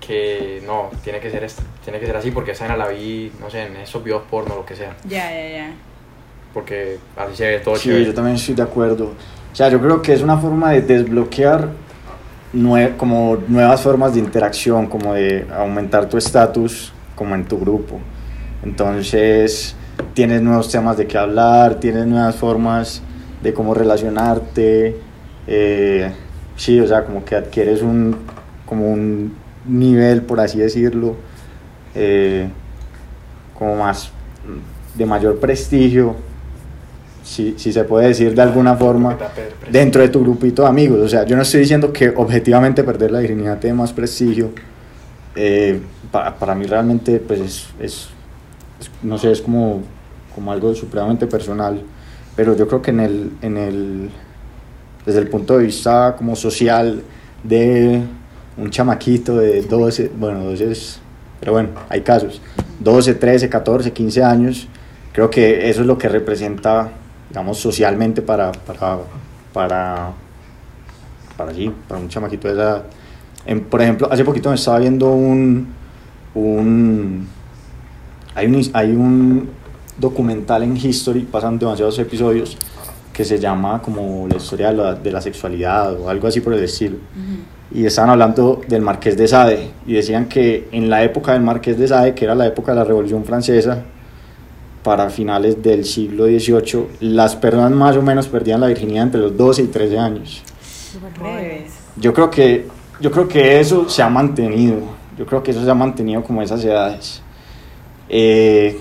que 0.00 0.62
no, 0.66 0.90
tiene 1.02 1.20
que 1.20 1.30
ser, 1.30 1.44
est- 1.44 1.60
tiene 1.82 1.98
que 2.00 2.06
ser 2.06 2.16
así 2.16 2.30
porque 2.30 2.52
esa 2.52 2.64
era 2.66 2.76
la 2.76 2.88
vi, 2.88 3.32
no 3.40 3.50
sé, 3.50 3.62
en 3.66 3.76
esos 3.76 4.02
videos 4.04 4.22
porno, 4.30 4.54
lo 4.56 4.64
que 4.66 4.76
sea. 4.76 4.94
Ya, 5.08 5.30
ya, 5.30 5.48
ya. 5.50 5.70
Porque 6.54 6.98
así 7.16 7.36
se 7.36 7.46
ve 7.46 7.58
todo 7.60 7.76
Sí, 7.76 7.88
chévere. 7.88 8.06
yo 8.06 8.14
también 8.14 8.36
estoy 8.36 8.54
de 8.54 8.62
acuerdo. 8.62 9.12
O 9.52 9.54
sea, 9.56 9.68
yo 9.68 9.80
creo 9.80 10.00
que 10.02 10.12
es 10.12 10.22
una 10.22 10.36
forma 10.38 10.70
de 10.72 10.82
desbloquear 10.82 11.68
nue- 12.54 12.96
como 12.96 13.38
nuevas 13.48 13.80
formas 13.82 14.14
de 14.14 14.20
interacción, 14.20 14.86
como 14.86 15.14
de 15.14 15.46
aumentar 15.54 16.08
tu 16.08 16.16
estatus 16.18 16.92
como 17.14 17.34
en 17.34 17.44
tu 17.46 17.58
grupo. 17.58 17.98
Entonces, 18.62 19.74
tienes 20.14 20.42
nuevos 20.42 20.70
temas 20.70 20.96
de 20.96 21.06
qué 21.06 21.16
hablar, 21.18 21.76
tienes 21.80 22.06
nuevas 22.06 22.36
formas 22.36 23.02
de 23.42 23.52
cómo 23.54 23.74
relacionarte. 23.74 24.96
eh, 25.48 26.12
sí, 26.56 26.80
o 26.80 26.86
sea, 26.88 27.04
como 27.04 27.24
que 27.24 27.36
adquieres 27.36 27.80
un, 27.82 28.16
como 28.66 28.90
un 28.90 29.32
nivel, 29.68 30.22
por 30.22 30.40
así 30.40 30.58
decirlo, 30.58 31.16
eh, 31.94 32.48
como 33.58 33.76
más 33.76 34.10
de 34.94 35.06
mayor 35.06 35.38
prestigio, 35.38 36.16
si, 37.22 37.54
si 37.58 37.72
se 37.72 37.84
puede 37.84 38.08
decir 38.08 38.34
de 38.34 38.42
alguna 38.42 38.76
forma, 38.76 39.16
dentro 39.72 40.02
de 40.02 40.08
tu 40.08 40.20
grupito 40.20 40.62
de 40.62 40.68
amigos. 40.68 41.00
O 41.00 41.08
sea, 41.08 41.24
yo 41.24 41.36
no 41.36 41.42
estoy 41.42 41.60
diciendo 41.60 41.92
que 41.92 42.10
objetivamente 42.10 42.84
perder 42.84 43.10
la 43.10 43.20
virginidad 43.20 43.58
te 43.58 43.68
dé 43.68 43.74
más 43.74 43.92
prestigio. 43.92 44.50
Eh, 45.34 45.80
para, 46.10 46.34
para 46.38 46.54
mí 46.54 46.66
realmente, 46.66 47.18
pues 47.18 47.40
es, 47.40 47.66
es- 47.80 48.08
es- 48.80 48.90
no 49.02 49.18
sé, 49.18 49.32
es 49.32 49.40
como, 49.42 49.82
como 50.34 50.52
algo 50.52 50.74
supremamente 50.74 51.26
personal. 51.26 51.82
Pero 52.36 52.54
yo 52.56 52.68
creo 52.68 52.80
que 52.82 52.90
en 52.90 53.00
el, 53.00 53.30
en 53.42 53.56
el, 53.56 54.10
desde 55.04 55.18
el 55.20 55.28
punto 55.28 55.58
de 55.58 55.64
vista 55.64 56.14
como 56.16 56.36
social 56.36 57.02
de 57.42 58.02
un 58.56 58.70
chamaquito 58.70 59.36
de 59.36 59.62
12, 59.62 60.10
bueno, 60.18 60.44
12 60.44 60.70
es, 60.72 60.98
pero 61.40 61.52
bueno, 61.52 61.70
hay 61.88 62.00
casos, 62.00 62.40
12, 62.80 63.14
13, 63.14 63.48
14, 63.48 63.92
15 63.92 64.22
años, 64.24 64.68
creo 65.12 65.28
que 65.30 65.68
eso 65.68 65.80
es 65.82 65.86
lo 65.86 65.98
que 65.98 66.08
representa, 66.08 66.90
digamos, 67.28 67.58
socialmente 67.58 68.22
para, 68.22 68.52
para, 68.52 68.98
para, 69.52 70.12
para 71.36 71.54
sí, 71.54 71.70
para 71.88 72.00
un 72.00 72.08
chamaquito 72.08 72.48
de 72.48 72.54
esa 72.54 72.62
edad. 72.62 72.84
En- 73.46 73.60
por 73.64 73.80
ejemplo, 73.82 74.08
hace 74.10 74.24
poquito 74.24 74.48
me 74.48 74.54
estaba 74.56 74.78
viendo 74.78 75.10
un, 75.12 75.68
un, 76.34 77.26
hay 78.34 78.46
un, 78.46 78.62
hay 78.72 78.90
un 78.92 79.48
documental 79.98 80.62
en 80.62 80.76
History, 80.76 81.20
pasan 81.22 81.58
demasiados 81.58 81.98
episodios, 81.98 82.56
que 83.12 83.24
se 83.24 83.38
llama 83.38 83.80
como 83.80 84.26
la 84.28 84.36
historia 84.36 84.68
de 84.70 84.76
la, 84.76 84.94
de 84.94 85.10
la 85.10 85.20
sexualidad 85.22 85.98
o 85.98 86.08
algo 86.10 86.26
así 86.28 86.40
por 86.40 86.52
el 86.52 86.62
estilo. 86.64 86.96
Y 87.72 87.84
estaban 87.84 88.10
hablando 88.10 88.60
del 88.68 88.80
Marqués 88.80 89.16
de 89.16 89.26
Sade 89.26 89.70
y 89.86 89.94
decían 89.94 90.26
que 90.26 90.68
en 90.72 90.88
la 90.88 91.02
época 91.02 91.32
del 91.32 91.42
Marqués 91.42 91.78
de 91.78 91.88
Sade, 91.88 92.14
que 92.14 92.24
era 92.24 92.34
la 92.34 92.46
época 92.46 92.72
de 92.72 92.78
la 92.78 92.84
Revolución 92.84 93.24
Francesa, 93.24 93.82
para 94.82 95.10
finales 95.10 95.60
del 95.64 95.84
siglo 95.84 96.26
XVIII, 96.26 96.86
las 97.00 97.34
personas 97.34 97.72
más 97.72 97.96
o 97.96 98.02
menos 98.02 98.28
perdían 98.28 98.60
la 98.60 98.68
virginidad 98.68 99.02
entre 99.02 99.20
los 99.20 99.36
12 99.36 99.62
y 99.62 99.66
13 99.66 99.98
años. 99.98 100.42
Yo 101.96 102.14
creo 102.14 102.30
que, 102.30 102.66
yo 103.00 103.10
creo 103.10 103.26
que 103.26 103.58
eso 103.58 103.88
se 103.88 104.02
ha 104.02 104.08
mantenido. 104.08 104.76
Yo 105.18 105.26
creo 105.26 105.42
que 105.42 105.50
eso 105.50 105.64
se 105.64 105.70
ha 105.70 105.74
mantenido 105.74 106.22
como 106.22 106.40
esas 106.40 106.64
edades. 106.64 107.20
Eh, 108.08 108.80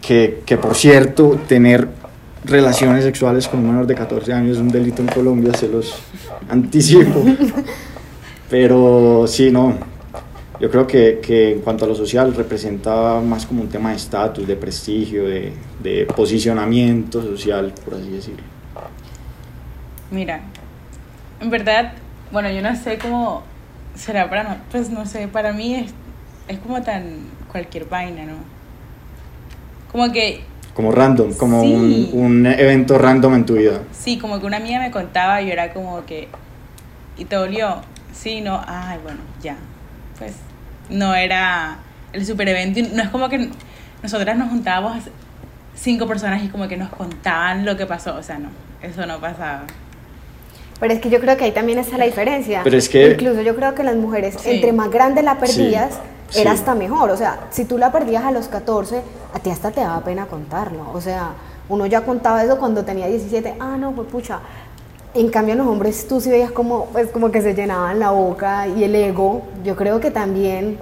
que, 0.00 0.42
que 0.46 0.56
por 0.56 0.76
cierto, 0.76 1.40
tener 1.48 1.88
relaciones 2.44 3.04
sexuales 3.04 3.48
con 3.48 3.60
un 3.60 3.68
menor 3.68 3.86
de 3.86 3.94
14 3.94 4.32
años 4.32 4.56
es 4.56 4.62
un 4.62 4.68
delito 4.68 5.02
en 5.02 5.08
Colombia, 5.08 5.52
se 5.54 5.68
los 5.68 5.94
anticipo. 6.48 7.24
Pero 8.50 9.26
sí, 9.26 9.50
no. 9.50 9.74
Yo 10.60 10.70
creo 10.70 10.86
que, 10.86 11.20
que 11.22 11.52
en 11.52 11.60
cuanto 11.60 11.86
a 11.86 11.88
lo 11.88 11.94
social 11.94 12.34
representa 12.34 13.20
más 13.20 13.46
como 13.46 13.62
un 13.62 13.68
tema 13.68 13.90
de 13.90 13.96
estatus, 13.96 14.46
de 14.46 14.56
prestigio, 14.56 15.26
de, 15.26 15.52
de 15.82 16.04
posicionamiento 16.04 17.22
social, 17.22 17.72
por 17.84 17.94
así 17.94 18.10
decirlo. 18.10 18.42
Mira, 20.10 20.40
en 21.40 21.48
verdad, 21.48 21.92
bueno, 22.30 22.50
yo 22.50 22.60
no 22.60 22.76
sé 22.76 22.98
cómo 22.98 23.42
será 23.94 24.28
para 24.28 24.42
no, 24.42 24.56
pues 24.70 24.90
no 24.90 25.06
sé, 25.06 25.28
para 25.28 25.52
mí 25.52 25.74
es, 25.74 25.92
es 26.48 26.58
como 26.58 26.82
tan 26.82 27.28
cualquier 27.50 27.86
vaina, 27.86 28.24
¿no? 28.24 28.34
Como 29.90 30.12
que, 30.12 30.42
Como 30.80 30.92
random, 30.92 31.34
como 31.34 31.60
Sí. 31.60 31.74
un, 31.74 32.08
un 32.24 32.46
evento 32.46 32.96
random 32.96 33.34
en 33.34 33.44
tu 33.44 33.56
vida. 33.56 33.82
sí, 33.92 34.16
como 34.16 34.40
que 34.40 34.46
una 34.46 34.56
amiga 34.56 34.78
me 34.78 34.90
contaba 34.90 35.42
y 35.42 35.48
yo 35.48 35.52
era 35.52 35.74
como 35.74 36.06
que, 36.06 36.26
¿y 37.18 37.26
te 37.26 37.36
dolió? 37.36 37.82
Sí, 38.14 38.40
no, 38.40 38.62
ay, 38.66 38.98
bueno, 39.02 39.18
ya. 39.42 39.56
Pues 40.18 40.32
no 40.88 41.14
era 41.14 41.76
el 42.14 42.24
super 42.24 42.48
evento, 42.48 42.80
no 42.94 43.02
es 43.02 43.10
como 43.10 43.28
que 43.28 43.50
nosotras 44.02 44.38
nos 44.38 44.48
juntábamos 44.48 45.04
cinco 45.74 46.06
personas 46.06 46.42
y 46.42 46.48
como 46.48 46.66
que 46.66 46.78
nos 46.78 46.88
contaban 46.88 47.66
lo 47.66 47.76
que 47.76 47.84
pasó, 47.84 48.16
o 48.16 48.22
sea, 48.22 48.38
no, 48.38 48.48
eso 48.80 49.04
no 49.04 49.20
pasaba. 49.20 49.64
Pero 50.80 50.94
es 50.94 51.00
que 51.00 51.10
yo 51.10 51.20
creo 51.20 51.36
que 51.36 51.44
ahí 51.44 51.52
también 51.52 51.78
está 51.78 51.98
la 51.98 52.06
diferencia. 52.06 52.62
Pero 52.64 52.78
es 52.78 52.88
que- 52.88 53.10
Incluso 53.10 53.42
yo 53.42 53.54
creo 53.54 53.74
que 53.74 53.82
las 53.84 53.96
mujeres, 53.96 54.36
Sí. 54.40 54.48
entre 54.52 54.72
más 54.72 54.90
grande 54.90 55.22
la 55.22 55.38
perdías, 55.38 55.92
Sí, 55.92 55.98
era 56.34 56.52
sí. 56.52 56.58
hasta 56.58 56.74
mejor. 56.74 57.10
O 57.10 57.16
sea, 57.16 57.48
si 57.50 57.64
tú 57.64 57.78
la 57.78 57.92
perdías 57.92 58.24
a 58.24 58.30
los 58.30 58.48
14, 58.48 59.02
a 59.34 59.38
ti 59.38 59.50
hasta 59.50 59.70
te 59.70 59.80
daba 59.80 60.00
pena 60.02 60.26
contarlo. 60.26 60.90
O 60.92 61.00
sea, 61.00 61.32
uno 61.68 61.86
ya 61.86 62.02
contaba 62.02 62.42
eso 62.42 62.58
cuando 62.58 62.84
tenía 62.84 63.06
17. 63.06 63.56
Ah, 63.60 63.76
no, 63.78 63.92
pues 63.92 64.08
pucha. 64.08 64.40
En 65.14 65.28
cambio, 65.28 65.54
los 65.56 65.66
hombres 65.66 66.06
tú 66.06 66.20
sí 66.20 66.30
veías 66.30 66.52
como, 66.52 66.86
pues, 66.86 67.08
como 67.08 67.30
que 67.30 67.42
se 67.42 67.54
llenaban 67.54 67.98
la 67.98 68.10
boca 68.10 68.68
y 68.68 68.84
el 68.84 68.94
ego. 68.94 69.42
Yo 69.64 69.76
creo 69.76 70.00
que 70.00 70.10
también 70.10 70.78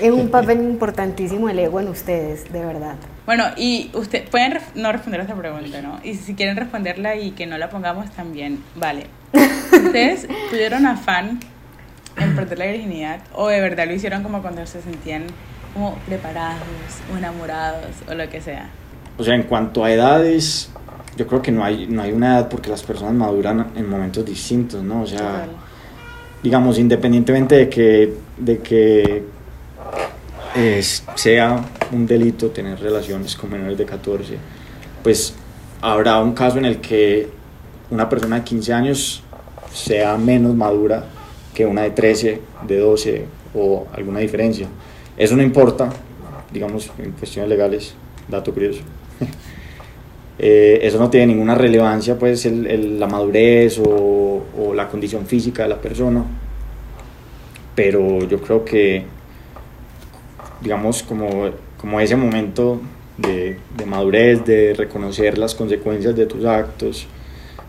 es 0.00 0.10
un 0.10 0.28
papel 0.30 0.60
importantísimo 0.60 1.48
el 1.48 1.58
ego 1.58 1.80
en 1.80 1.88
ustedes, 1.88 2.52
de 2.52 2.64
verdad. 2.64 2.96
Bueno, 3.26 3.44
y 3.56 3.90
usted 3.94 4.28
pueden 4.28 4.58
no 4.74 4.92
responder 4.92 5.20
a 5.20 5.24
esta 5.24 5.34
pregunta, 5.34 5.80
¿no? 5.80 5.98
Y 6.02 6.14
si 6.14 6.34
quieren 6.34 6.56
responderla 6.56 7.16
y 7.16 7.30
que 7.30 7.46
no 7.46 7.56
la 7.56 7.70
pongamos 7.70 8.10
también, 8.10 8.62
vale. 8.74 9.06
¿Ustedes 9.72 10.28
tuvieron 10.50 10.84
afán 10.84 11.40
en 12.16 12.36
perder 12.36 12.58
la 12.58 12.66
virginidad 12.66 13.20
o 13.32 13.48
de 13.48 13.60
verdad 13.60 13.86
lo 13.86 13.94
hicieron 13.94 14.22
como 14.22 14.40
cuando 14.42 14.64
se 14.66 14.80
sentían 14.82 15.24
como 15.72 15.96
preparados 16.06 16.62
o 17.12 17.16
enamorados 17.16 17.90
o 18.08 18.14
lo 18.14 18.28
que 18.28 18.40
sea? 18.40 18.70
O 19.18 19.24
sea, 19.24 19.34
en 19.34 19.44
cuanto 19.44 19.84
a 19.84 19.92
edades, 19.92 20.70
yo 21.16 21.26
creo 21.26 21.42
que 21.42 21.52
no 21.52 21.64
hay, 21.64 21.86
no 21.86 22.02
hay 22.02 22.12
una 22.12 22.38
edad 22.38 22.48
porque 22.48 22.70
las 22.70 22.82
personas 22.82 23.14
maduran 23.14 23.72
en 23.76 23.88
momentos 23.88 24.24
distintos, 24.24 24.82
¿no? 24.82 25.02
O 25.02 25.06
sea, 25.06 25.18
Total. 25.18 25.50
digamos, 26.42 26.78
independientemente 26.78 27.56
de 27.56 27.68
que, 27.68 28.14
de 28.38 28.58
que 28.58 29.24
sea 31.16 31.64
un 31.92 32.06
delito 32.06 32.50
tener 32.50 32.78
relaciones 32.80 33.34
con 33.36 33.50
menores 33.50 33.76
de 33.76 33.84
14, 33.84 34.38
pues 35.02 35.34
habrá 35.80 36.18
un 36.20 36.32
caso 36.32 36.58
en 36.58 36.64
el 36.64 36.80
que 36.80 37.28
una 37.90 38.08
persona 38.08 38.36
de 38.36 38.44
15 38.44 38.72
años 38.72 39.22
sea 39.72 40.16
menos 40.16 40.54
madura 40.54 41.04
que 41.54 41.66
una 41.66 41.82
de 41.82 41.90
13, 41.90 42.40
de 42.66 42.78
12 42.78 43.24
o 43.54 43.86
alguna 43.92 44.20
diferencia. 44.20 44.66
Eso 45.16 45.36
no 45.36 45.42
importa, 45.42 45.90
digamos, 46.52 46.90
en 46.98 47.12
cuestiones 47.12 47.48
legales, 47.48 47.94
dato 48.28 48.52
curioso. 48.52 48.82
Eh, 50.36 50.80
eso 50.82 50.98
no 50.98 51.10
tiene 51.10 51.28
ninguna 51.28 51.54
relevancia, 51.54 52.18
pues, 52.18 52.44
el- 52.46 52.66
el- 52.66 52.98
la 52.98 53.06
madurez 53.06 53.78
o, 53.78 54.42
o 54.58 54.74
la 54.74 54.88
condición 54.88 55.26
física 55.26 55.62
de 55.62 55.68
la 55.68 55.80
persona. 55.80 56.24
Pero 57.74 58.20
yo 58.28 58.40
creo 58.40 58.64
que, 58.64 59.04
digamos, 60.60 61.02
como, 61.02 61.50
como 61.80 62.00
ese 62.00 62.16
momento 62.16 62.80
de, 63.18 63.58
de 63.76 63.86
madurez, 63.86 64.44
de 64.44 64.74
reconocer 64.74 65.38
las 65.38 65.54
consecuencias 65.54 66.14
de 66.16 66.26
tus 66.26 66.44
actos, 66.44 67.06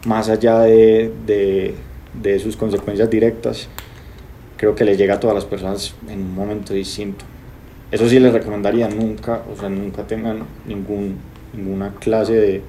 más 0.05 0.29
allá 0.29 0.59
de, 0.61 1.11
de, 1.25 1.75
de 2.21 2.39
sus 2.39 2.55
consecuencias 2.57 3.09
directas, 3.09 3.67
creo 4.57 4.75
que 4.75 4.83
le 4.85 4.95
llega 4.97 5.15
a 5.15 5.19
todas 5.19 5.35
las 5.35 5.45
personas 5.45 5.93
en 6.09 6.19
un 6.21 6.35
momento 6.35 6.73
distinto. 6.73 7.25
Eso 7.91 8.09
sí 8.09 8.19
les 8.19 8.33
recomendaría 8.33 8.87
nunca, 8.89 9.41
o 9.53 9.59
sea, 9.59 9.69
nunca 9.69 10.03
tengan 10.03 10.39
ningún, 10.65 11.17
ninguna 11.55 11.91
clase 11.99 12.33
de 12.33 12.61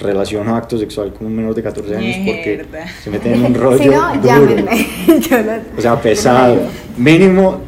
relación 0.00 0.48
o 0.48 0.56
acto 0.56 0.76
sexual 0.78 1.12
con 1.12 1.26
un 1.28 1.36
menor 1.36 1.54
de 1.54 1.62
14 1.62 1.96
años 1.96 2.16
porque 2.26 2.64
se 3.04 3.10
meten 3.10 3.34
en 3.34 3.44
un 3.44 3.54
rollo 3.62 3.78
si 3.78 3.88
no, 3.88 4.16
duro. 4.16 4.64
O 5.78 5.80
sea, 5.80 6.00
pesado. 6.00 6.58
Mínimo, 6.96 7.60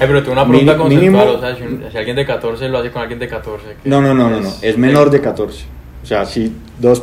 Eh, 0.00 0.04
pero 0.06 0.20
tengo 0.22 0.32
una 0.32 0.48
pregunta 0.48 0.76
conceptual, 0.76 1.28
o 1.28 1.40
sea, 1.40 1.54
si, 1.56 1.62
un- 1.62 1.84
si 1.92 1.96
alguien 1.98 2.16
de 2.16 2.26
14 2.26 2.68
lo 2.68 2.78
hace 2.78 2.90
con 2.90 3.02
alguien 3.02 3.20
de 3.20 3.28
14. 3.28 3.64
¿qué? 3.82 3.88
no, 3.88 4.00
no, 4.00 4.14
no, 4.14 4.30
no, 4.30 4.40
no, 4.40 4.52
es 4.62 4.76
menor 4.76 5.10
de 5.10 5.20
14. 5.20 5.64
O 6.02 6.06
sea, 6.06 6.24
sí, 6.24 6.52
dos, 6.80 7.02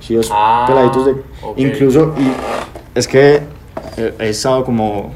sí, 0.00 0.14
dos 0.14 0.28
Ah, 0.32 0.64
peladitos 0.68 1.06
de... 1.06 1.12
ok. 1.42 1.58
Incluso, 1.58 2.14
y 2.18 2.98
es 2.98 3.06
que 3.08 3.40
eh, 3.96 4.14
he 4.18 4.28
estado 4.28 4.64
como, 4.64 5.14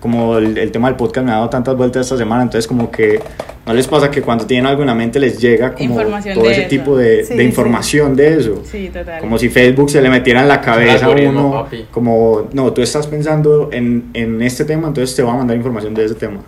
como 0.00 0.36
el, 0.38 0.56
el 0.58 0.70
tema 0.70 0.88
del 0.88 0.96
podcast 0.96 1.24
me 1.24 1.32
ha 1.32 1.36
dado 1.36 1.48
tantas 1.50 1.76
vueltas 1.76 2.06
esta 2.06 2.16
semana, 2.16 2.42
entonces 2.42 2.66
como 2.66 2.90
que 2.90 3.20
no 3.66 3.74
les 3.74 3.86
pasa 3.86 4.10
que 4.10 4.22
cuando 4.22 4.46
tienen 4.46 4.64
algo 4.66 4.80
en 4.82 4.86
la 4.88 4.94
mente 4.94 5.20
les 5.20 5.38
llega 5.38 5.74
como 5.74 5.96
todo 5.96 6.48
ese 6.48 6.60
eso. 6.62 6.68
tipo 6.70 6.96
de, 6.96 7.24
Sí, 7.24 7.34
de 7.34 7.40
sí. 7.42 7.46
información 7.46 8.16
de 8.16 8.38
eso. 8.38 8.62
Sí, 8.64 8.88
total. 8.92 9.20
Como 9.20 9.36
si 9.38 9.50
Facebook 9.50 9.90
se 9.90 10.00
le 10.00 10.08
metiera 10.08 10.40
en 10.40 10.48
la 10.48 10.60
cabeza 10.62 11.04
a 11.06 11.10
uno, 11.10 11.50
papi. 11.64 11.84
como, 11.90 12.48
no, 12.52 12.72
tú 12.72 12.80
estás 12.80 13.06
pensando 13.06 13.68
en, 13.72 14.08
en 14.14 14.40
este 14.40 14.64
tema, 14.64 14.88
entonces 14.88 15.14
te 15.14 15.22
va 15.22 15.34
a 15.34 15.36
mandar 15.36 15.54
información 15.56 15.92
de 15.92 16.04
ese 16.06 16.14
tema. 16.14 16.38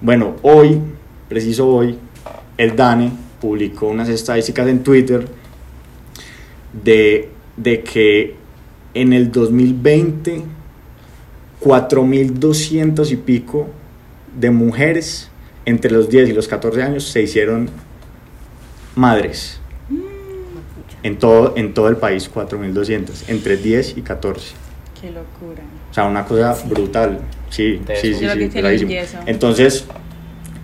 Bueno, 0.00 0.34
hoy, 0.42 0.80
preciso 1.28 1.66
hoy, 1.68 1.98
el 2.58 2.76
DANE 2.76 3.10
publicó 3.40 3.88
unas 3.88 4.08
estadísticas 4.08 4.68
en 4.68 4.84
Twitter 4.84 5.26
de, 6.82 7.30
de 7.56 7.82
que 7.82 8.34
en 8.94 9.12
el 9.12 9.30
2020, 9.30 10.42
4.200 11.60 13.10
y 13.10 13.16
pico 13.16 13.68
de 14.38 14.50
mujeres 14.50 15.30
entre 15.64 15.90
los 15.90 16.08
10 16.08 16.30
y 16.30 16.32
los 16.32 16.48
14 16.48 16.82
años 16.82 17.04
se 17.04 17.22
hicieron 17.22 17.68
madres. 18.94 19.60
En 21.02 21.18
todo, 21.18 21.54
en 21.56 21.72
todo 21.72 21.88
el 21.88 21.96
país, 21.96 22.30
4.200, 22.32 23.28
entre 23.28 23.56
10 23.56 23.98
y 23.98 24.02
14. 24.02 24.54
Qué 25.00 25.08
locura. 25.08 25.62
O 25.90 25.94
sea, 25.94 26.04
una 26.06 26.24
cosa 26.24 26.56
brutal. 26.66 27.20
Sí, 27.50 27.80
Teso. 27.86 28.00
sí, 28.02 28.14
sí, 28.14 28.78
sí, 28.78 28.86
yeso. 28.86 29.18
Entonces, 29.26 29.84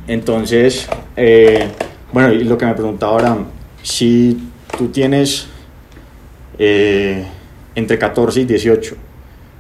entonces, 0.09 0.89
eh, 1.17 1.69
bueno, 2.13 2.33
y 2.33 2.45
lo 2.45 2.59
que 2.59 2.67
me 2.67 2.75
preguntaba 2.75 3.13
ahora, 3.13 3.39
si 3.83 4.49
tú 4.77 4.89
tienes 4.89 5.47
eh, 6.65 7.25
entre 7.75 7.99
14 7.99 8.43
y 8.43 8.45
18 8.45 8.95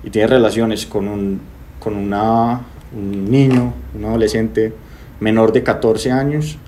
y 0.04 0.10
tienes 0.10 0.30
relaciones 0.30 0.86
con 0.86 1.08
un, 1.08 1.40
con 1.80 1.94
un 1.94 3.24
niño, 3.28 3.74
un 3.92 4.04
adolescente 4.04 4.72
menor 5.18 5.52
de 5.52 5.64
14 5.64 6.12
años, 6.12 6.58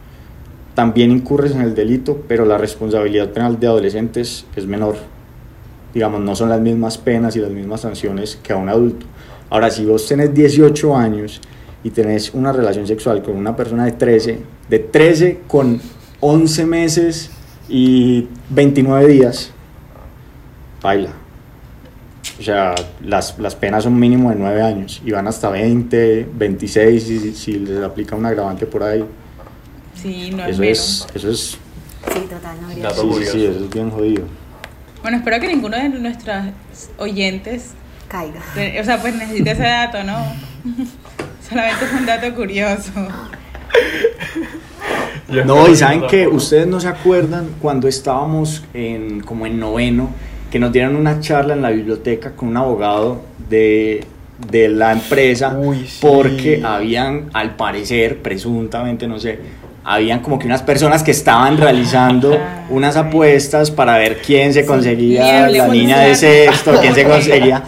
también 0.75 1.13
incurres 1.13 1.53
en 1.53 1.61
el 1.61 1.77
delito, 1.77 2.25
pero 2.27 2.45
la 2.45 2.59
responsabilidad 2.59 3.31
penal 3.31 3.61
de 3.61 3.69
adolescentes 3.69 4.45
es 4.57 4.67
menor. 4.67 4.97
Digamos, 5.95 6.21
no 6.21 6.35
son 6.35 6.49
las 6.49 6.61
mismas 6.61 6.99
penas 6.99 7.37
y 7.37 7.39
las 7.39 7.53
mismas 7.53 7.83
sanciones 7.83 8.35
que 8.43 8.53
a 8.53 8.57
un 8.57 8.69
adulto. 8.69 9.07
Ahora, 9.51 9.71
si 9.71 9.85
vos 9.85 10.05
tenés 10.09 10.35
18 10.35 10.97
años 10.97 11.41
y 11.85 11.91
tenés 11.91 12.35
una 12.35 12.51
relación 12.53 12.89
sexual 12.89 13.23
con 13.23 13.37
una 13.37 13.55
persona 13.55 13.85
de 13.85 13.93
13, 13.93 14.41
de 14.69 14.79
13 14.81 15.43
con 15.47 15.81
11 16.19 16.67
meses 16.67 17.31
y 17.69 18.27
29 18.51 19.07
días, 19.07 19.54
baila. 20.85 21.11
O 22.39 22.43
sea, 22.43 22.75
las, 23.03 23.39
las 23.39 23.55
penas 23.55 23.85
son 23.85 23.99
mínimo 23.99 24.31
de 24.31 24.37
9 24.37 24.63
años 24.63 25.03
y 25.05 25.11
van 25.13 25.27
hasta 25.27 25.49
20, 25.51 26.29
26 26.35 27.03
si, 27.03 27.35
si 27.35 27.53
les 27.55 27.83
aplica 27.83 28.17
un 28.17 28.27
agravante 28.27 28.67
por 28.67 28.83
ahí. 28.83 29.05
Sí, 30.01 30.31
no 30.31 30.45
es 30.45 30.59
Eso 30.59 30.63
es, 30.63 31.07
eso 31.15 31.31
es, 31.31 31.59
Sí, 32.13 32.21
total, 32.29 32.57
no 32.61 32.91
sí, 32.91 33.25
sí, 33.25 33.31
sí, 33.33 33.47
eso 33.47 33.65
es 33.65 33.71
bien 33.71 33.91
jodido. 33.91 34.25
Bueno, 35.01 35.19
espero 35.19 35.41
que 35.41 35.49
ninguno 35.49 35.77
de 35.77 35.89
nuestros 35.89 36.37
oyentes, 36.99 37.71
Caiga. 38.09 38.41
o 38.81 38.85
sea, 38.85 39.01
pues 39.01 39.15
necesite 39.15 39.53
ese 39.53 39.63
dato, 39.63 40.05
¿no? 40.05 40.19
Solamente 41.49 41.85
es 41.85 41.93
un 41.93 42.07
dato 42.07 42.35
curioso. 42.35 42.91
No, 45.29 45.69
y 45.69 45.77
saben 45.77 46.07
que 46.07 46.27
ustedes 46.27 46.67
no 46.67 46.81
se 46.81 46.89
acuerdan 46.89 47.49
cuando 47.61 47.89
estábamos 47.89 48.63
en, 48.75 49.21
como 49.21 49.47
en 49.47 49.59
noveno, 49.59 50.11
que 50.55 50.61
nos 50.61 50.71
dieron 50.71 50.95
una 50.95 51.19
charla 51.19 51.55
en 51.55 51.63
la 51.63 51.71
biblioteca 51.71 52.31
con 52.37 52.47
un 52.51 52.57
abogado 52.57 53.23
de, 53.51 54.05
de 54.49 54.69
la 54.69 54.93
empresa, 54.93 55.59
Uy, 55.59 55.85
sí. 55.89 55.99
porque 56.01 56.63
habían, 56.65 57.29
al 57.33 57.57
parecer, 57.57 58.23
presuntamente, 58.23 59.09
no 59.09 59.19
sé, 59.19 59.41
habían 59.83 60.21
como 60.21 60.39
que 60.39 60.47
unas 60.47 60.63
personas 60.63 61.03
que 61.03 61.11
estaban 61.11 61.57
realizando 61.59 62.39
unas 62.71 62.97
apuestas 62.97 63.73
para 63.73 63.99
ver 63.99 64.23
quién 64.23 64.55
se 64.55 64.65
conseguía 64.65 65.49
la 65.49 65.67
niña 65.67 65.99
de 65.99 66.15
sexto, 66.15 66.79
quién 66.81 66.95
se 66.95 67.03
conseguía, 67.09 67.65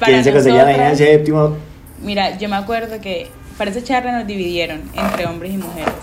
quién 0.00 0.22
se 0.22 0.32
conseguía 0.34 0.64
la 0.64 0.72
niña 0.72 0.90
de 0.90 0.96
séptimo. 0.96 1.56
Mira, 2.02 2.36
yo 2.36 2.50
me 2.50 2.56
acuerdo 2.56 3.00
que 3.00 3.28
para 3.56 3.70
esa 3.70 3.82
charla 3.82 4.18
nos 4.18 4.26
dividieron 4.26 4.82
entre 4.92 5.24
hombres 5.24 5.54
y 5.54 5.56
mujeres. 5.56 5.94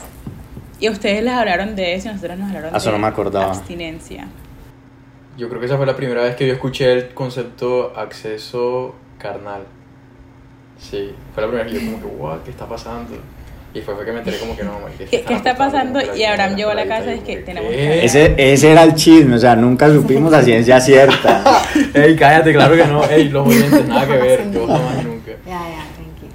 Y 0.80 0.90
ustedes 0.90 1.24
les 1.24 1.34
hablaron 1.36 1.76
de 1.76 1.94
eso 1.94 2.10
y 2.10 2.14
nosotros 2.14 2.40
nos 2.40 2.48
hablaron 2.48 2.72
Ah, 2.74 2.78
eso 2.78 2.88
de 2.90 2.94
no 2.94 3.00
me 3.00 3.08
acordaba. 3.10 3.52
abstinencia. 3.52 4.26
Yo 5.38 5.50
creo 5.50 5.60
que 5.60 5.66
esa 5.66 5.78
fue 5.78 5.86
la 5.86 5.96
primera 5.96 6.22
vez 6.22 6.36
que 6.36 6.46
yo 6.48 6.54
escuché 6.54 6.92
el 6.94 7.10
concepto 7.14 7.94
acceso 7.96 8.96
carnal. 9.18 9.64
Sí, 10.80 11.12
fue 11.34 11.42
la 11.44 11.50
primera 11.50 11.66
vez 11.70 11.74
que 11.80 11.86
yo 11.86 11.92
como 11.92 12.04
que, 12.04 12.18
wow, 12.18 12.38
¿qué 12.44 12.52
está 12.52 12.68
pasando? 12.68 13.16
Y 13.74 13.82
fue, 13.82 13.96
fue 13.96 14.06
que 14.06 14.12
me 14.12 14.20
enteré 14.20 14.38
como 14.38 14.56
que 14.56 14.64
no, 14.64 14.74
¿Qué- 14.98 15.04
están 15.06 15.24
qué 15.26 15.34
está 15.34 15.56
pasando? 15.58 16.00
Y 16.16 16.24
Abraham 16.24 16.56
llegó 16.56 16.70
a 16.70 16.76
la 16.76 16.86
casa 16.86 17.12
y 17.16 17.18
es 17.18 17.24
que 17.24 17.38
tenemos 17.38 17.72
¿qué? 17.72 17.76
que- 17.78 18.06
Ese, 18.06 18.36
ese 18.38 18.72
era 18.72 18.84
el 18.84 18.94
chisme, 18.94 19.36
o 19.36 19.40
sea, 19.40 19.56
nunca 19.56 19.90
supimos 19.92 20.32
la 20.32 20.44
ciencia 20.44 20.80
cierta. 20.80 21.42
Ey, 21.96 22.16
cállate, 22.16 22.54
claro 22.54 22.76
que 22.76 22.86
no. 22.86 23.04
Ey, 23.10 23.30
los 23.30 23.48
oyentes, 23.48 23.88
nada 23.88 24.06
que 24.06 24.18
ver. 24.18 24.52
Yo 24.54 24.68
jamás 24.68 25.04
nunca. 25.04 25.32
Ya, 25.48 25.52
ya, 25.54 25.86
tranquilo. 25.96 26.34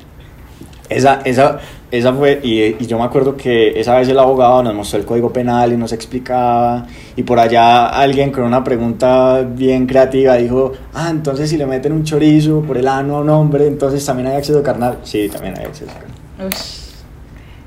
Esa, 0.88 1.20
esa, 1.24 1.60
esa 1.90 2.12
fue, 2.12 2.40
y, 2.42 2.76
y 2.82 2.86
yo 2.86 2.98
me 2.98 3.04
acuerdo 3.04 3.36
que 3.36 3.78
esa 3.80 3.98
vez 3.98 4.08
el 4.08 4.18
abogado 4.18 4.62
nos 4.62 4.74
mostró 4.74 4.98
el 4.98 5.06
código 5.06 5.32
penal 5.32 5.72
y 5.72 5.76
nos 5.76 5.92
explicaba, 5.92 6.86
y 7.16 7.22
por 7.22 7.38
allá 7.38 7.88
alguien 7.88 8.30
con 8.30 8.44
una 8.44 8.62
pregunta 8.62 9.42
bien 9.42 9.86
creativa 9.86 10.36
dijo, 10.36 10.72
ah, 10.94 11.08
entonces 11.10 11.48
si 11.48 11.56
le 11.56 11.66
meten 11.66 11.92
un 11.92 12.04
chorizo 12.04 12.62
por 12.62 12.76
el 12.76 12.88
ano 12.88 13.16
a 13.16 13.20
un 13.20 13.30
hombre, 13.30 13.66
entonces 13.66 14.04
también 14.04 14.28
hay 14.28 14.36
acceso 14.36 14.62
carnal. 14.62 14.98
Sí, 15.02 15.28
también 15.28 15.58
hay 15.58 15.66
acceso 15.66 15.90
carnal. 15.92 16.48
Ush. 16.48 16.88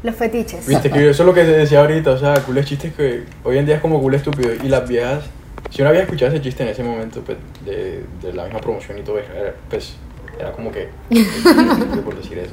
Los 0.04 0.16
fetiches. 0.16 0.68
Viste 0.68 0.90
que 0.90 1.10
eso 1.10 1.24
es 1.24 1.28
lo 1.28 1.34
que 1.34 1.44
te 1.44 1.52
decía 1.52 1.82
ahorita, 1.82 2.12
o 2.12 2.18
sea, 2.18 2.34
cool 2.46 2.58
es 2.58 2.66
chistes 2.66 2.94
que 2.94 3.24
hoy 3.44 3.58
en 3.58 3.66
día 3.66 3.76
es 3.76 3.82
como 3.82 4.02
cool 4.02 4.16
estúpido. 4.16 4.52
Y 4.64 4.68
las 4.68 4.88
viejas, 4.90 5.26
si 5.70 5.82
una 5.82 5.92
vieja 5.92 6.06
escuchaba 6.06 6.32
ese 6.32 6.42
chiste 6.42 6.64
en 6.64 6.70
ese 6.70 6.84
momento, 6.84 7.22
pues, 7.24 7.38
de, 7.66 8.04
de 8.22 8.34
la 8.34 8.46
misma 8.46 8.60
promoción 8.62 8.98
y 8.98 9.02
todo 9.02 9.20
eso, 9.20 9.32
era, 9.32 9.54
pues, 9.70 9.96
era 10.40 10.52
como 10.54 10.72
que, 10.72 10.90
por 12.04 12.16
decir 12.18 12.40
eso. 12.40 12.52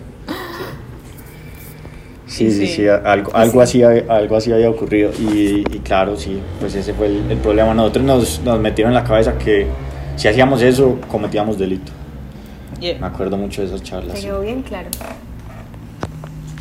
Sí. 2.28 2.50
Sí, 2.50 2.52
sí, 2.52 2.66
Sí. 2.66 2.74
sí, 2.76 2.88
algo, 2.88 3.34
algo, 3.34 3.60
así, 3.62 3.82
algo 3.82 4.36
así 4.36 4.52
había 4.52 4.68
ocurrido. 4.70 5.10
Y, 5.18 5.64
y 5.74 5.78
claro, 5.80 6.16
sí, 6.16 6.38
pues 6.60 6.74
ese 6.74 6.92
fue 6.94 7.06
el, 7.06 7.30
el 7.30 7.38
problema. 7.38 7.72
Nosotros 7.74 8.04
nos, 8.04 8.40
nos 8.42 8.60
metieron 8.60 8.92
en 8.92 9.02
la 9.02 9.04
cabeza 9.04 9.36
que 9.38 9.66
si 10.16 10.28
hacíamos 10.28 10.60
eso, 10.62 10.98
cometíamos 11.10 11.58
delito. 11.58 11.92
Yeah. 12.80 12.98
Me 13.00 13.06
acuerdo 13.06 13.36
mucho 13.36 13.62
de 13.62 13.68
esas 13.68 13.82
charlas. 13.82 14.18
Sí. 14.18 14.26
quedó 14.26 14.40
bien 14.42 14.62
claro. 14.62 14.88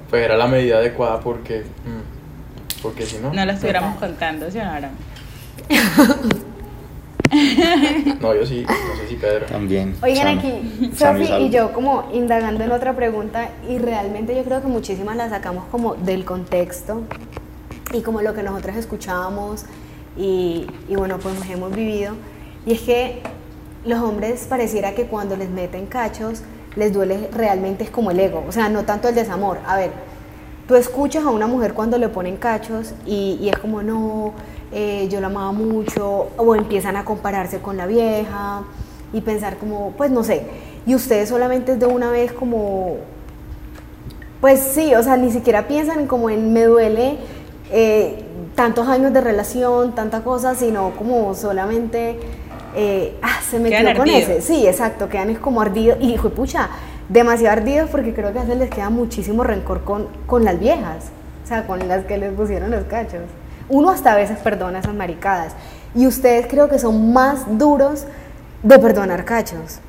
Pues 0.09 0.25
era 0.25 0.35
la 0.35 0.47
medida 0.47 0.77
adecuada 0.77 1.21
porque, 1.21 1.61
mm, 1.61 2.81
porque 2.81 3.05
si 3.05 3.17
no, 3.19 3.31
No 3.33 3.45
lo 3.45 3.51
estuviéramos 3.53 3.97
contando, 3.97 4.51
¿sí 4.51 4.57
o 4.57 4.63
no? 4.65 4.89
no, 8.21 8.33
yo 8.35 8.45
sí, 8.45 8.65
no 8.67 8.95
sé 9.01 9.07
si 9.07 9.15
Pedro. 9.15 9.45
También. 9.47 9.95
Oigan 10.01 10.27
Sam- 10.27 10.37
aquí, 10.39 10.91
Sofi 10.95 11.33
y 11.45 11.49
yo 11.49 11.73
como 11.73 12.05
indagando 12.13 12.63
en 12.63 12.71
otra 12.71 12.95
pregunta 12.95 13.49
y 13.69 13.77
realmente 13.77 14.35
yo 14.35 14.43
creo 14.43 14.61
que 14.61 14.67
muchísimas 14.67 15.15
las 15.15 15.29
sacamos 15.31 15.65
como 15.71 15.95
del 15.95 16.25
contexto 16.25 17.01
y 17.93 18.01
como 18.01 18.21
lo 18.21 18.33
que 18.33 18.43
nosotras 18.43 18.77
escuchábamos 18.77 19.65
y, 20.17 20.67
y 20.89 20.95
bueno 20.95 21.17
pues 21.19 21.35
hemos 21.49 21.73
vivido 21.73 22.13
y 22.65 22.73
es 22.73 22.81
que 22.81 23.21
los 23.85 23.99
hombres 23.99 24.45
pareciera 24.49 24.93
que 24.93 25.05
cuando 25.05 25.35
les 25.35 25.49
meten 25.49 25.85
cachos 25.87 26.43
les 26.75 26.93
duele 26.93 27.29
realmente 27.33 27.83
es 27.83 27.89
como 27.89 28.11
el 28.11 28.19
ego, 28.19 28.43
o 28.47 28.51
sea 28.51 28.69
no 28.69 28.83
tanto 28.83 29.09
el 29.09 29.15
desamor, 29.15 29.57
a 29.67 29.75
ver, 29.75 29.91
tú 30.67 30.75
escuchas 30.75 31.23
a 31.25 31.29
una 31.29 31.47
mujer 31.47 31.73
cuando 31.73 31.97
le 31.97 32.07
ponen 32.07 32.37
cachos 32.37 32.93
y, 33.05 33.37
y 33.41 33.49
es 33.49 33.57
como, 33.57 33.81
no, 33.81 34.33
eh, 34.71 35.07
yo 35.09 35.19
la 35.21 35.27
amaba 35.27 35.51
mucho, 35.51 36.29
o 36.37 36.55
empiezan 36.55 36.95
a 36.95 37.05
compararse 37.05 37.59
con 37.59 37.77
la 37.77 37.87
vieja 37.87 38.63
y 39.13 39.21
pensar 39.21 39.57
como, 39.57 39.91
pues 39.97 40.11
no 40.11 40.23
sé, 40.23 40.43
y 40.85 40.95
ustedes 40.95 41.29
solamente 41.29 41.73
es 41.73 41.79
de 41.79 41.85
una 41.85 42.09
vez 42.09 42.31
como, 42.31 42.97
pues 44.39 44.59
sí, 44.59 44.95
o 44.95 45.03
sea, 45.03 45.17
ni 45.17 45.31
siquiera 45.31 45.67
piensan 45.67 46.07
como 46.07 46.29
en 46.29 46.53
me 46.53 46.63
duele 46.63 47.17
eh, 47.71 48.23
tantos 48.55 48.87
años 48.87 49.13
de 49.13 49.21
relación, 49.21 49.93
tanta 49.93 50.23
cosa, 50.23 50.55
sino 50.55 50.91
como 50.97 51.33
solamente, 51.35 52.19
eh, 52.75 53.17
ah, 53.21 53.39
se 53.49 53.59
metió 53.59 53.79
Quedan 53.79 53.97
con 53.97 54.09
ese. 54.09 54.41
Sí, 54.41 54.67
exacto, 54.67 55.09
quedan 55.09 55.29
es 55.29 55.39
como 55.39 55.61
ardidos. 55.61 55.97
Y 56.01 56.13
hijo 56.13 56.29
pucha, 56.29 56.69
demasiado 57.09 57.53
ardidos 57.53 57.89
porque 57.89 58.13
creo 58.13 58.33
que 58.33 58.39
a 58.39 58.43
veces 58.43 58.57
les 58.57 58.69
queda 58.69 58.89
muchísimo 58.89 59.43
rencor 59.43 59.83
con, 59.83 60.07
con 60.25 60.43
las 60.43 60.59
viejas. 60.59 61.11
O 61.43 61.47
sea, 61.47 61.65
con 61.65 61.87
las 61.87 62.05
que 62.05 62.17
les 62.17 62.33
pusieron 62.33 62.71
los 62.71 62.83
cachos. 62.85 63.21
Uno 63.71 63.89
hasta 63.89 64.11
a 64.11 64.15
veces 64.15 64.37
perdona 64.39 64.79
esas 64.79 64.93
maricadas. 64.93 65.53
Y 65.95 66.05
ustedes 66.05 66.45
creo 66.47 66.67
que 66.69 66.77
son 66.77 67.13
más 67.13 67.57
duros 67.57 68.05
de 68.63 68.77
perdonar 68.77 69.23
cachos. 69.23 69.79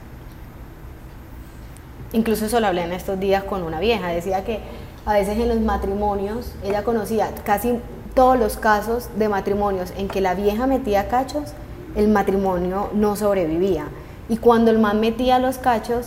Incluso 2.13 2.47
eso 2.47 2.61
lo 2.61 2.69
hablé 2.69 2.85
en 2.85 2.93
estos 2.93 3.19
días 3.19 3.43
con 3.43 3.65
una 3.65 3.81
vieja. 3.81 4.09
Decía 4.09 4.45
que 4.45 4.61
a 5.05 5.15
veces 5.15 5.37
en 5.37 5.49
los 5.49 5.61
matrimonios, 5.61 6.55
ella 6.63 6.85
conocía 6.85 7.29
casi 7.45 7.81
todos 8.15 8.39
los 8.39 8.57
casos 8.57 9.09
de 9.17 9.29
matrimonios 9.29 9.93
en 9.97 10.07
que 10.07 10.21
la 10.21 10.35
vieja 10.35 10.69
metía 10.69 11.09
cachos, 11.09 11.53
el 11.97 12.09
matrimonio 12.09 12.91
no 12.95 13.17
sobrevivía. 13.17 13.87
Y 14.29 14.37
cuando 14.37 14.71
el 14.71 14.79
man 14.79 15.01
metía 15.01 15.41
los 15.41 15.59
cachos, 15.59 16.07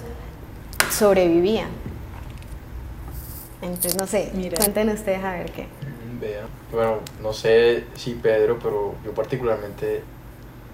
sobrevivía. 0.91 1.65
Entonces, 3.61 3.97
no 3.97 4.07
sé, 4.07 4.31
Mira. 4.33 4.57
cuenten 4.57 4.89
ustedes 4.89 5.23
a 5.23 5.31
ver 5.31 5.51
qué. 5.51 5.67
Vea. 6.21 6.43
Bueno, 6.71 6.99
no 7.21 7.31
sé 7.33 7.85
si 7.95 8.13
Pedro, 8.15 8.57
pero 8.61 8.95
yo 9.05 9.11
particularmente, 9.13 10.01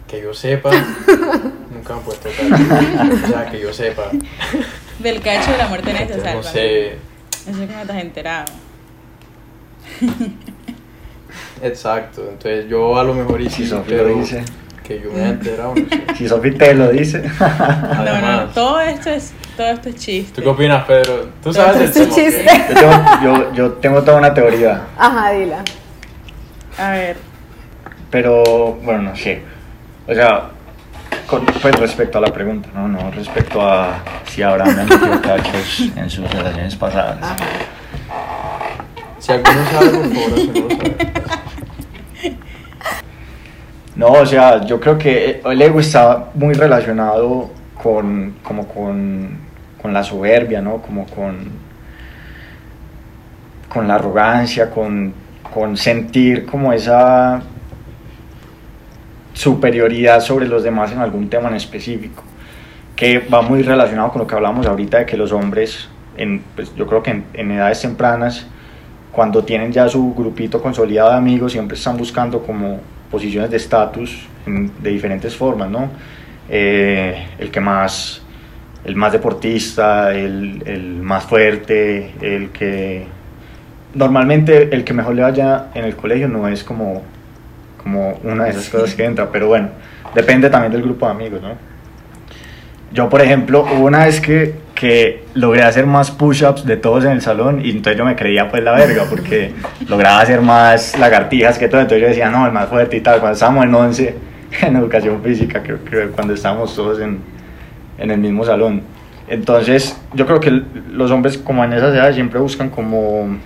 que 0.08 0.22
yo 0.22 0.34
sepa, 0.34 0.72
nunca 1.72 1.94
me 1.96 2.00
he 2.02 2.04
puesto 2.04 2.30
cacho. 2.30 3.24
O 3.24 3.28
sea, 3.28 3.50
que 3.52 3.60
yo 3.60 3.74
sepa. 3.74 4.10
Del 5.00 5.22
cacho 5.22 5.52
de 5.52 5.58
la 5.58 5.68
muerte 5.68 5.94
necesaria. 5.94 6.34
no 6.36 6.44
sé. 6.44 6.88
Eso 7.48 7.64
es 7.64 7.70
que 7.70 7.76
no 7.76 7.86
te 7.86 7.92
has 7.92 8.02
enterado. 8.02 8.46
Exacto. 11.62 12.22
Entonces 12.30 12.68
yo 12.70 12.98
a 13.00 13.04
lo 13.04 13.14
mejor 13.14 13.42
y 13.42 13.50
Si 13.50 13.66
Sofi 13.68 13.92
lo 13.92 13.98
pero 14.04 14.16
dice. 14.20 14.44
que 14.84 15.00
yo 15.00 15.12
me 15.12 15.20
haya 15.22 15.30
enterado, 15.30 15.74
no 15.76 15.90
sé. 15.90 16.04
Si 16.18 16.28
Sofi 16.28 16.52
te 16.52 16.74
lo 16.74 16.90
dice. 16.90 17.22
No, 17.40 17.48
no, 17.48 18.10
Además, 18.12 18.54
todo 18.54 18.80
esto 18.82 19.10
es, 19.10 19.34
todo 19.58 19.68
esto 19.68 19.90
es 19.90 19.96
chiste. 19.96 20.34
¿tú 20.36 20.42
qué 20.44 20.50
opinas, 20.50 20.86
Pedro? 20.86 21.30
¿Tú 21.44 21.54
sabes 21.54 21.78
el 21.78 21.84
Esto 21.84 22.04
es 22.04 22.10
chiste. 22.16 22.46
Yo 22.70 22.76
tengo, 22.76 23.24
yo, 23.24 23.54
yo 23.54 23.72
tengo 23.74 24.02
toda 24.04 24.18
una 24.18 24.34
teoría, 24.34 24.88
Ajá, 24.98 25.32
dila. 25.32 25.64
A 26.78 26.92
ver, 26.92 27.18
pero 28.12 28.74
bueno, 28.84 29.02
no 29.04 29.16
sé. 29.16 29.42
O 30.08 30.14
sea, 30.14 30.50
con, 31.26 31.46
pues 31.46 31.80
respecto 31.80 32.18
a 32.18 32.22
la 32.22 32.34
pregunta, 32.34 32.70
no, 32.76 32.88
no, 32.88 33.10
respecto 33.12 33.62
a 33.62 34.04
si 34.28 34.42
le 34.42 34.84
metió 34.84 35.22
cachos 35.22 35.92
en 35.96 36.10
sus 36.10 36.30
relaciones 36.30 36.76
pasadas. 36.76 37.18
Si 39.20 39.32
alguno 39.32 39.66
sabe, 39.72 39.90
por 39.90 40.14
favor, 40.14 40.40
saber. 40.40 41.22
No, 43.96 44.08
o 44.08 44.26
sea, 44.26 44.66
yo 44.66 44.80
creo 44.80 44.98
que 44.98 45.42
el 45.46 45.62
ego 45.62 45.80
está 45.80 46.30
muy 46.34 46.54
relacionado 46.54 47.52
con, 47.82 48.36
como 48.42 48.68
con, 48.68 49.38
con 49.82 49.94
la 49.94 50.04
soberbia, 50.04 50.62
¿no? 50.62 50.82
Como 50.82 51.06
con, 51.06 51.50
con 53.70 53.88
la 53.88 53.96
arrogancia, 53.96 54.70
con, 54.70 55.14
con 55.54 55.78
sentir 55.78 56.46
como 56.46 56.74
esa 56.74 57.42
superioridad 59.34 60.22
sobre 60.22 60.48
los 60.48 60.64
demás 60.64 60.92
en 60.92 61.00
algún 61.00 61.30
tema 61.30 61.50
en 61.50 61.56
específico, 61.56 62.24
que 62.96 63.20
va 63.20 63.42
muy 63.42 63.64
relacionado 63.64 64.12
con 64.12 64.22
lo 64.22 64.28
que 64.28 64.36
hablamos 64.36 64.66
ahorita 64.66 65.00
de 65.00 65.06
que 65.06 65.18
los 65.18 65.32
hombres, 65.32 65.90
en, 66.18 66.42
pues, 66.56 66.74
yo 66.76 66.86
creo 66.88 67.02
que 67.04 67.24
en, 67.34 67.52
edades 67.52 67.82
tempranas, 67.82 68.46
cuando 69.12 69.44
tienen 69.44 69.72
ya 69.72 69.90
su 69.90 70.14
grupito 70.14 70.62
consolidado 70.62 71.12
de 71.12 71.18
amigos, 71.18 71.52
siempre 71.52 71.78
están 71.78 71.98
buscando 71.98 72.42
como 72.44 72.80
posiciones 73.10 73.52
de 73.52 73.58
estatus 73.58 74.28
de 74.46 74.90
diferentes 74.90 75.36
formas, 75.36 75.70
¿no? 75.70 75.90
Eh, 76.50 77.28
el 77.40 77.52
que 77.52 77.60
más, 77.60 78.22
el 78.86 78.96
más 78.96 79.12
deportista, 79.12 80.12
el, 80.12 80.64
el 80.66 81.02
más 81.02 81.26
fuerte, 81.26 82.14
el 82.22 82.50
que... 82.50 83.21
Normalmente 83.94 84.74
el 84.74 84.84
que 84.84 84.94
mejor 84.94 85.16
le 85.16 85.22
vaya 85.22 85.68
en 85.74 85.84
el 85.86 85.96
colegio 85.96 86.28
no 86.28 86.48
es 86.48 86.64
como, 86.64 87.02
como 87.84 88.20
una 88.24 88.46
de 88.46 88.52
esas 88.52 88.70
cosas 88.70 88.96
que 88.96 89.04
entra, 89.04 89.30
pero 89.32 89.48
bueno, 89.48 89.70
depende 90.16 90.50
también 90.50 90.72
del 90.72 90.82
grupo 90.82 91.06
de 91.06 91.12
amigos, 91.12 91.42
¿no? 91.42 91.72
Yo, 92.94 93.08
por 93.08 93.22
ejemplo, 93.22 93.66
hubo 93.74 93.86
una 93.86 94.06
vez 94.06 94.20
que, 94.20 94.56
que 94.76 95.24
logré 95.34 95.64
hacer 95.64 95.86
más 95.86 96.12
push-ups 96.12 96.66
de 96.66 96.76
todos 96.76 97.06
en 97.06 97.12
el 97.12 97.22
salón 97.22 97.62
y 97.64 97.70
entonces 97.72 97.98
yo 97.98 98.04
me 98.04 98.18
creía 98.18 98.52
pues 98.52 98.64
la 98.64 98.74
verga 98.74 99.06
porque 99.10 99.54
lograba 99.88 100.20
hacer 100.20 100.42
más 100.42 101.00
lagartijas 101.00 101.58
que 101.58 101.70
todo. 101.70 101.80
Entonces 101.80 102.02
yo 102.02 102.10
decía, 102.10 102.30
no, 102.30 102.46
el 102.46 102.52
más 102.52 102.68
fuerte 102.68 102.98
y 102.98 103.02
tal. 103.02 103.20
Cuando 103.20 103.36
estábamos 103.36 103.64
en 103.64 103.76
11, 103.76 104.16
en 104.64 104.76
educación 104.76 105.22
física, 105.24 105.64
creo 105.64 105.84
que 105.86 106.12
cuando 106.12 106.34
estábamos 106.34 106.76
todos 106.76 107.00
en, 107.00 107.20
en 107.98 108.12
el 108.12 108.20
mismo 108.20 108.44
salón. 108.44 108.82
Entonces, 109.30 109.98
yo 110.14 110.26
creo 110.26 110.42
que 110.42 110.62
los 110.92 111.10
hombres 111.12 111.38
como 111.38 111.64
en 111.64 111.72
esas 111.72 111.96
edades 111.96 112.16
siempre 112.16 112.42
buscan 112.42 112.70
como 112.70 113.38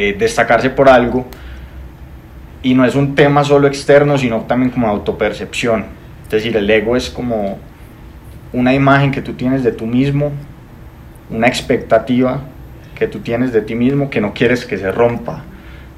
eh, 0.00 0.14
destacarse 0.16 0.70
por 0.70 0.88
algo 0.88 1.26
y 2.62 2.72
no 2.72 2.84
es 2.84 2.94
un 2.94 3.16
tema 3.16 3.42
solo 3.42 3.66
externo, 3.66 4.16
sino 4.16 4.42
también 4.42 4.70
como 4.70 4.86
autopercepción. 4.86 5.86
Es 6.22 6.30
decir, 6.30 6.56
el 6.56 6.70
ego 6.70 6.94
es 6.94 7.10
como 7.10 7.58
una 8.52 8.72
imagen 8.72 9.10
que 9.10 9.22
tú 9.22 9.32
tienes 9.32 9.64
de 9.64 9.72
tú 9.72 9.86
mismo, 9.86 10.30
una 11.30 11.48
expectativa 11.48 12.42
que 12.94 13.08
tú 13.08 13.18
tienes 13.18 13.52
de 13.52 13.60
ti 13.60 13.74
mismo 13.74 14.08
que 14.08 14.20
no 14.20 14.32
quieres 14.32 14.64
que 14.64 14.78
se 14.78 14.92
rompa, 14.92 15.42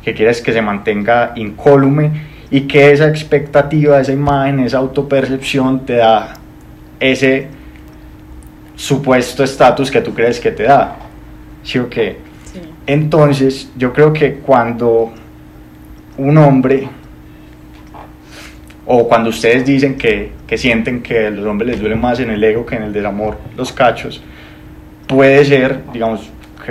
que 0.03 0.15
quieres 0.15 0.41
que 0.41 0.55
se 0.55 0.63
mantenga 0.63 1.33
incólume 1.37 2.11
y 2.51 2.63
que 2.63 2.93
esa 2.93 3.07
expectativa, 3.07 4.01
esa 4.01 4.13
imagen, 4.13 4.61
esa 4.61 4.79
autopercepción 4.79 5.85
te 5.85 5.97
da 5.97 6.33
ese 6.99 7.49
supuesto 8.77 9.45
estatus 9.45 9.91
que 9.91 10.01
tú 10.01 10.15
crees 10.15 10.41
que 10.41 10.53
te 10.53 10.63
da. 10.63 10.97
¿Sí 11.63 11.79
o 11.79 11.91
qué? 11.91 12.30
Entonces, 12.87 13.71
yo 13.77 13.93
creo 13.93 14.13
que 14.13 14.35
cuando 14.35 15.13
un 16.17 16.39
hombre, 16.39 16.89
o 18.87 19.07
cuando 19.09 19.31
ustedes 19.31 19.65
dicen 19.65 19.97
que, 19.97 20.33
que 20.47 20.59
sienten 20.59 21.03
que 21.03 21.27
a 21.27 21.31
los 21.31 21.47
hombres 21.47 21.71
les 21.71 21.81
duele 21.81 21.95
más 21.95 22.19
en 22.21 22.31
el 22.31 22.43
ego 22.43 22.67
que 22.67 22.77
en 22.77 22.83
el 22.83 22.93
desamor 22.93 23.39
los 23.57 23.73
cachos, 23.73 24.23
puede 25.07 25.45
ser, 25.45 25.81
digamos, 25.93 26.31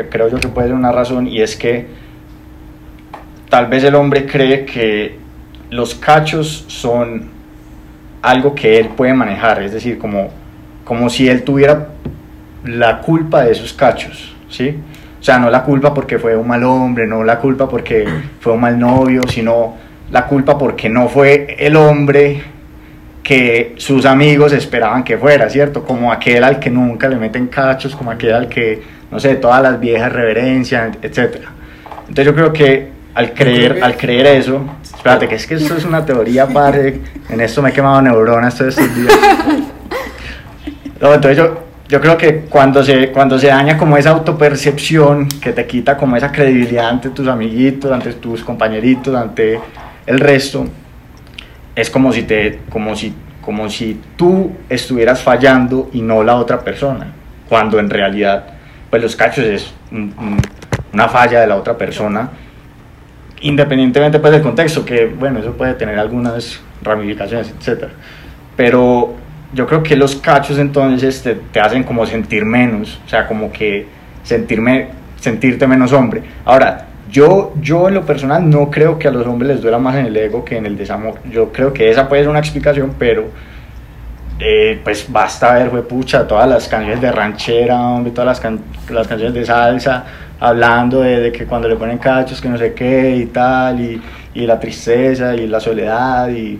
creo 0.09 0.29
yo 0.29 0.37
que 0.37 0.47
puede 0.47 0.67
ser 0.67 0.75
una 0.75 0.91
razón, 0.91 1.27
y 1.27 1.41
es 1.41 1.55
que 1.55 1.87
tal 3.49 3.67
vez 3.67 3.83
el 3.83 3.95
hombre 3.95 4.25
cree 4.25 4.65
que 4.65 5.17
los 5.69 5.95
cachos 5.95 6.65
son 6.67 7.29
algo 8.21 8.53
que 8.53 8.77
él 8.77 8.89
puede 8.89 9.13
manejar, 9.13 9.61
es 9.61 9.71
decir, 9.71 9.97
como, 9.97 10.29
como 10.83 11.09
si 11.09 11.27
él 11.27 11.43
tuviera 11.43 11.89
la 12.63 12.99
culpa 13.01 13.43
de 13.43 13.51
esos 13.51 13.73
cachos, 13.73 14.35
¿sí? 14.49 14.75
O 15.19 15.23
sea, 15.23 15.37
no 15.37 15.49
la 15.49 15.63
culpa 15.63 15.93
porque 15.93 16.17
fue 16.17 16.35
un 16.35 16.47
mal 16.47 16.63
hombre, 16.63 17.05
no 17.05 17.23
la 17.23 17.39
culpa 17.39 17.67
porque 17.67 18.07
fue 18.39 18.53
un 18.53 18.61
mal 18.61 18.79
novio, 18.79 19.21
sino 19.27 19.75
la 20.11 20.25
culpa 20.25 20.57
porque 20.57 20.89
no 20.89 21.07
fue 21.07 21.55
el 21.59 21.75
hombre 21.75 22.41
que 23.21 23.75
sus 23.77 24.05
amigos 24.05 24.53
esperaban 24.53 25.03
que 25.03 25.17
fuera, 25.17 25.49
¿cierto? 25.49 25.83
Como 25.83 26.11
aquel 26.11 26.43
al 26.43 26.57
que 26.59 26.69
nunca 26.69 27.07
le 27.07 27.15
meten 27.15 27.47
cachos, 27.47 27.95
como 27.95 28.09
aquel 28.11 28.33
al 28.33 28.47
que, 28.47 28.81
no 29.11 29.19
sé, 29.19 29.35
todas 29.35 29.61
las 29.61 29.79
viejas 29.79 30.11
reverencian, 30.11 30.97
etc. 31.01 31.41
Entonces 32.07 32.25
yo 32.25 32.33
creo 32.33 32.51
que 32.51 32.89
al 33.13 33.33
creer, 33.33 33.83
al 33.83 33.97
creer 33.97 34.25
eso, 34.27 34.61
espérate, 34.81 35.27
que 35.27 35.35
es 35.35 35.45
que 35.45 35.55
esto 35.55 35.75
es 35.75 35.85
una 35.85 36.05
teoría, 36.05 36.47
padre, 36.47 37.01
en 37.29 37.41
esto 37.41 37.61
me 37.61 37.69
he 37.69 37.73
quemado 37.73 38.01
neuronas 38.01 38.55
todos 38.55 38.77
estos 38.77 38.95
días. 38.95 39.13
No, 41.01 41.13
entonces 41.13 41.37
yo, 41.37 41.68
yo 41.89 41.99
creo 41.99 42.17
que 42.17 42.41
cuando 42.41 42.83
se, 42.83 43.11
cuando 43.11 43.37
se 43.39 43.47
daña 43.47 43.75
como 43.77 43.97
esa 43.97 44.11
autopercepción 44.11 45.27
que 45.27 45.51
te 45.51 45.65
quita 45.65 45.97
como 45.97 46.15
esa 46.15 46.31
credibilidad 46.31 46.87
ante 46.87 47.09
tus 47.09 47.27
amiguitos, 47.27 47.91
ante 47.91 48.13
tus 48.13 48.43
compañeritos, 48.43 49.15
ante 49.15 49.59
el 50.05 50.19
resto, 50.19 50.67
es 51.75 51.89
como 51.89 52.13
si, 52.13 52.23
te, 52.23 52.59
como 52.69 52.95
si, 52.95 53.13
como 53.41 53.69
si 53.69 53.99
tú 54.15 54.51
estuvieras 54.69 55.21
fallando 55.23 55.89
y 55.91 56.01
no 56.01 56.23
la 56.23 56.35
otra 56.35 56.59
persona, 56.59 57.07
cuando 57.49 57.79
en 57.79 57.89
realidad 57.89 58.45
pues 58.91 59.01
los 59.01 59.15
cachos 59.15 59.45
es 59.45 59.73
un- 59.91 60.13
un- 60.19 60.37
una 60.93 61.07
falla 61.07 61.41
de 61.41 61.47
la 61.47 61.55
otra 61.55 61.75
persona, 61.75 62.29
independientemente 63.41 64.19
pues 64.19 64.33
del 64.33 64.41
contexto, 64.41 64.85
que 64.85 65.05
bueno, 65.05 65.39
eso 65.39 65.53
puede 65.53 65.73
tener 65.73 65.97
algunas 65.97 66.59
ramificaciones, 66.83 67.53
etcétera. 67.57 67.91
Pero 68.55 69.15
yo 69.53 69.65
creo 69.65 69.81
que 69.83 69.95
los 69.95 70.15
cachos 70.15 70.57
entonces 70.59 71.23
te, 71.23 71.59
hacen 71.59 71.83
como 71.83 72.05
sentir 72.05 72.45
menos, 72.45 72.99
o 73.05 73.09
sea, 73.09 73.27
como 73.27 73.51
que 73.51 73.87
sentirme, 74.23 74.89
sentirte 75.19 75.65
menos 75.67 75.91
hombre. 75.93 76.21
Ahora, 76.45 76.85
yo, 77.09 77.53
yo 77.59 77.87
en 77.87 77.95
lo 77.95 78.05
personal 78.05 78.47
no 78.47 78.69
creo 78.69 78.99
que 78.99 79.07
a 79.07 79.11
los 79.11 79.25
hombres 79.25 79.51
les 79.53 79.61
duela 79.61 79.79
más 79.79 79.95
en 79.95 80.05
el 80.05 80.15
ego 80.17 80.45
que 80.45 80.57
en 80.57 80.65
el 80.67 80.77
desamor. 80.77 81.15
Yo 81.31 81.51
creo 81.51 81.73
que 81.73 81.89
esa 81.89 82.07
puede 82.07 82.21
ser 82.21 82.29
una 82.29 82.39
explicación, 82.39 82.93
pero 82.99 83.25
eh, 84.39 84.79
pues 84.83 85.11
basta 85.11 85.53
ver, 85.53 85.69
fue 85.69 85.81
pucha, 85.87 86.27
todas 86.27 86.47
las 86.47 86.67
canciones 86.67 87.01
de 87.01 87.11
ranchera, 87.11 87.79
hombre, 87.81 88.11
todas 88.11 88.27
las, 88.27 88.39
can- 88.39 88.59
las 88.89 89.07
canciones 89.07 89.33
de 89.33 89.45
salsa, 89.45 90.05
hablando 90.39 91.01
de, 91.01 91.19
de 91.19 91.31
que 91.31 91.45
cuando 91.45 91.67
le 91.67 91.75
ponen 91.75 91.97
cachos, 91.97 92.39
que 92.39 92.47
no 92.47 92.57
sé 92.57 92.73
qué 92.73 93.15
y 93.17 93.25
tal, 93.25 93.79
y, 93.81 94.01
y 94.35 94.45
la 94.45 94.59
tristeza 94.59 95.35
y 95.35 95.47
la 95.47 95.59
soledad 95.59 96.29
y 96.29 96.59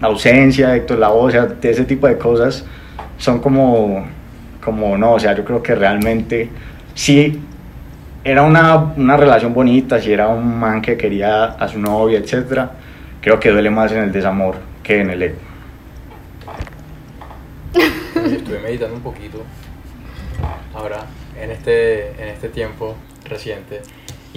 la 0.00 0.08
ausencia 0.08 0.74
Héctor 0.76 0.98
Lavoe, 0.98 1.26
o 1.26 1.30
sea, 1.30 1.46
de 1.46 1.70
ese 1.70 1.84
tipo 1.84 2.06
de 2.06 2.18
cosas 2.18 2.64
son 3.16 3.40
como, 3.40 4.06
como 4.62 4.96
no, 4.96 5.14
o 5.14 5.20
sea, 5.20 5.34
yo 5.34 5.44
creo 5.44 5.62
que 5.62 5.74
realmente 5.74 6.48
sí 6.94 7.40
era 8.24 8.42
una, 8.42 8.76
una 8.96 9.16
relación 9.16 9.54
bonita, 9.54 10.00
si 10.00 10.12
era 10.12 10.28
un 10.28 10.58
man 10.58 10.82
que 10.82 10.96
quería 10.96 11.44
a 11.44 11.68
su 11.68 11.78
novia, 11.78 12.18
etcétera, 12.18 12.70
creo 13.20 13.40
que 13.40 13.50
duele 13.50 13.70
más 13.70 13.92
en 13.92 13.98
el 14.04 14.12
desamor 14.12 14.56
que 14.82 15.00
en 15.00 15.10
el 15.10 15.22
ego. 15.22 15.38
Estuve 18.14 18.60
meditando 18.60 18.96
un 18.96 19.02
poquito 19.02 19.42
ahora, 20.74 21.04
en 21.40 21.50
este, 21.50 22.10
en 22.22 22.28
este 22.28 22.48
tiempo 22.48 22.94
reciente. 23.28 23.82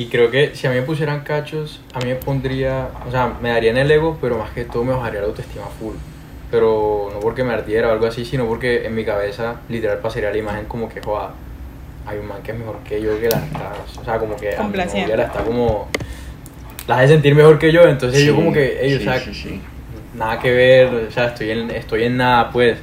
Y 0.02 0.08
creo 0.08 0.32
que 0.32 0.56
si 0.56 0.66
a 0.66 0.72
mí 0.72 0.78
me 0.78 0.82
pusieran 0.82 1.20
cachos, 1.20 1.80
a 1.94 2.00
mí 2.00 2.06
me 2.08 2.16
pondría, 2.16 2.90
o 3.08 3.12
sea, 3.12 3.36
me 3.40 3.50
daría 3.50 3.70
en 3.70 3.78
el 3.78 3.92
ego, 3.92 4.18
pero 4.20 4.36
más 4.36 4.50
que 4.50 4.66
todo 4.66 4.84
me 4.84 4.94
bajaría 4.94 5.22
la 5.22 5.28
autoestima 5.28 5.68
full. 5.80 5.94
Pero 6.50 7.12
no 7.14 7.20
porque 7.20 7.44
me 7.44 7.54
ardiera 7.54 7.90
o 7.90 7.92
algo 7.92 8.08
así, 8.08 8.26
sino 8.26 8.48
porque 8.48 8.88
en 8.88 8.96
mi 8.96 9.06
cabeza 9.06 9.58
literal 9.70 10.00
pasaría 10.00 10.32
la 10.32 10.38
imagen 10.40 10.66
como 10.66 10.90
que, 10.90 11.02
joda, 11.02 11.34
hay 12.08 12.18
un 12.18 12.26
man 12.26 12.42
que 12.42 12.52
es 12.52 12.58
mejor 12.58 12.80
que 12.80 13.00
yo 13.00 13.20
que 13.20 13.30
la 13.30 13.38
está, 13.38 13.74
o 14.02 14.04
sea, 14.04 14.18
como 14.18 14.36
que 14.38 14.56
a 14.56 14.64
mi 14.64 14.76
novia 14.76 15.16
la 15.18 15.24
está 15.26 15.44
como, 15.44 15.88
la 16.88 16.98
hace 16.98 17.10
sentir 17.10 17.36
mejor 17.36 17.60
que 17.60 17.72
yo, 17.72 17.84
entonces 17.84 18.24
yo 18.24 18.34
Sí, 18.34 18.40
como 18.40 18.52
que, 18.52 18.84
ellos, 18.84 19.04
sí, 19.04 19.08
o 19.08 19.12
sea, 19.12 19.20
sí, 19.22 19.34
sí. 19.36 19.62
nada 20.16 20.40
que 20.40 20.52
ver, 20.52 20.88
o 20.88 21.12
sea, 21.12 21.28
estoy 21.28 21.52
en, 21.52 21.70
estoy 21.70 22.06
en 22.06 22.18
nada, 22.18 22.50
pues. 22.50 22.80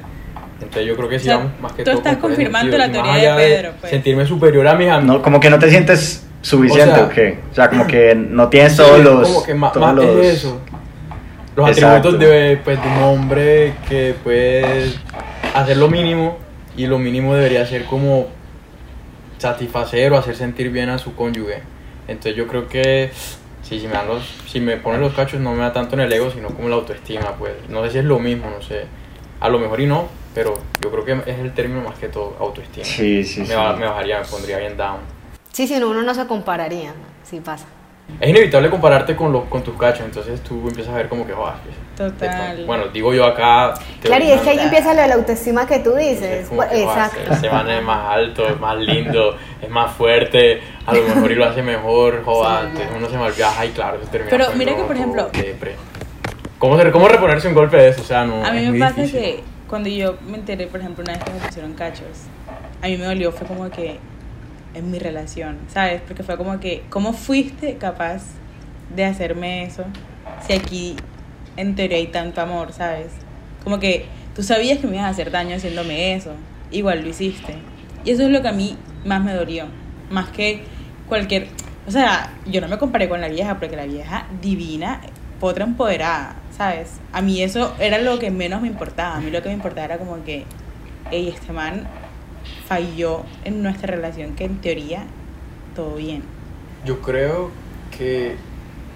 Entonces 0.61 0.85
yo 0.85 0.95
creo 0.95 1.09
que 1.09 1.19
sí, 1.19 1.29
O 1.29 1.37
sea, 1.37 1.51
más 1.61 1.73
que 1.73 1.83
tú 1.83 1.91
todo 1.91 1.97
estás 1.97 2.15
por 2.15 2.31
ese 2.31 2.37
confirmando 2.37 2.77
la 2.77 2.89
teoría 2.89 3.35
de 3.35 3.43
Pedro, 3.43 3.73
pues. 3.77 3.89
Sentirme 3.89 4.25
superior 4.25 4.65
a 4.69 4.75
mis 4.75 4.87
amigos. 4.87 5.17
No, 5.17 5.21
como 5.21 5.41
que 5.41 5.49
no 5.49 5.59
te 5.59 5.69
sientes 5.69 6.28
suficiente 6.41 6.91
O 6.93 6.95
sea, 6.95 7.05
o 7.05 7.09
qué, 7.09 7.39
o 7.51 7.55
sea, 7.55 7.69
como 7.69 7.87
que 7.87 8.15
no 8.15 8.47
tienes 8.49 8.73
Sí, 8.73 8.77
todos 8.77 8.99
los... 8.99 9.27
como 9.27 9.43
que 9.43 9.53
ma- 9.53 9.71
todos 9.71 9.93
los- 9.95 10.05
es 10.05 10.37
eso. 10.37 10.59
Los 11.55 11.69
Exacto. 11.69 12.09
atributos 12.09 12.19
de, 12.29 12.57
pues, 12.63 12.81
de 12.81 12.87
un 12.87 13.03
hombre 13.03 13.73
que 13.89 14.15
puede 14.23 14.93
hacer 15.53 15.75
lo 15.77 15.89
mínimo 15.89 16.37
y 16.77 16.87
lo 16.87 16.97
mínimo 16.99 17.35
debería 17.35 17.65
ser 17.65 17.83
como 17.85 18.27
satisfacer 19.37 20.11
o 20.13 20.17
hacer 20.17 20.35
sentir 20.35 20.69
bien 20.71 20.89
a 20.89 20.97
su 20.97 21.15
cónyuge. 21.15 21.61
Entonces 22.07 22.35
yo 22.35 22.47
creo 22.47 22.67
que 22.67 23.11
sí, 23.61 23.79
si 23.79 23.87
me 23.87 23.93
dan 23.93 24.07
los, 24.07 24.23
si 24.47 24.59
me 24.59 24.77
ponen 24.77 25.01
los 25.01 25.13
cachos 25.13 25.39
no 25.39 25.53
me 25.53 25.59
da 25.59 25.73
tanto 25.73 25.95
en 25.95 26.01
el 26.01 26.13
ego, 26.13 26.31
sino 26.31 26.49
como 26.49 26.69
la 26.69 26.75
autoestima, 26.75 27.33
pues. 27.37 27.53
No 27.69 27.83
sé 27.85 27.91
si 27.91 27.97
es 27.99 28.05
lo 28.05 28.19
mismo, 28.19 28.49
no 28.49 28.61
sé. 28.61 28.85
A 29.41 29.49
lo 29.49 29.59
mejor 29.59 29.79
y 29.81 29.85
no, 29.85 30.07
pero 30.33 30.53
yo 30.81 30.91
creo 30.91 31.05
que 31.05 31.31
es 31.31 31.39
el 31.39 31.53
término 31.53 31.81
más 31.81 31.97
que 31.99 32.07
todo, 32.07 32.35
autoestima. 32.39 32.85
Sí, 32.85 33.23
sí, 33.23 33.41
me, 33.41 33.45
sí. 33.47 33.51
me 33.53 33.85
bajaría, 33.85 34.19
me 34.19 34.25
pondría 34.25 34.57
bien 34.59 34.77
down. 34.77 34.97
Sí, 35.51 35.67
si 35.67 35.79
no, 35.79 35.89
uno 35.89 36.01
no 36.03 36.13
se 36.13 36.25
compararía. 36.27 36.93
Sí 37.23 37.39
pasa. 37.41 37.65
Es 38.19 38.27
inevitable 38.29 38.71
compararte 38.71 39.15
con, 39.15 39.31
los, 39.31 39.43
con 39.45 39.61
tus 39.63 39.77
cachos, 39.77 40.01
entonces 40.03 40.41
tú 40.41 40.67
empiezas 40.67 40.93
a 40.93 40.97
ver 40.97 41.09
como 41.09 41.27
que, 41.27 41.33
joder, 41.33 41.53
Total. 41.95 42.65
Bueno, 42.65 42.87
digo 42.87 43.13
yo 43.13 43.23
acá. 43.25 43.75
Claro, 44.01 44.23
y 44.25 44.31
es 44.31 44.41
que 44.41 44.49
ahí 44.49 44.59
empieza 44.59 44.93
lo 44.95 45.01
de 45.01 45.07
la 45.09 45.15
autoestima 45.15 45.67
que 45.67 45.79
tú 45.79 45.95
Es 45.97 46.19
dices. 46.19 46.47
como 46.49 46.67
que, 46.67 46.81
Exacto. 46.83 47.33
Ese 47.33 47.49
man 47.51 47.69
es 47.69 47.83
más 47.83 48.09
alto, 48.15 48.47
es 48.47 48.59
más 48.59 48.77
lindo, 48.77 49.37
es 49.61 49.69
más 49.69 49.91
fuerte, 49.93 50.59
a 50.87 50.93
lo 50.95 51.03
mejor 51.03 51.31
y 51.31 51.35
lo 51.35 51.45
hace 51.45 51.61
mejor, 51.61 52.23
joder, 52.23 52.61
Sí, 52.61 52.67
entonces 52.71 52.95
uno 52.97 53.09
se 53.09 53.17
malviaja 53.17 53.65
y 53.65 53.69
claro, 53.69 53.99
se 54.03 54.07
termina 54.09 54.29
Pero 54.31 54.45
mira 54.55 54.75
que, 54.75 54.83
por 54.83 54.95
ejemplo- 54.95 55.29
depre. 55.31 55.75
¿Cómo, 56.57 56.81
se- 56.81 56.91
¿Cómo 56.91 57.07
reponerse 57.07 57.47
un 57.47 57.53
golpe 57.53 57.77
de 57.77 57.89
eso? 57.89 58.01
O 58.01 58.05
sea, 58.05 58.25
no, 58.25 58.43
A 58.43 58.51
mí 58.51 58.65
me 58.69 58.79
pasa 58.79 59.01
difícil. 59.01 59.19
que 59.21 59.43
cuando 59.67 59.87
yo 59.87 60.15
me 60.27 60.37
enteré, 60.37 60.65
por 60.65 60.79
ejemplo, 60.79 61.03
una 61.03 61.13
vez 61.13 61.23
que 61.23 61.31
me 61.31 61.39
pusieron 61.39 61.73
cachos, 61.73 62.07
a 62.81 62.87
mí 62.87 62.97
me 62.97 63.05
dolió, 63.05 63.31
fue 63.31 63.45
como 63.45 63.69
que 63.69 63.99
en 64.73 64.91
mi 64.91 64.99
relación, 64.99 65.57
¿sabes? 65.67 66.01
Porque 66.01 66.23
fue 66.23 66.37
como 66.37 66.59
que, 66.59 66.83
¿cómo 66.89 67.13
fuiste 67.13 67.77
capaz 67.77 68.23
de 68.95 69.05
hacerme 69.05 69.63
eso 69.63 69.85
si 70.45 70.53
aquí 70.53 70.95
en 71.57 71.75
teoría 71.75 71.97
hay 71.97 72.07
tanto 72.07 72.41
amor, 72.41 72.73
¿sabes? 72.73 73.07
Como 73.63 73.79
que 73.79 74.05
tú 74.35 74.43
sabías 74.43 74.79
que 74.79 74.87
me 74.87 74.95
ibas 74.95 75.07
a 75.07 75.09
hacer 75.09 75.31
daño 75.31 75.55
haciéndome 75.55 76.13
eso, 76.13 76.31
igual 76.71 77.01
lo 77.01 77.09
hiciste. 77.09 77.55
Y 78.05 78.11
eso 78.11 78.23
es 78.23 78.29
lo 78.29 78.41
que 78.41 78.47
a 78.47 78.53
mí 78.53 78.77
más 79.05 79.23
me 79.23 79.33
dolió, 79.33 79.65
más 80.09 80.29
que 80.29 80.63
cualquier... 81.07 81.47
O 81.87 81.91
sea, 81.91 82.33
yo 82.45 82.61
no 82.61 82.67
me 82.67 82.77
comparé 82.77 83.09
con 83.09 83.19
la 83.19 83.29
vieja, 83.29 83.59
porque 83.59 83.75
la 83.75 83.85
vieja 83.85 84.27
divina, 84.41 85.01
potra 85.39 85.63
empoderada, 85.63 86.35
¿sabes? 86.55 86.99
A 87.11 87.21
mí 87.21 87.41
eso 87.41 87.75
era 87.79 87.97
lo 87.97 88.19
que 88.19 88.29
menos 88.29 88.61
me 88.61 88.67
importaba. 88.67 89.15
A 89.15 89.21
mí 89.21 89.31
lo 89.31 89.41
que 89.41 89.49
me 89.49 89.55
importaba 89.55 89.85
era 89.85 89.97
como 89.97 90.23
que, 90.23 90.45
hey, 91.09 91.33
este 91.33 91.51
man 91.51 91.87
falló 92.69 93.23
en 93.43 93.63
nuestra 93.63 93.87
relación, 93.93 94.35
que 94.35 94.45
en 94.45 94.61
teoría 94.61 95.03
todo 95.75 95.95
bien. 95.95 96.21
Yo 96.85 97.01
creo 97.01 97.49
que 97.97 98.35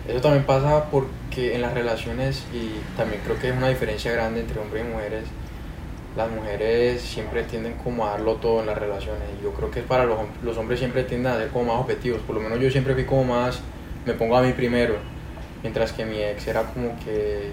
eso 0.08 0.22
también 0.22 0.46
pasa 0.46 0.92
porque 0.92 1.56
en 1.56 1.62
las 1.62 1.74
relaciones, 1.74 2.44
y 2.54 2.70
también 2.96 3.22
creo 3.26 3.40
que 3.40 3.50
es 3.50 3.58
una 3.58 3.70
diferencia 3.70 4.12
grande 4.12 4.42
entre 4.42 4.60
hombres 4.60 4.86
y 4.86 4.90
mujeres, 4.90 5.24
las 6.16 6.30
mujeres 6.30 7.02
siempre 7.02 7.42
tienden 7.44 7.74
como 7.84 8.06
a 8.06 8.12
darlo 8.12 8.36
todo 8.36 8.60
en 8.60 8.68
las 8.68 8.78
relaciones. 8.78 9.24
Y 9.40 9.44
yo 9.44 9.52
creo 9.54 9.72
que 9.72 9.82
para 9.82 10.06
los, 10.06 10.20
los 10.44 10.56
hombres 10.58 10.78
siempre 10.78 11.04
tienden 11.04 11.32
a 11.32 11.38
ser 11.38 11.50
como 11.50 11.74
más 11.74 11.82
objetivos. 11.82 12.22
Por 12.22 12.36
lo 12.36 12.42
menos 12.42 12.60
yo 12.60 12.70
siempre 12.70 12.94
fui 12.94 13.06
como 13.06 13.24
más, 13.24 13.60
me 14.06 14.14
pongo 14.14 14.38
a 14.38 14.44
mí 14.44 14.54
primero. 14.54 14.98
Mientras 15.64 15.92
que 15.94 16.06
mi 16.06 16.22
ex 16.22 16.46
era 16.46 16.62
como 16.62 16.96
que 17.04 17.50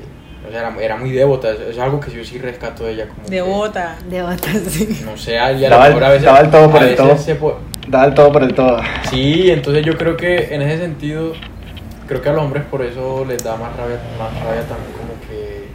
O 0.46 0.50
sea, 0.50 0.60
era, 0.60 0.74
era 0.80 0.96
muy 0.96 1.10
devota, 1.12 1.50
eso 1.50 1.62
es 1.70 1.78
algo 1.78 2.00
que 2.00 2.10
yo 2.10 2.24
sí 2.24 2.38
rescato 2.38 2.84
de 2.84 2.92
ella. 2.92 3.08
Como 3.08 3.24
que, 3.24 3.30
Devota. 3.30 3.96
De 4.08 4.22
botas, 4.22 4.56
sí. 4.68 5.02
no 5.04 5.16
sé, 5.16 5.38
a 5.38 5.50
ella 5.50 5.68
a 5.68 5.70
Daba 5.70 5.82
lo 5.82 5.86
el- 5.88 5.94
mejor 5.94 6.04
a 6.04 6.08
veces. 6.10 6.24
daba 6.26 6.40
el 6.40 6.50
todo 6.50 6.70
por 6.70 6.82
el 6.82 6.96
todo. 6.96 7.18
se 7.18 7.34
po- 7.34 7.58
Da 7.88 8.04
el 8.04 8.14
todo 8.14 8.32
por 8.32 8.42
el 8.42 8.54
todo. 8.54 8.80
Sí, 9.10 9.50
entonces 9.50 9.84
yo 9.84 9.96
creo 9.98 10.16
que 10.16 10.54
en 10.54 10.62
ese 10.62 10.78
sentido, 10.82 11.32
creo 12.06 12.22
que 12.22 12.28
a 12.28 12.32
los 12.32 12.42
hombres 12.44 12.64
por 12.70 12.82
eso 12.82 13.24
les 13.26 13.42
da 13.42 13.56
más 13.56 13.76
rabia, 13.76 13.96
más 14.18 14.32
rabia 14.44 14.62
también, 14.62 14.92
como 14.92 15.12
que 15.28 15.66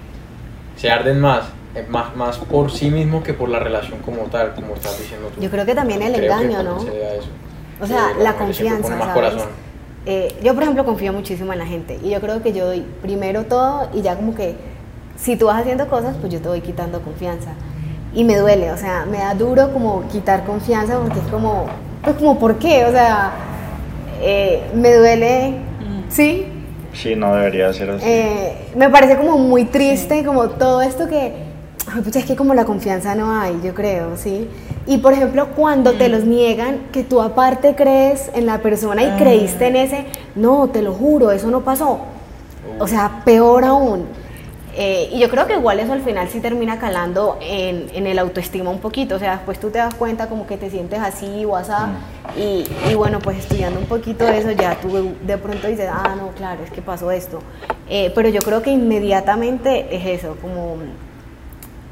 se 0.78 0.90
arden 0.90 1.20
más, 1.20 1.46
eh, 1.76 1.86
más, 1.90 2.16
más 2.16 2.38
por 2.38 2.72
sí 2.72 2.90
mismos 2.90 3.24
que 3.24 3.34
por 3.34 3.50
la 3.50 3.60
relación 3.60 4.00
como 4.00 4.24
tal, 4.24 4.54
como 4.56 4.76
estás 4.76 4.98
diciendo 4.98 5.30
tú. 5.36 5.42
Yo 5.42 5.50
creo 5.52 5.66
que 5.66 5.76
también 5.76 6.02
el 6.02 6.14
Creo 6.14 6.38
que 6.38 6.44
engaño, 6.46 6.64
¿no? 6.64 6.80
se 6.80 7.18
eso. 7.18 7.28
O 7.82 7.86
sea, 7.86 8.14
Que 8.18 8.24
la 8.24 8.34
confianza, 8.34 8.82
pone 8.84 8.96
más 8.96 9.08
¿sabes? 9.08 9.14
corazón. 9.14 9.50
Eh, 10.06 10.36
yo, 10.44 10.54
por 10.54 10.64
ejemplo, 10.64 10.86
confío 10.86 11.12
muchísimo 11.14 11.52
en 11.54 11.60
la 11.60 11.66
gente 11.66 11.98
y 12.04 12.10
yo 12.12 12.22
creo 12.22 12.42
que 12.44 12.54
yo 12.54 12.68
doy 12.68 12.86
primero 13.02 13.46
todo 13.46 13.90
y 13.94 14.02
ya 14.02 14.16
como 14.16 14.36
que 14.36 14.56
si 15.18 15.36
tú 15.36 15.48
vas 15.48 15.62
haciendo 15.62 15.88
cosas, 15.88 16.16
pues 16.20 16.32
yo 16.32 16.40
te 16.42 16.48
voy 16.48 16.62
quitando 16.62 17.02
confianza. 17.02 17.52
Y 18.14 18.24
me 18.24 18.38
duele, 18.38 18.72
o 18.72 18.78
sea, 18.78 19.06
me 19.10 19.18
da 19.18 19.34
duro 19.34 19.72
como 19.74 20.08
quitar 20.10 20.46
confianza 20.46 21.00
porque 21.00 21.20
es 21.20 21.26
como, 21.28 21.66
pues 22.04 22.16
como, 22.18 22.38
¿por 22.40 22.58
qué? 22.60 22.86
O 22.86 22.92
sea, 22.92 23.32
eh, 24.22 24.62
me 24.76 24.94
duele, 24.96 25.50
Mm. 25.82 26.10
¿sí? 26.10 26.46
Sí, 26.94 27.16
no 27.16 27.36
debería 27.36 27.74
ser 27.74 27.90
así. 27.90 28.06
Eh, 28.08 28.54
me 28.76 28.90
parece 28.90 29.18
como 29.18 29.38
muy 29.38 29.66
triste, 29.66 30.24
como 30.24 30.50
todo 30.50 30.82
esto 30.82 31.08
que, 31.08 31.34
ay, 31.94 32.02
pucha, 32.02 32.20
es 32.20 32.26
que 32.26 32.36
como 32.38 32.54
la 32.54 32.64
confianza 32.64 33.16
no 33.16 33.32
hay, 33.38 33.60
yo 33.64 33.74
creo, 33.74 34.16
¿sí? 34.16 34.48
Y 34.88 34.98
por 35.00 35.14
ejemplo, 35.14 35.48
cuando 35.56 35.94
te 35.94 36.10
los 36.10 36.26
niegan, 36.26 36.78
que 36.92 37.04
tú 37.04 37.22
aparte 37.22 37.76
crees 37.76 38.30
en 38.36 38.46
la 38.46 38.60
persona 38.60 39.02
y 39.04 39.08
Ah. 39.08 39.16
creíste 39.18 39.68
en 39.68 39.76
ese, 39.78 40.06
no, 40.36 40.68
te 40.72 40.82
lo 40.84 40.94
juro, 40.94 41.32
eso 41.32 41.50
no 41.50 41.62
pasó. 41.62 42.00
O 42.80 42.88
sea, 42.88 43.22
peor 43.26 43.64
aún. 43.66 44.06
Eh, 44.78 45.10
y 45.14 45.20
yo 45.20 45.30
creo 45.30 45.48
que 45.48 45.54
igual 45.54 45.80
eso 45.80 45.94
al 45.94 46.02
final 46.02 46.28
sí 46.28 46.42
termina 46.42 46.78
calando 46.78 47.38
en, 47.42 47.88
en 47.94 48.06
el 48.08 48.20
autoestima 48.20 48.70
un 48.70 48.80
poquito. 48.80 49.16
O 49.16 49.20
sea, 49.20 49.38
después 49.38 49.58
tú 49.60 49.70
te 49.70 49.78
das 49.78 49.96
cuenta 49.96 50.28
como 50.28 50.46
que 50.46 50.58
te 50.58 50.70
sientes 50.70 51.00
así 51.00 51.46
o 51.46 51.56
así. 51.56 51.72
Y, 52.38 52.66
y 52.92 52.94
bueno, 52.94 53.20
pues 53.20 53.38
estudiando 53.38 53.80
un 53.80 53.86
poquito 53.86 54.28
eso 54.28 54.52
ya 54.52 54.76
tú 54.82 55.14
de 55.26 55.38
pronto 55.38 55.68
dices, 55.68 55.90
ah, 55.90 56.16
no, 56.18 56.28
claro, 56.38 56.62
es 56.64 56.72
que 56.72 56.82
pasó 56.82 57.10
esto. 57.10 57.40
Eh, 57.90 58.12
pero 58.14 58.28
yo 58.30 58.42
creo 58.42 58.62
que 58.62 58.72
inmediatamente 58.72 59.96
es 59.96 60.20
eso, 60.20 60.36
como, 60.42 60.76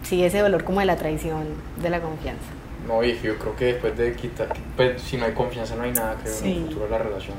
sí, 0.03 0.23
ese 0.23 0.39
dolor 0.39 0.63
como 0.65 0.81
de 0.81 0.85
la 0.85 0.97
traición, 0.97 1.43
de 1.81 1.89
la 1.89 2.01
confianza. 2.01 2.43
No, 2.87 3.03
y 3.03 3.17
yo 3.21 3.37
creo 3.37 3.55
que 3.55 3.65
después 3.65 3.97
de 3.97 4.13
quitar, 4.13 4.47
pues, 4.75 5.01
si 5.01 5.17
no 5.17 5.25
hay 5.25 5.33
confianza 5.33 5.75
no 5.75 5.83
hay 5.83 5.91
nada 5.93 6.15
que 6.17 6.23
ver 6.29 6.33
en 6.33 6.39
Sí. 6.43 6.51
el 6.57 6.63
futuro 6.65 6.85
de 6.85 6.91
la 6.91 6.97
relación. 6.97 7.37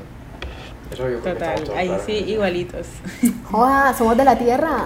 Eso 0.90 1.09
yo 1.11 1.20
creo 1.20 1.22
que 1.22 1.30
Total, 1.40 1.64
todos 1.64 1.76
ahí 1.78 1.88
claros. 1.88 2.05
sí, 2.07 2.12
igualitos. 2.12 2.86
¡Joda! 3.51 3.92
Somos 3.95 4.16
de 4.16 4.24
la 4.24 4.38
tierra. 4.38 4.84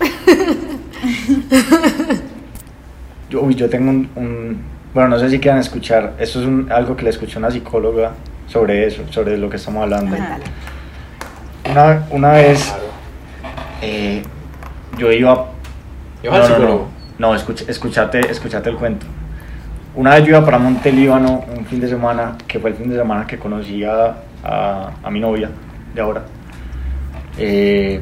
Yo, 3.30 3.40
uy, 3.40 3.54
yo 3.54 3.68
tengo 3.70 3.90
un, 3.90 4.10
un- 4.14 4.62
Bueno, 4.92 5.08
no 5.10 5.18
sé 5.18 5.30
si 5.30 5.40
quieran 5.40 5.58
escuchar. 5.60 6.14
Esto 6.18 6.40
es 6.40 6.46
un- 6.46 6.70
algo 6.70 6.94
que 6.96 7.04
le 7.04 7.10
escuché 7.10 7.36
a 7.36 7.38
una 7.38 7.50
psicóloga 7.50 8.12
sobre 8.46 8.86
eso, 8.86 9.02
sobre 9.10 9.38
lo 9.38 9.48
que 9.48 9.56
estamos 9.56 9.82
hablando. 9.84 10.14
Ajá. 10.14 10.38
Una, 11.70 12.06
una 12.10 12.32
vez 12.32 12.64
Claro. 12.66 12.82
eh, 13.80 14.22
yo 14.98 15.10
iba... 15.10 15.46
¿Y 16.22 16.28
vas 16.28 16.40
al 16.40 16.42
no, 16.42 16.48
no, 16.48 16.54
psicólogo? 16.56 16.88
no, 17.18 17.28
no, 17.28 17.34
escucha- 17.34 17.64
escúchate, 17.68 18.20
escúchate 18.30 18.68
el 18.68 18.76
cuento. 18.76 19.06
Una 19.94 20.14
vez 20.14 20.24
yo 20.24 20.30
iba 20.30 20.44
para 20.44 20.58
Monte 20.58 20.90
Líbano 20.90 21.44
un 21.54 21.66
fin 21.66 21.78
de 21.78 21.88
semana, 21.88 22.36
que 22.46 22.58
fue 22.58 22.70
el 22.70 22.76
fin 22.76 22.88
de 22.88 22.96
semana 22.96 23.26
que 23.26 23.38
conocí 23.38 23.84
a, 23.84 24.14
a, 24.42 24.90
a 25.02 25.10
mi 25.10 25.20
novia 25.20 25.50
de 25.94 26.00
ahora. 26.00 26.22
Eh, 27.36 28.00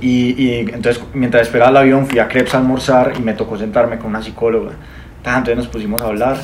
y, 0.00 0.42
y 0.42 0.58
entonces 0.60 1.02
mientras 1.12 1.42
esperaba 1.42 1.70
el 1.70 1.76
avión 1.76 2.06
fui 2.06 2.18
a 2.18 2.26
Krebs 2.26 2.54
a 2.54 2.58
almorzar 2.58 3.12
y 3.18 3.20
me 3.20 3.34
tocó 3.34 3.58
sentarme 3.58 3.98
con 3.98 4.08
una 4.08 4.22
psicóloga. 4.22 4.72
Entonces 5.18 5.56
nos 5.56 5.68
pusimos 5.68 6.00
a 6.00 6.06
hablar 6.06 6.38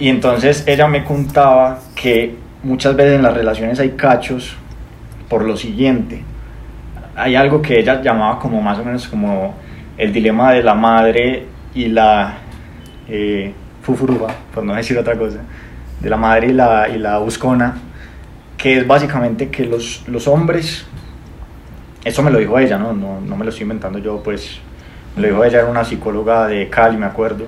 y 0.00 0.08
entonces 0.08 0.64
ella 0.66 0.88
me 0.88 1.04
contaba 1.04 1.78
que 1.94 2.34
muchas 2.64 2.96
veces 2.96 3.14
en 3.14 3.22
las 3.22 3.34
relaciones 3.34 3.78
hay 3.78 3.90
cachos 3.90 4.56
por 5.28 5.44
lo 5.44 5.56
siguiente. 5.56 6.24
Hay 7.14 7.36
algo 7.36 7.62
que 7.62 7.78
ella 7.78 8.02
llamaba 8.02 8.40
como 8.40 8.60
más 8.60 8.78
o 8.80 8.84
menos 8.84 9.06
como 9.06 9.54
el 9.96 10.12
dilema 10.12 10.52
de 10.52 10.64
la 10.64 10.74
madre 10.74 11.46
y 11.74 11.86
la 11.86 12.38
eh, 13.14 13.52
fufuruba, 13.82 14.34
por 14.54 14.64
no 14.64 14.74
decir 14.74 14.96
otra 14.96 15.18
cosa, 15.18 15.40
de 16.00 16.08
la 16.08 16.16
madre 16.16 16.46
y 16.48 16.52
la, 16.54 16.88
y 16.88 16.98
la 16.98 17.18
buscona, 17.18 17.74
que 18.56 18.78
es 18.78 18.86
básicamente 18.86 19.50
que 19.50 19.66
los, 19.66 20.08
los 20.08 20.26
hombres, 20.26 20.86
eso 22.04 22.22
me 22.22 22.30
lo 22.30 22.38
dijo 22.38 22.58
ella, 22.58 22.78
¿no? 22.78 22.94
No, 22.94 23.20
no 23.20 23.36
me 23.36 23.44
lo 23.44 23.50
estoy 23.50 23.64
inventando 23.64 23.98
yo, 23.98 24.22
pues 24.22 24.58
me 25.14 25.22
lo 25.22 25.28
dijo 25.28 25.44
ella, 25.44 25.58
era 25.58 25.68
una 25.68 25.84
psicóloga 25.84 26.46
de 26.46 26.70
Cali, 26.70 26.96
me 26.96 27.04
acuerdo, 27.04 27.44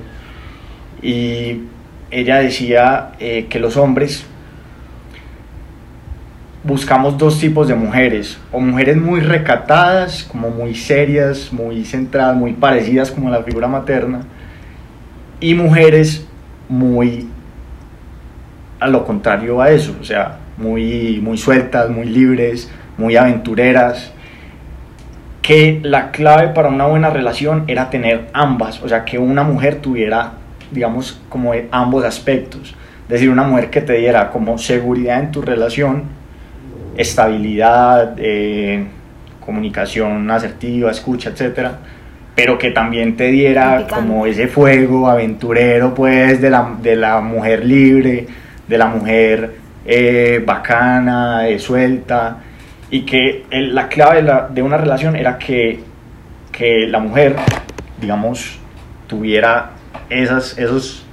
y 1.01 1.63
ella 2.11 2.37
decía 2.41 3.13
eh, 3.19 3.47
que 3.49 3.59
los 3.59 3.79
hombres 3.79 4.27
buscamos 6.63 7.17
dos 7.17 7.41
tipos 7.41 7.69
de 7.69 7.75
mujeres, 7.75 8.39
o 8.53 8.61
mujeres 8.61 8.99
muy 8.99 9.21
recatadas, 9.21 10.25
como 10.25 10.51
muy 10.51 10.75
serias, 10.75 11.55
muy 11.55 11.87
centradas, 11.87 12.37
muy 12.37 12.53
parecidas 12.53 13.11
como 13.11 13.31
la 13.31 13.43
figura 13.43 13.67
materna, 13.67 14.27
y 15.41 15.55
mujeres 15.55 16.27
muy 16.69 17.29
a 18.81 18.89
lo 18.89 19.05
contrario 19.05 19.63
a 19.63 19.71
eso, 19.71 19.97
o 20.01 20.05
sea, 20.05 20.39
muy, 20.57 21.21
muy 21.23 21.39
sueltas, 21.39 21.89
muy 21.89 22.07
libres, 22.07 22.71
muy 22.99 23.17
aventureras, 23.17 24.13
que 25.41 25.81
la 25.83 26.11
clave 26.11 26.49
para 26.49 26.69
una 26.69 26.87
buena 26.87 27.11
relación 27.11 27.65
era 27.67 27.91
tener 27.91 28.29
ambas, 28.33 28.83
o 28.83 28.89
sea, 28.89 29.05
que 29.05 29.19
una 29.19 29.43
mujer 29.43 29.77
tuviera, 29.77 30.33
digamos, 30.71 31.21
como 31.29 31.53
ambos 31.71 32.05
aspectos, 32.05 32.75
es 33.05 33.09
decir, 33.09 33.31
una 33.31 33.43
mujer 33.43 33.71
que 33.71 33.81
te 33.81 33.95
diera 33.95 34.31
como 34.31 34.59
seguridad 34.59 35.21
en 35.21 35.31
tu 35.31 35.43
relación, 35.43 36.05
estabilidad, 36.97 38.15
eh, 38.19 38.87
comunicación 39.45 40.31
asertiva, 40.31 40.91
escucha, 40.91 41.31
etcétera, 41.31 41.79
pero 42.35 42.59
que 42.59 42.71
también 42.71 43.17
te 43.17 43.29
diera 43.31 43.87
como 43.89 44.27
ese 44.27 44.49
fuego 44.49 45.09
aventurero, 45.09 45.95
pues, 45.95 46.41
de 46.41 46.51
la, 46.51 46.75
de 46.83 46.97
la 46.97 47.21
mujer 47.21 47.65
libre, 47.65 48.27
de 48.67 48.79
la 48.79 48.87
mujer 48.87 49.57
eh, 49.87 50.43
bacana, 50.45 51.47
eh, 51.49 51.59
suelta, 51.59 52.39
y 52.91 53.03
que 53.03 53.45
el- 53.51 53.75
la 53.75 53.89
clave 53.89 54.17
de, 54.17 54.23
la- 54.23 54.49
de 54.49 54.63
una 54.63 54.77
relación 54.79 55.15
era 55.17 55.39
que, 55.39 55.81
que 56.51 56.87
la 56.89 56.99
mujer, 57.01 57.37
digamos, 58.01 58.59
tuviera 59.07 59.71
esas, 60.11 60.57
esos, 60.59 61.05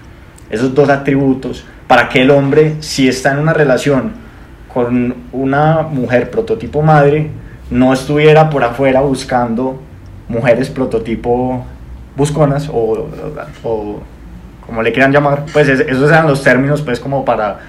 esos 0.50 0.74
dos 0.74 0.90
atributos 0.90 1.66
para 1.88 2.08
que 2.10 2.22
el 2.22 2.32
hombre, 2.32 2.76
si 2.80 3.08
está 3.10 3.34
en 3.34 3.40
una 3.40 3.54
relación 3.54 4.14
con 4.74 5.14
una 5.34 5.82
mujer 5.82 6.32
prototipo 6.32 6.82
madre, 6.82 7.28
no 7.70 7.92
estuviera 7.94 8.50
por 8.50 8.64
afuera 8.64 9.02
buscando 9.02 9.82
mujeres 10.32 10.70
prototipo 10.70 11.64
busconas 12.16 12.70
o, 12.70 13.08
o 13.64 14.00
como 14.66 14.82
le 14.82 14.92
quieran 14.92 15.12
llamar, 15.12 15.46
pues 15.54 15.68
es- 15.68 15.80
esos 15.82 16.10
eran 16.10 16.28
los 16.28 16.44
términos 16.44 16.82
pues 16.82 17.00
como 17.00 17.24
para, 17.26 17.60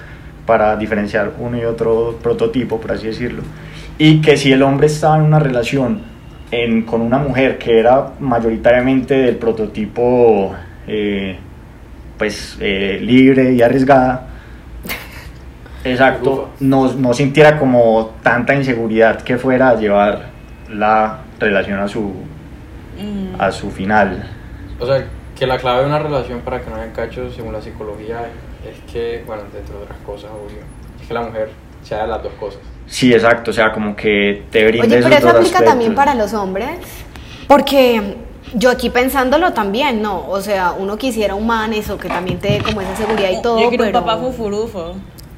para 0.45 0.75
diferenciar 0.77 1.31
uno 1.39 1.57
y 1.57 1.63
otro 1.65 2.17
prototipo, 2.21 2.79
por 2.79 2.91
así 2.91 3.07
decirlo. 3.07 3.41
Y 3.97 4.21
que 4.21 4.37
si 4.37 4.51
el 4.51 4.61
hombre 4.63 4.87
estaba 4.87 5.17
en 5.17 5.23
una 5.23 5.39
relación 5.39 6.01
en- 6.51 6.83
con 6.83 7.01
una 7.01 7.17
mujer 7.17 7.57
que 7.57 7.79
era 7.79 8.11
mayoritariamente 8.19 9.15
del 9.15 9.35
prototipo 9.37 10.53
eh, 10.87 11.37
pues 12.17 12.57
eh, 12.59 12.99
libre 13.01 13.53
y 13.53 13.61
arriesgada, 13.61 14.27
exacto, 15.83 16.49
no, 16.59 16.91
no 16.93 17.13
sintiera 17.13 17.57
como 17.59 18.11
tanta 18.23 18.53
inseguridad 18.55 19.21
que 19.21 19.37
fuera 19.37 19.69
a 19.69 19.75
llevar 19.75 20.29
la 20.71 21.19
relación 21.39 21.79
a 21.79 21.87
su, 21.87 22.13
Mm. 22.97 23.39
a 23.39 23.51
su 23.51 23.71
final. 23.71 24.29
O 24.79 24.85
sea, 24.85 25.05
que 25.37 25.47
la 25.47 25.57
clave 25.57 25.81
de 25.81 25.87
una 25.87 25.99
relación 25.99 26.41
para 26.41 26.61
que 26.61 26.69
no 26.69 26.75
haya 26.75 26.93
cachos, 26.93 27.35
según 27.35 27.53
la 27.53 27.61
psicología, 27.61 28.27
es 28.65 28.91
que, 28.91 29.23
bueno, 29.25 29.43
entre 29.43 29.75
otras 29.75 29.97
cosas, 30.05 30.31
obvio, 30.31 30.59
es 31.01 31.07
que 31.07 31.13
la 31.13 31.21
mujer 31.21 31.49
sea 31.83 32.03
de 32.03 32.07
las 32.07 32.23
dos 32.23 32.33
cosas. 32.39 32.61
Sí, 32.87 33.13
exacto, 33.13 33.51
o 33.51 33.53
sea, 33.53 33.71
como 33.71 33.95
que 33.95 34.43
te 34.51 34.65
brinde 34.67 34.87
Oye, 34.87 35.03
pero 35.03 35.15
eso 35.15 35.29
aplica 35.29 35.63
también 35.63 35.95
para 35.95 36.15
los 36.15 36.33
hombres, 36.33 36.77
porque 37.47 38.17
yo 38.53 38.69
aquí 38.69 38.89
pensándolo 38.89 39.53
también, 39.53 40.01
¿no? 40.01 40.27
O 40.29 40.41
sea, 40.41 40.73
uno 40.77 40.97
quisiera 40.97 41.35
un 41.35 41.47
man 41.47 41.73
eso, 41.73 41.97
que 41.97 42.07
también 42.07 42.39
te 42.39 42.53
dé 42.53 42.59
como 42.59 42.81
esa 42.81 42.95
seguridad 42.95 43.29
y 43.31 43.41
todo, 43.41 43.59
Yo 43.59 43.69
quiero 43.69 43.85
pero... 43.85 43.99
un 43.99 44.05
papá 44.05 44.21
fufurufo. 44.21 44.95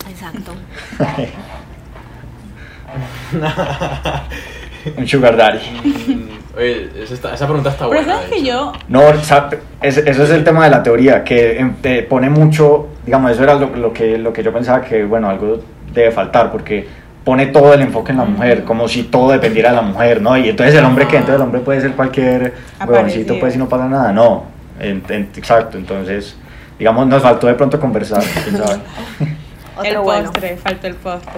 Exacto. 0.10 0.52
Un 4.98 5.08
sugar 5.08 5.36
daddy. 5.36 6.30
Oye, 6.58 6.90
esa, 7.04 7.46
pregunta 7.46 7.70
está 7.72 7.90
Pero 7.90 8.02
buena. 8.02 8.14
sabes 8.16 8.30
de 8.30 8.36
que 8.38 8.42
hecho. 8.42 8.48
yo, 8.48 8.74
No, 8.88 9.02
sa- 9.24 9.50
es- 9.82 9.98
eso 9.98 10.24
es 10.24 10.30
el 10.30 10.44
tema 10.44 10.64
de 10.66 10.70
la 10.72 10.84
teoría, 10.84 11.24
que 11.24 11.58
em, 11.60 11.76
te 11.76 12.04
pone 12.04 12.30
mucho, 12.30 12.88
digamos, 13.06 13.32
eso 13.32 13.44
era 13.44 13.56
lo, 13.56 13.76
lo 13.76 13.92
que, 13.94 14.18
lo 14.18 14.32
que 14.32 14.42
yo 14.44 14.54
pensaba 14.54 14.82
que, 14.82 15.04
bueno, 15.04 15.30
algo 15.30 15.60
debe 15.94 16.12
faltar, 16.12 16.52
porque 16.52 16.88
pone 17.26 17.48
todo 17.48 17.74
el 17.74 17.82
enfoque 17.82 18.12
en 18.14 18.20
la 18.20 18.26
mujer, 18.26 18.64
como 18.64 18.88
si 18.88 19.04
todo 19.04 19.32
dependiera 19.32 19.72
de 19.72 19.76
la 19.78 19.82
mujer, 19.82 20.22
¿no? 20.22 20.38
Y 20.38 20.48
entonces 20.48 20.76
el 20.76 20.86
hombre 20.86 21.08
que 21.08 21.18
entonces 21.18 21.36
el 21.36 21.42
hombre 21.42 21.60
puede 21.62 21.82
ser 21.82 21.92
cualquier 21.92 22.54
huevoncito, 22.88 23.38
pues 23.40 23.56
y 23.56 23.58
no 23.58 23.68
pasa 23.68 23.88
nada, 23.88 24.12
no. 24.14 24.44
En- 24.80 25.04
en- 25.10 25.30
exacto, 25.36 25.78
entonces, 25.78 26.38
digamos, 26.80 27.06
nos 27.08 27.22
faltó 27.22 27.48
de 27.48 27.56
pronto 27.56 27.80
conversar, 27.80 28.24
quién 28.44 28.58
sabe. 28.58 28.80
Otro 29.78 29.90
el 29.92 29.98
bueno. 30.00 30.32
postre, 30.32 30.56
falta 30.58 30.88
el 30.88 30.96
postre. 30.96 31.32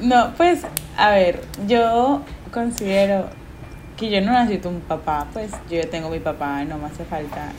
No, 0.00 0.32
pues, 0.36 0.62
a 0.96 1.10
ver, 1.10 1.40
yo 1.68 2.22
considero 2.52 3.26
que 3.98 4.08
yo 4.08 4.20
no 4.20 4.32
necesito 4.32 4.68
un 4.68 4.80
papá, 4.80 5.26
pues 5.32 5.50
yo 5.68 5.76
ya 5.76 5.90
tengo 5.90 6.08
mi 6.08 6.20
papá, 6.20 6.64
no 6.64 6.78
me 6.78 6.86
hace 6.86 7.04
falta 7.04 7.52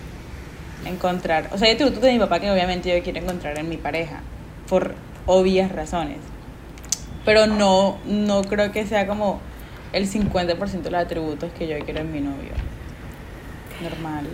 encontrar, 0.86 1.50
o 1.52 1.58
sea, 1.58 1.70
yo 1.72 1.78
tengo 1.78 1.92
tú 1.92 2.00
de 2.00 2.14
mi 2.14 2.20
papá 2.20 2.40
que 2.40 2.50
obviamente 2.50 2.96
yo 2.96 3.04
quiero 3.04 3.20
encontrar 3.20 3.60
en 3.60 3.68
mi 3.68 3.76
pareja, 3.76 4.22
por 4.70 4.96
obvias 5.26 5.72
razones, 5.72 6.18
pero 7.26 7.46
no, 7.46 7.98
no 8.06 8.44
creo 8.44 8.72
que 8.72 8.88
sea 8.88 9.06
como 9.06 9.42
el 9.92 10.10
50% 10.10 10.82
de 10.82 10.92
los 10.92 11.02
atributos 11.02 11.52
que 11.58 11.68
yo 11.68 11.78
quiero 11.84 12.00
en 12.00 12.12
mi 12.12 12.22
novio. 12.22 12.54
Normal. 13.82 14.26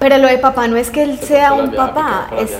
Pero 0.00 0.16
lo 0.16 0.28
de 0.28 0.38
papá 0.38 0.66
no 0.66 0.76
es 0.76 0.90
que 0.90 1.02
él 1.02 1.18
sea 1.18 1.52
un 1.52 1.72
papá, 1.72 2.30
es, 2.38 2.56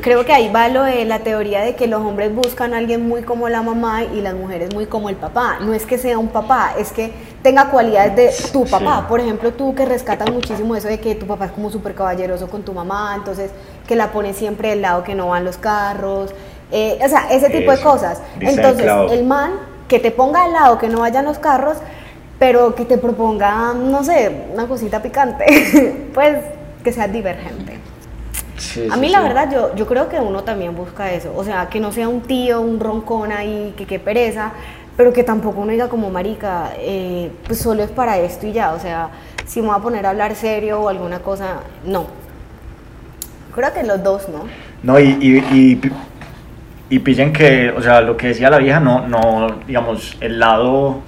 creo 0.00 0.24
que 0.24 0.32
ahí 0.32 0.50
va 0.50 0.66
lo 0.68 0.82
de 0.82 1.04
la 1.04 1.18
teoría 1.18 1.60
de 1.60 1.76
que 1.76 1.86
los 1.86 2.00
hombres 2.00 2.34
buscan 2.34 2.72
a 2.72 2.78
alguien 2.78 3.06
muy 3.06 3.20
como 3.20 3.50
la 3.50 3.60
mamá 3.60 4.04
y 4.04 4.22
las 4.22 4.32
mujeres 4.34 4.72
muy 4.72 4.86
como 4.86 5.10
el 5.10 5.16
papá. 5.16 5.58
No 5.60 5.74
es 5.74 5.84
que 5.84 5.98
sea 5.98 6.16
un 6.16 6.28
papá, 6.28 6.72
es 6.78 6.90
que 6.92 7.12
tenga 7.42 7.70
cualidades 7.70 8.16
de 8.16 8.50
tu 8.52 8.64
papá. 8.66 8.98
Sí. 9.00 9.04
Por 9.08 9.20
ejemplo, 9.20 9.52
tú 9.52 9.74
que 9.74 9.84
rescatas 9.86 10.30
muchísimo 10.30 10.76
eso 10.76 10.88
de 10.88 11.00
que 11.00 11.14
tu 11.14 11.26
papá 11.26 11.46
es 11.46 11.52
como 11.52 11.70
súper 11.70 11.94
caballeroso 11.94 12.48
con 12.48 12.62
tu 12.62 12.72
mamá, 12.72 13.14
entonces 13.16 13.50
que 13.86 13.96
la 13.96 14.12
pones 14.12 14.36
siempre 14.36 14.70
del 14.70 14.82
lado 14.82 15.02
que 15.02 15.14
no 15.14 15.28
van 15.28 15.44
los 15.44 15.56
carros, 15.56 16.32
eh, 16.70 16.98
o 17.04 17.08
sea, 17.08 17.30
ese 17.30 17.50
tipo 17.50 17.70
de 17.72 17.80
cosas. 17.80 18.20
el 18.40 18.48
Entonces, 18.48 18.82
clavo. 18.84 19.10
el 19.10 19.24
man 19.24 19.52
que 19.88 19.98
te 19.98 20.10
ponga 20.10 20.44
al 20.44 20.52
lado 20.52 20.78
que 20.78 20.88
no 20.88 21.00
vayan 21.00 21.24
los 21.24 21.38
carros, 21.38 21.78
pero 22.38 22.74
que 22.74 22.84
te 22.84 22.96
proponga, 22.98 23.74
no 23.74 24.04
sé, 24.04 24.30
una 24.52 24.66
cosita 24.66 25.02
picante, 25.02 26.08
pues 26.14 26.38
que 26.84 26.92
sea 26.92 27.08
divergente. 27.08 27.78
Sí, 28.56 28.86
A 28.90 28.94
sí, 28.94 29.00
mí 29.00 29.08
la 29.08 29.18
sí. 29.18 29.24
verdad 29.24 29.50
yo, 29.50 29.74
yo 29.74 29.86
creo 29.86 30.08
que 30.08 30.20
uno 30.20 30.44
también 30.44 30.76
busca 30.76 31.10
eso, 31.12 31.32
o 31.34 31.42
sea, 31.44 31.68
que 31.70 31.80
no 31.80 31.92
sea 31.92 32.08
un 32.08 32.20
tío, 32.20 32.60
un 32.60 32.78
roncón 32.78 33.32
ahí, 33.32 33.74
que 33.76 33.86
qué 33.86 33.98
pereza, 33.98 34.52
pero 34.96 35.12
que 35.12 35.24
tampoco 35.24 35.60
uno 35.62 35.72
diga 35.72 35.88
como 35.88 36.10
marica, 36.10 36.70
eh, 36.78 37.30
pues 37.46 37.58
solo 37.60 37.82
es 37.82 37.90
para 37.90 38.18
esto 38.18 38.46
y 38.46 38.52
ya, 38.52 38.72
o 38.74 38.78
sea, 38.78 39.08
si 39.46 39.60
me 39.60 39.68
voy 39.68 39.76
a 39.76 39.80
poner 39.82 40.06
a 40.06 40.10
hablar 40.10 40.34
serio 40.34 40.80
o 40.80 40.88
alguna 40.88 41.20
cosa, 41.20 41.60
no. 41.84 42.06
Creo 43.54 43.72
que 43.72 43.82
los 43.82 44.02
dos, 44.02 44.28
¿no? 44.28 44.44
No, 44.82 44.98
y, 44.98 45.16
y, 45.20 45.44
y, 45.50 45.76
pi- 45.76 45.92
y 46.88 46.98
pillen 47.00 47.32
que, 47.32 47.70
o 47.70 47.82
sea, 47.82 48.00
lo 48.00 48.16
que 48.16 48.28
decía 48.28 48.50
la 48.50 48.58
vieja, 48.58 48.80
no, 48.80 49.06
no 49.08 49.58
digamos, 49.66 50.16
el 50.20 50.38
lado 50.38 51.00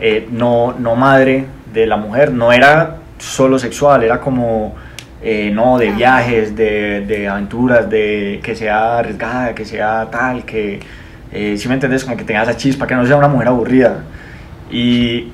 eh, 0.00 0.28
no, 0.30 0.74
no 0.78 0.96
madre 0.96 1.46
de 1.72 1.86
la 1.86 1.96
mujer 1.96 2.32
no 2.32 2.52
era 2.52 2.96
solo 3.18 3.58
sexual, 3.58 4.02
era 4.04 4.20
como, 4.20 4.74
eh, 5.22 5.50
no, 5.52 5.78
de 5.78 5.88
Ajá. 5.88 5.96
viajes, 5.96 6.54
de, 6.56 7.00
de 7.06 7.28
aventuras, 7.28 7.88
de 7.88 8.40
que 8.42 8.54
sea 8.54 8.98
arriesgada, 8.98 9.54
que 9.54 9.64
sea 9.64 10.08
tal, 10.10 10.44
que, 10.44 10.80
eh, 11.32 11.56
si 11.56 11.68
me 11.68 11.74
entiendes, 11.74 12.04
como 12.04 12.16
que 12.16 12.24
tenga 12.24 12.42
esa 12.42 12.56
chispa, 12.56 12.86
que 12.86 12.94
no 12.94 13.06
sea 13.06 13.16
una 13.16 13.28
mujer 13.28 13.48
aburrida. 13.48 14.04
Y 14.70 15.32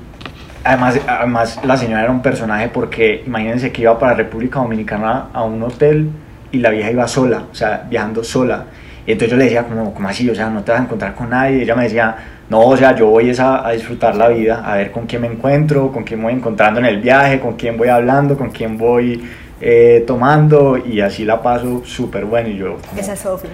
además, 0.63 0.99
además 1.07 1.59
la 1.63 1.77
señora 1.77 2.03
era 2.03 2.11
un 2.11 2.21
personaje 2.21 2.69
porque 2.69 3.23
imagínense 3.25 3.71
que 3.71 3.81
iba 3.81 3.97
para 3.97 4.13
República 4.13 4.59
Dominicana 4.59 5.27
a 5.33 5.43
un 5.43 5.61
hotel 5.63 6.09
y 6.51 6.59
la 6.59 6.69
vieja 6.69 6.91
iba 6.91 7.07
sola, 7.07 7.43
o 7.51 7.55
sea, 7.55 7.85
viajando 7.89 8.23
sola. 8.23 8.65
Y 9.05 9.13
entonces 9.13 9.31
yo 9.31 9.37
le 9.37 9.45
decía, 9.45 9.63
como, 9.63 9.93
como 9.93 10.07
así? 10.07 10.29
O 10.29 10.35
sea, 10.35 10.49
no 10.49 10.63
te 10.63 10.71
vas 10.71 10.81
a 10.81 10.83
encontrar 10.83 11.15
con 11.15 11.29
nadie. 11.31 11.57
Y 11.57 11.61
ella 11.63 11.75
me 11.75 11.83
decía, 11.83 12.15
no, 12.49 12.61
o 12.61 12.77
sea, 12.77 12.95
yo 12.95 13.07
voy 13.07 13.35
a, 13.35 13.67
a 13.67 13.71
disfrutar 13.71 14.15
la 14.15 14.27
vida, 14.29 14.61
a 14.63 14.75
ver 14.75 14.91
con 14.91 15.05
quién 15.07 15.21
me 15.21 15.27
encuentro, 15.27 15.91
con 15.91 16.03
quién 16.03 16.21
voy 16.21 16.33
encontrando 16.33 16.79
en 16.79 16.85
el 16.85 16.99
viaje, 17.01 17.39
con 17.39 17.55
quién 17.55 17.77
voy 17.77 17.87
hablando, 17.87 18.37
con 18.37 18.51
quién 18.51 18.77
voy 18.77 19.27
eh, 19.61 20.03
tomando. 20.05 20.77
Y 20.77 21.01
así 21.01 21.25
la 21.25 21.41
paso 21.41 21.83
súper 21.85 22.25
bueno. 22.25 22.49
Y 22.49 22.57
yo, 22.57 22.77
como, 22.87 23.01
Esa 23.01 23.13
es 23.13 23.19
Sofía. 23.19 23.49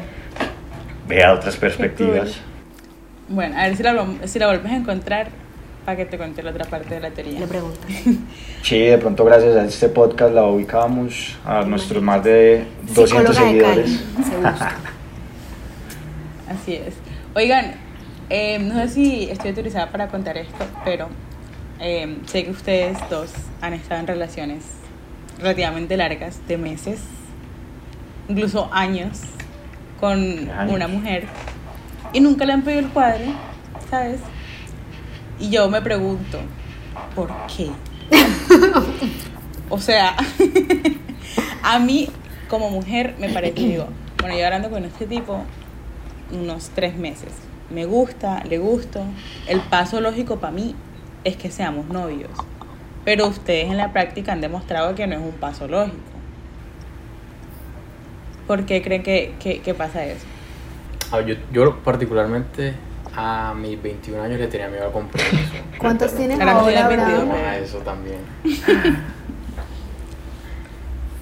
Vea 1.08 1.34
otras 1.34 1.56
perspectivas. 1.58 2.36
Bueno, 3.28 3.58
a 3.58 3.64
ver 3.68 3.78
si 3.78 3.84
la, 3.84 4.06
si 4.26 4.40
la 4.40 4.48
vuelves 4.48 4.72
a 4.72 4.76
encontrar 4.76 5.30
para 5.86 5.98
que 5.98 6.06
te 6.06 6.18
cuente 6.18 6.42
la 6.42 6.52
otra 6.52 6.66
parte 6.66 6.96
de 6.96 7.00
la 7.00 7.12
teoría. 7.12 7.40
Le 7.40 7.48
pregunto. 7.48 7.80
Sí, 8.64 8.80
de 8.80 8.98
pronto 8.98 9.24
gracias 9.24 9.56
a 9.56 9.64
este 9.64 9.90
podcast 9.90 10.34
la 10.34 10.44
ubicamos 10.46 11.38
a 11.46 11.62
nuestros 11.66 12.02
más 12.02 12.24
de 12.24 12.66
200 12.96 13.10
Psicóloga 13.36 13.54
de 13.54 13.62
Cali, 13.62 13.84
seguidores. 13.84 14.28
se 14.28 14.36
busca. 14.38 14.76
Así 16.50 16.74
es. 16.74 16.96
Oigan, 17.36 17.76
eh, 18.32 18.58
no 18.58 18.74
sé 18.82 18.88
si 18.88 19.30
estoy 19.30 19.50
autorizada 19.52 19.92
para 19.92 20.08
contar 20.08 20.36
esto, 20.40 20.66
pero 20.84 21.10
eh, 21.80 22.18
sé 22.26 22.46
que 22.46 22.50
ustedes 22.50 22.98
dos 23.12 23.32
han 23.62 23.74
estado 23.74 24.02
en 24.02 24.08
relaciones 24.08 24.64
relativamente 25.38 25.96
largas, 25.96 26.40
de 26.48 26.58
meses, 26.58 27.02
incluso 28.28 28.68
años, 28.74 29.22
con 30.00 30.50
una 30.70 30.88
mujer 30.88 31.28
y 32.14 32.20
nunca 32.20 32.46
le 32.46 32.54
han 32.54 32.62
pedido 32.62 32.82
el 32.82 32.90
cuadre, 32.90 33.26
¿sabes? 33.90 34.20
Y 35.40 35.50
yo 35.50 35.70
me 35.70 35.82
pregunto, 35.82 36.40
¿por 37.14 37.30
qué? 37.48 37.70
o 39.70 39.80
sea, 39.80 40.16
a 41.64 41.80
mí 41.80 42.10
como 42.48 42.70
mujer 42.70 43.16
me 43.20 43.30
parece, 43.30 43.62
digo, 43.62 43.88
bueno, 44.20 44.38
yo 44.38 44.46
hablando 44.46 44.70
con 44.70 44.86
este 44.86 45.06
tipo 45.06 45.42
unos 46.32 46.70
tres 46.74 46.96
meses, 46.96 47.34
me 47.70 47.86
gusta, 47.86 48.44
le 48.46 48.58
gusto, 48.58 49.04
el 49.48 49.60
paso 49.62 50.00
lógico 50.02 50.38
para 50.38 50.54
mí 50.54 50.76
es 51.24 51.36
que 51.36 51.52
seamos 51.52 51.88
novios, 51.88 52.32
pero 53.04 53.28
ustedes 53.28 53.70
en 53.70 53.78
la 53.78 53.92
práctica 53.92 54.32
han 54.32 54.42
demostrado 54.42 54.96
que 54.96 55.06
no 55.08 55.16
es 55.16 55.22
un 55.22 55.34
paso 55.34 55.68
lógico. 55.68 56.15
¿Por 58.48 58.66
qué 58.66 58.82
creen 58.82 59.04
que, 59.04 59.34
que- 59.40 59.60
que 59.62 59.74
pasa 59.74 60.06
eso? 60.06 60.26
Ah, 61.12 61.22
yo, 61.22 61.36
yo 61.52 61.78
particularmente 61.80 62.74
a 63.16 63.54
mis 63.56 63.82
21 63.82 64.22
años 64.22 64.40
le 64.40 64.48
tenía 64.48 64.68
miedo. 64.68 64.92
¿Cuántos 65.80 66.12
Pero 66.12 66.18
tienen 66.18 66.42
Ahora 66.42 66.54
ahora, 66.60 66.88
tienes 66.88 67.06
Abraham? 67.06 67.08
22. 67.08 67.28
Vamos 67.30 67.48
a 67.48 67.58
eso 67.58 67.78
también. 67.80 68.18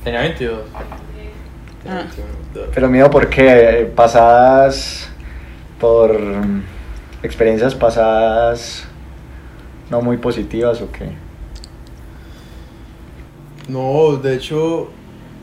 Tenía 0.04 0.22
22. 0.22 0.62
Tenía 1.84 2.00
Ah. 2.00 2.04
21. 2.04 2.28
dos. 2.54 2.68
Pero 2.74 2.90
miedo 2.90 3.10
porque 3.10 3.92
pasadas 3.96 5.10
por 5.80 6.18
experiencias 7.24 7.74
pasadas 7.76 8.86
no 9.90 10.02
muy 10.02 10.18
positivas 10.18 10.82
o 10.82 10.92
qué. 10.92 11.10
No, 13.68 14.18
de 14.18 14.36
hecho, 14.36 14.90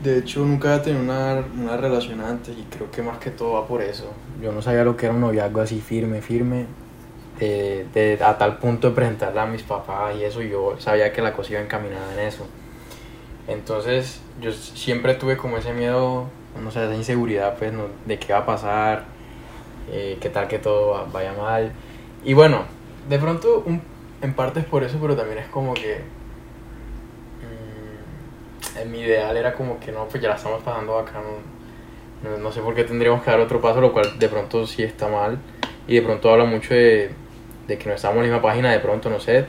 de 0.03 0.19
hecho 0.19 0.41
nunca 0.45 0.69
había 0.73 0.83
tenido 0.83 1.03
una, 1.03 1.43
una 1.59 1.77
relación 1.77 2.21
antes 2.21 2.55
y 2.57 2.63
creo 2.75 2.89
que 2.91 3.01
más 3.01 3.17
que 3.19 3.29
todo 3.31 3.53
va 3.53 3.67
por 3.67 3.81
eso. 3.81 4.11
Yo 4.41 4.51
no 4.51 4.61
sabía 4.61 4.83
lo 4.83 4.97
que 4.97 5.05
era 5.07 5.15
un 5.15 5.21
noviazgo 5.21 5.61
así 5.61 5.79
firme, 5.81 6.21
firme, 6.21 6.65
de, 7.39 8.19
a 8.23 8.37
tal 8.37 8.57
punto 8.57 8.89
de 8.89 8.95
presentarla 8.95 9.43
a 9.43 9.45
mis 9.47 9.63
papás 9.63 10.15
y 10.15 10.23
eso, 10.23 10.41
yo 10.41 10.75
sabía 10.79 11.11
que 11.11 11.21
la 11.21 11.33
cosa 11.33 11.53
iba 11.53 11.61
encaminada 11.61 12.13
en 12.13 12.19
eso. 12.27 12.45
Entonces 13.47 14.21
yo 14.41 14.51
siempre 14.51 15.15
tuve 15.15 15.37
como 15.37 15.57
ese 15.57 15.73
miedo, 15.73 16.25
no 16.61 16.71
sé, 16.71 16.83
esa 16.85 16.95
inseguridad 16.95 17.55
pues 17.57 17.71
de 18.05 18.19
qué 18.19 18.33
va 18.33 18.39
a 18.39 18.45
pasar, 18.45 19.05
eh, 19.91 20.17
qué 20.21 20.29
tal 20.29 20.47
que 20.47 20.59
todo 20.59 20.91
va- 20.91 21.05
vaya 21.11 21.33
mal. 21.33 21.71
Y 22.23 22.33
bueno, 22.33 22.63
de 23.09 23.17
pronto 23.19 23.63
en 24.21 24.33
parte 24.33 24.59
es 24.59 24.65
por 24.65 24.83
eso, 24.83 24.97
pero 25.01 25.15
también 25.15 25.39
es 25.39 25.47
como 25.47 25.73
que 25.73 26.01
en 28.75 28.91
mi 28.91 28.99
ideal 29.01 29.35
era 29.37 29.53
como 29.53 29.79
que 29.79 29.91
no, 29.91 30.07
pues 30.07 30.21
ya 30.21 30.29
la 30.29 30.35
estamos 30.35 30.61
pasando 30.63 30.97
acá, 30.97 31.21
no, 31.21 32.29
no, 32.29 32.37
no 32.37 32.51
sé 32.51 32.61
por 32.61 32.75
qué 32.75 32.83
tendríamos 32.83 33.23
que 33.23 33.31
dar 33.31 33.39
otro 33.39 33.61
paso, 33.61 33.81
lo 33.81 33.91
cual 33.93 34.17
de 34.19 34.29
pronto 34.29 34.65
sí 34.67 34.83
está 34.83 35.07
mal. 35.07 35.37
Y 35.87 35.95
de 35.95 36.01
pronto 36.01 36.29
habla 36.29 36.45
mucho 36.45 36.73
de, 36.73 37.11
de 37.67 37.77
que 37.77 37.89
no 37.89 37.95
estamos 37.95 38.17
en 38.17 38.23
la 38.23 38.35
misma 38.35 38.41
página, 38.41 38.71
de 38.71 38.79
pronto 38.79 39.09
no 39.09 39.19
sé. 39.19 39.45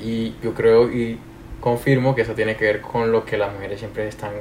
Y 0.00 0.34
yo 0.42 0.54
creo 0.54 0.90
y 0.90 1.18
confirmo 1.60 2.14
que 2.14 2.22
eso 2.22 2.34
tiene 2.34 2.56
que 2.56 2.64
ver 2.64 2.80
con 2.80 3.12
lo 3.12 3.24
que 3.24 3.36
las 3.36 3.52
mujeres 3.52 3.78
siempre 3.78 4.08
están 4.08 4.32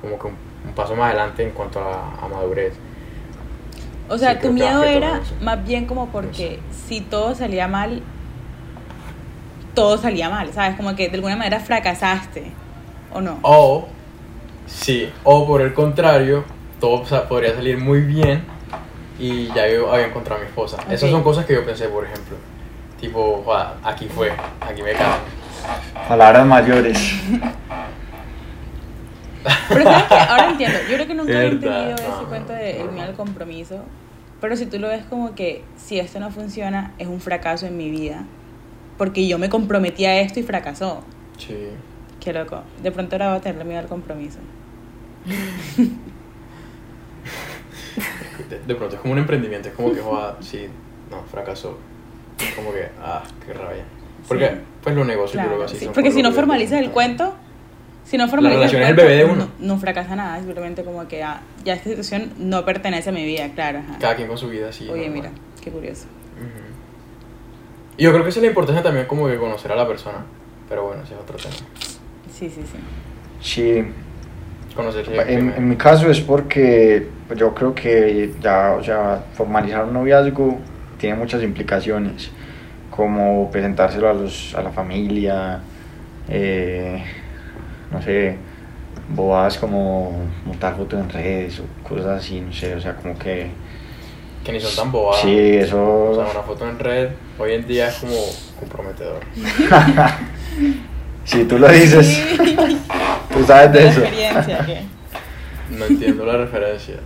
como 0.00 0.18
que 0.18 0.26
un, 0.26 0.34
un 0.66 0.72
paso 0.74 0.94
más 0.94 1.10
adelante 1.10 1.42
en 1.42 1.50
cuanto 1.50 1.80
a, 1.80 2.28
madurez. 2.28 2.74
O 4.08 4.18
sea, 4.18 4.34
Sí, 4.34 4.46
tu 4.46 4.52
miedo 4.52 4.82
era 4.84 5.20
más 5.40 5.64
bien 5.64 5.86
como 5.86 6.08
porque 6.08 6.58
si 6.86 7.00
todo 7.00 7.34
salía 7.34 7.68
mal, 7.68 8.02
todo 9.74 9.96
salía 9.96 10.28
mal, 10.28 10.52
¿sabes? 10.52 10.76
Como 10.76 10.94
que 10.94 11.08
de 11.08 11.14
alguna 11.14 11.36
manera 11.36 11.60
fracasaste, 11.60 12.52
¿o 13.14 13.20
no? 13.20 13.38
O, 13.42 13.86
sí, 14.66 15.10
o 15.24 15.46
por 15.46 15.60
el 15.60 15.74
contrario, 15.74 16.44
todo 16.80 17.02
podría 17.28 17.54
salir 17.54 17.78
muy 17.78 18.00
bien 18.00 18.42
y 19.18 19.46
ya 19.48 19.68
yo 19.68 19.92
había 19.92 20.06
encontrado 20.06 20.40
a 20.40 20.44
mi 20.44 20.48
esposa. 20.48 20.78
Esas 20.90 21.10
son 21.10 21.22
cosas 21.22 21.44
que 21.46 21.54
yo 21.54 21.64
pensé, 21.64 21.88
por 21.88 22.04
ejemplo. 22.04 22.36
Tipo, 23.00 23.42
"Joda, 23.44 23.76
aquí 23.82 24.06
fue, 24.08 24.32
aquí 24.60 24.82
me 24.82 24.92
caso. 24.92 25.18
Palabras 26.08 26.46
mayores. 26.46 27.14
Pero 29.68 29.82
sabes 29.84 30.04
que 30.04 30.14
ahora 30.14 30.50
entiendo, 30.50 30.78
yo 30.88 30.94
creo 30.94 31.06
que 31.06 31.14
nunca 31.14 31.32
había 31.32 31.50
Verdad, 31.50 31.54
entendido 31.64 31.96
no, 32.08 32.14
ese 32.14 32.22
no, 32.22 32.28
cuento 32.28 32.52
de 32.52 32.80
el 32.80 32.86
no. 32.86 32.92
miedo 32.92 33.08
al 33.08 33.14
compromiso, 33.14 33.82
Pero 34.40 34.56
si 34.56 34.66
tú 34.66 34.78
lo 34.78 34.88
ves 34.88 35.04
como 35.08 35.34
que 35.34 35.64
si 35.76 35.98
esto 36.00 36.18
no 36.20 36.30
funciona, 36.30 36.92
es 36.98 37.06
un 37.06 37.20
fracaso 37.20 37.66
en 37.66 37.76
mi 37.76 37.90
vida. 37.90 38.24
Porque 38.98 39.26
yo 39.26 39.38
me 39.38 39.48
comprometí 39.48 40.04
a 40.04 40.20
esto 40.20 40.40
y 40.40 40.42
fracasó. 40.42 41.02
Sí. 41.38 41.68
Qué 42.22 42.32
loco. 42.32 42.62
De 42.82 42.92
pronto 42.92 43.16
ahora 43.16 43.28
voy 43.30 43.38
a 43.38 43.40
tener 43.40 43.64
miedo 43.64 43.80
al 43.80 43.86
compromiso. 43.88 44.38
De, 48.48 48.58
de 48.60 48.74
pronto 48.74 48.96
es 48.96 49.00
como 49.00 49.12
un 49.12 49.18
emprendimiento, 49.18 49.68
es 49.68 49.74
como 49.74 49.92
que, 49.92 50.00
joda, 50.00 50.36
sí, 50.40 50.66
no, 51.10 51.22
fracasó. 51.30 51.78
Es 52.38 52.54
como 52.54 52.72
que, 52.72 52.88
ah, 53.02 53.22
qué 53.44 53.52
rabia. 53.52 53.84
Porque, 54.26 54.46
Sí. 54.48 54.54
pues 54.82 54.94
los 54.96 55.06
negocios, 55.06 55.32
yo 55.34 55.38
Claro, 55.40 55.48
creo 55.50 55.58
que 55.60 55.64
así 55.66 55.76
sí. 55.78 55.86
Porque 55.86 56.10
por 56.10 56.12
si 56.12 56.22
lo 56.22 56.28
no 56.30 56.34
formalizas 56.34 56.78
el 56.80 56.90
cuento, 56.90 57.34
si 58.04 58.16
no 58.16 58.28
formalizas 58.28 58.72
el 58.72 58.80
cuento, 58.80 59.02
bebé 59.02 59.16
de 59.16 59.24
uno. 59.24 59.48
No, 59.58 59.74
no 59.74 59.78
fracasa 59.78 60.16
nada, 60.16 60.38
simplemente 60.38 60.84
como 60.84 61.06
que 61.08 61.22
ah, 61.22 61.40
ya 61.64 61.74
esta 61.74 61.90
situación 61.90 62.32
no 62.38 62.64
pertenece 62.64 63.10
a 63.10 63.12
mi 63.12 63.24
vida, 63.24 63.48
claro. 63.54 63.80
ajá. 63.80 63.98
Cada 64.00 64.16
quien 64.16 64.28
con 64.28 64.38
su 64.38 64.48
vida, 64.48 64.72
sí. 64.72 64.84
Oye, 64.88 65.08
normal. 65.08 65.12
mira, 65.12 65.30
qué 65.60 65.70
curioso. 65.70 66.06
Ujú. 66.36 67.96
Y 67.98 68.04
yo 68.04 68.10
creo 68.12 68.22
que 68.22 68.30
esa 68.30 68.38
es 68.38 68.42
la 68.44 68.48
importancia 68.48 68.82
también 68.82 69.06
como 69.06 69.26
que 69.28 69.36
conocer 69.36 69.70
a 69.72 69.76
la 69.76 69.86
persona. 69.86 70.18
Pero 70.68 70.86
bueno, 70.86 71.02
ese 71.02 71.14
es 71.14 71.20
otro 71.20 71.36
tema. 71.36 71.54
Sí, 72.42 72.50
sí, 72.50 72.62
sí. 72.64 72.78
Sí, 73.40 73.84
en, 75.28 75.68
mi 75.68 75.76
caso 75.76 76.10
es 76.10 76.20
porque 76.20 77.06
yo 77.36 77.54
creo 77.54 77.72
que 77.72 78.32
ya, 78.40 78.72
o 78.72 78.82
sea, 78.82 79.26
formalizar 79.34 79.84
un 79.84 79.92
noviazgo 79.92 80.58
tiene 80.98 81.14
muchas 81.14 81.40
implicaciones, 81.44 82.30
como 82.90 83.48
presentárselo 83.48 84.10
a, 84.10 84.14
los, 84.14 84.56
a 84.56 84.62
la 84.62 84.70
familia, 84.70 85.60
eh, 86.28 87.04
no 87.92 88.02
sé, 88.02 88.36
bobadas 89.10 89.56
como 89.56 90.24
montar 90.44 90.76
fotos 90.76 90.98
en 90.98 91.10
redes 91.10 91.60
o 91.60 91.88
cosas 91.88 92.24
así, 92.24 92.40
no 92.40 92.52
sé, 92.52 92.74
o 92.74 92.80
sea, 92.80 92.96
como 92.96 93.16
que... 93.16 93.50
Que 94.42 94.50
ni 94.50 94.58
son 94.58 94.74
tan 94.74 94.90
bobadas. 94.90 95.22
Sí, 95.22 95.38
eso... 95.38 96.10
O 96.10 96.14
sea, 96.16 96.24
una 96.24 96.42
foto 96.42 96.68
en 96.68 96.80
red 96.80 97.10
hoy 97.38 97.52
en 97.52 97.68
día 97.68 97.86
es 97.86 97.94
como 97.98 98.16
comprometedor. 98.58 99.20
si 101.24 101.44
tú 101.44 101.58
lo 101.58 101.68
dices, 101.68 102.20
tú 103.32 103.44
sabes 103.46 103.72
de 103.72 103.88
eso. 103.88 104.00
experiencia 104.00 104.82
No 105.70 105.84
entiendo 105.86 106.24
la 106.26 106.36
referencia. 106.38 106.96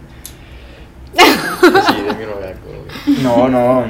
Sí, 1.15 2.03
de 2.03 2.15
mi 2.15 2.25
noviazgo. 2.25 3.23
No, 3.23 3.49
no. 3.49 3.85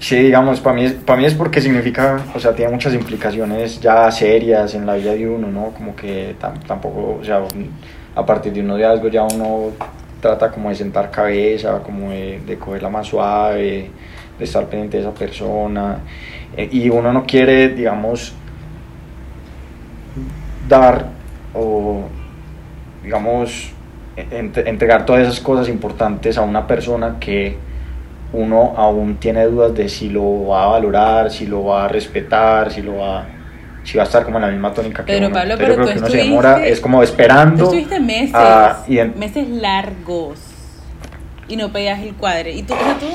Sí, 0.00 0.16
digamos, 0.16 0.60
para 0.60 0.74
mí, 0.74 0.84
es- 0.84 0.92
para 0.94 1.18
mí 1.20 1.26
es 1.26 1.34
porque 1.34 1.60
significa, 1.60 2.18
o 2.34 2.40
sea, 2.40 2.52
tiene 2.54 2.72
muchas 2.72 2.92
implicaciones 2.94 3.80
ya 3.80 4.10
serias 4.10 4.74
en 4.74 4.84
la 4.84 4.94
vida 4.94 5.12
de 5.12 5.28
uno, 5.28 5.46
¿no? 5.48 5.66
Como 5.76 5.94
que 5.94 6.34
tam- 6.40 6.58
tampoco, 6.66 7.18
o 7.20 7.24
sea, 7.24 7.40
a 8.16 8.26
partir 8.26 8.52
de 8.52 8.60
un 8.60 8.66
noviazgo 8.66 9.08
ya 9.08 9.22
uno 9.22 9.70
trata 10.20 10.50
como 10.50 10.68
de 10.70 10.74
sentar 10.74 11.10
cabeza, 11.10 11.78
como 11.84 12.10
de, 12.10 12.40
de 12.44 12.58
cogerla 12.58 12.88
más 12.88 13.06
suave, 13.06 13.90
de 14.38 14.44
estar 14.44 14.66
pendiente 14.66 14.96
de 14.96 15.04
esa 15.04 15.14
persona. 15.14 15.98
eh, 16.56 16.68
y 16.70 16.90
uno 16.90 17.12
no 17.12 17.24
quiere, 17.24 17.68
digamos, 17.70 18.34
dar 20.68 21.06
o, 21.54 22.02
digamos, 23.02 23.70
ent- 24.16 24.66
entregar 24.66 25.04
todas 25.06 25.22
esas 25.22 25.40
cosas 25.40 25.68
importantes 25.68 26.38
a 26.38 26.42
una 26.42 26.66
persona 26.66 27.16
que 27.20 27.56
uno 28.32 28.72
aún 28.76 29.16
tiene 29.16 29.44
dudas 29.44 29.74
de 29.74 29.88
si 29.88 30.08
lo 30.08 30.46
va 30.48 30.64
a 30.64 30.66
valorar, 30.68 31.30
si 31.30 31.46
lo 31.46 31.64
va 31.64 31.84
a 31.84 31.88
respetar, 31.88 32.70
si 32.72 32.82
lo 32.82 32.98
va 32.98 33.26
si 33.84 33.98
va 33.98 34.04
a 34.04 34.06
estar 34.06 34.22
como 34.24 34.38
en 34.38 34.42
la 34.42 34.48
misma 34.48 34.72
tónica 34.72 35.04
que 35.04 35.12
Pero, 35.12 35.26
uno. 35.26 35.34
Pablo, 35.34 35.54
pero 35.58 35.70
yo 35.70 35.74
creo 35.74 35.86
tú 35.86 35.92
que 35.92 35.98
uno 35.98 36.08
se 36.08 36.16
demora, 36.18 36.50
estuviste- 36.52 36.72
es 36.72 36.80
como 36.80 37.02
esperando. 37.02 37.56
Tú 37.56 37.64
estuviste 37.64 37.98
meses, 38.00 38.34
a 38.34 38.84
meses 39.16 39.48
largos 39.48 40.38
y 41.48 41.56
no 41.56 41.72
pedías 41.72 41.98
el 42.00 42.14
cuadre. 42.14 42.52
Y 42.52 42.62
tú, 42.62 42.74
o 42.74 42.76
sea, 42.78 42.94
tú 43.00 43.06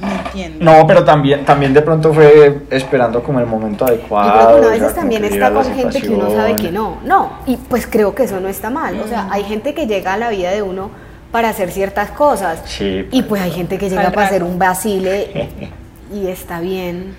no 0.00 0.08
entiendo. 0.10 0.64
No, 0.64 0.86
pero 0.86 1.04
también, 1.04 1.44
también 1.44 1.74
de 1.74 1.82
pronto 1.82 2.12
fue 2.12 2.62
esperando 2.70 3.22
como 3.22 3.40
el 3.40 3.46
momento 3.46 3.84
adecuado. 3.84 4.28
Yo 4.28 4.34
creo 4.34 4.48
que 4.48 4.54
uno 4.54 4.66
a 4.66 4.70
o 4.70 4.74
sea, 4.74 4.80
veces 4.80 4.94
también 4.94 5.24
está 5.24 5.52
con 5.52 5.64
gente 5.64 6.00
que 6.00 6.08
uno 6.08 6.30
sabe 6.30 6.56
que 6.56 6.70
no, 6.70 6.98
no, 7.04 7.32
y 7.46 7.56
pues 7.56 7.86
creo 7.86 8.14
que 8.14 8.24
eso 8.24 8.40
no 8.40 8.48
está 8.48 8.70
mal, 8.70 9.00
o 9.00 9.06
sea, 9.06 9.28
hay 9.30 9.44
gente 9.44 9.74
que 9.74 9.86
llega 9.86 10.14
a 10.14 10.16
la 10.18 10.30
vida 10.30 10.50
de 10.50 10.62
uno 10.62 10.90
para 11.32 11.50
hacer 11.50 11.70
ciertas 11.70 12.10
cosas 12.10 12.62
Sí, 12.64 13.06
y 13.10 13.22
pues 13.22 13.42
hay 13.42 13.50
gente 13.50 13.76
que 13.76 13.90
llega 13.90 14.10
para 14.10 14.28
hacer 14.28 14.42
un 14.42 14.58
vacile 14.58 15.50
y 16.12 16.26
está 16.28 16.60
bien, 16.60 17.14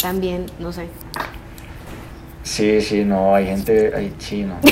también, 0.00 0.46
no 0.58 0.72
sé. 0.72 0.88
Sí, 2.42 2.80
sí, 2.80 3.04
no, 3.04 3.36
hay 3.36 3.46
gente, 3.46 3.92
hay, 3.94 4.12
sí, 4.18 4.42
no. 4.42 4.56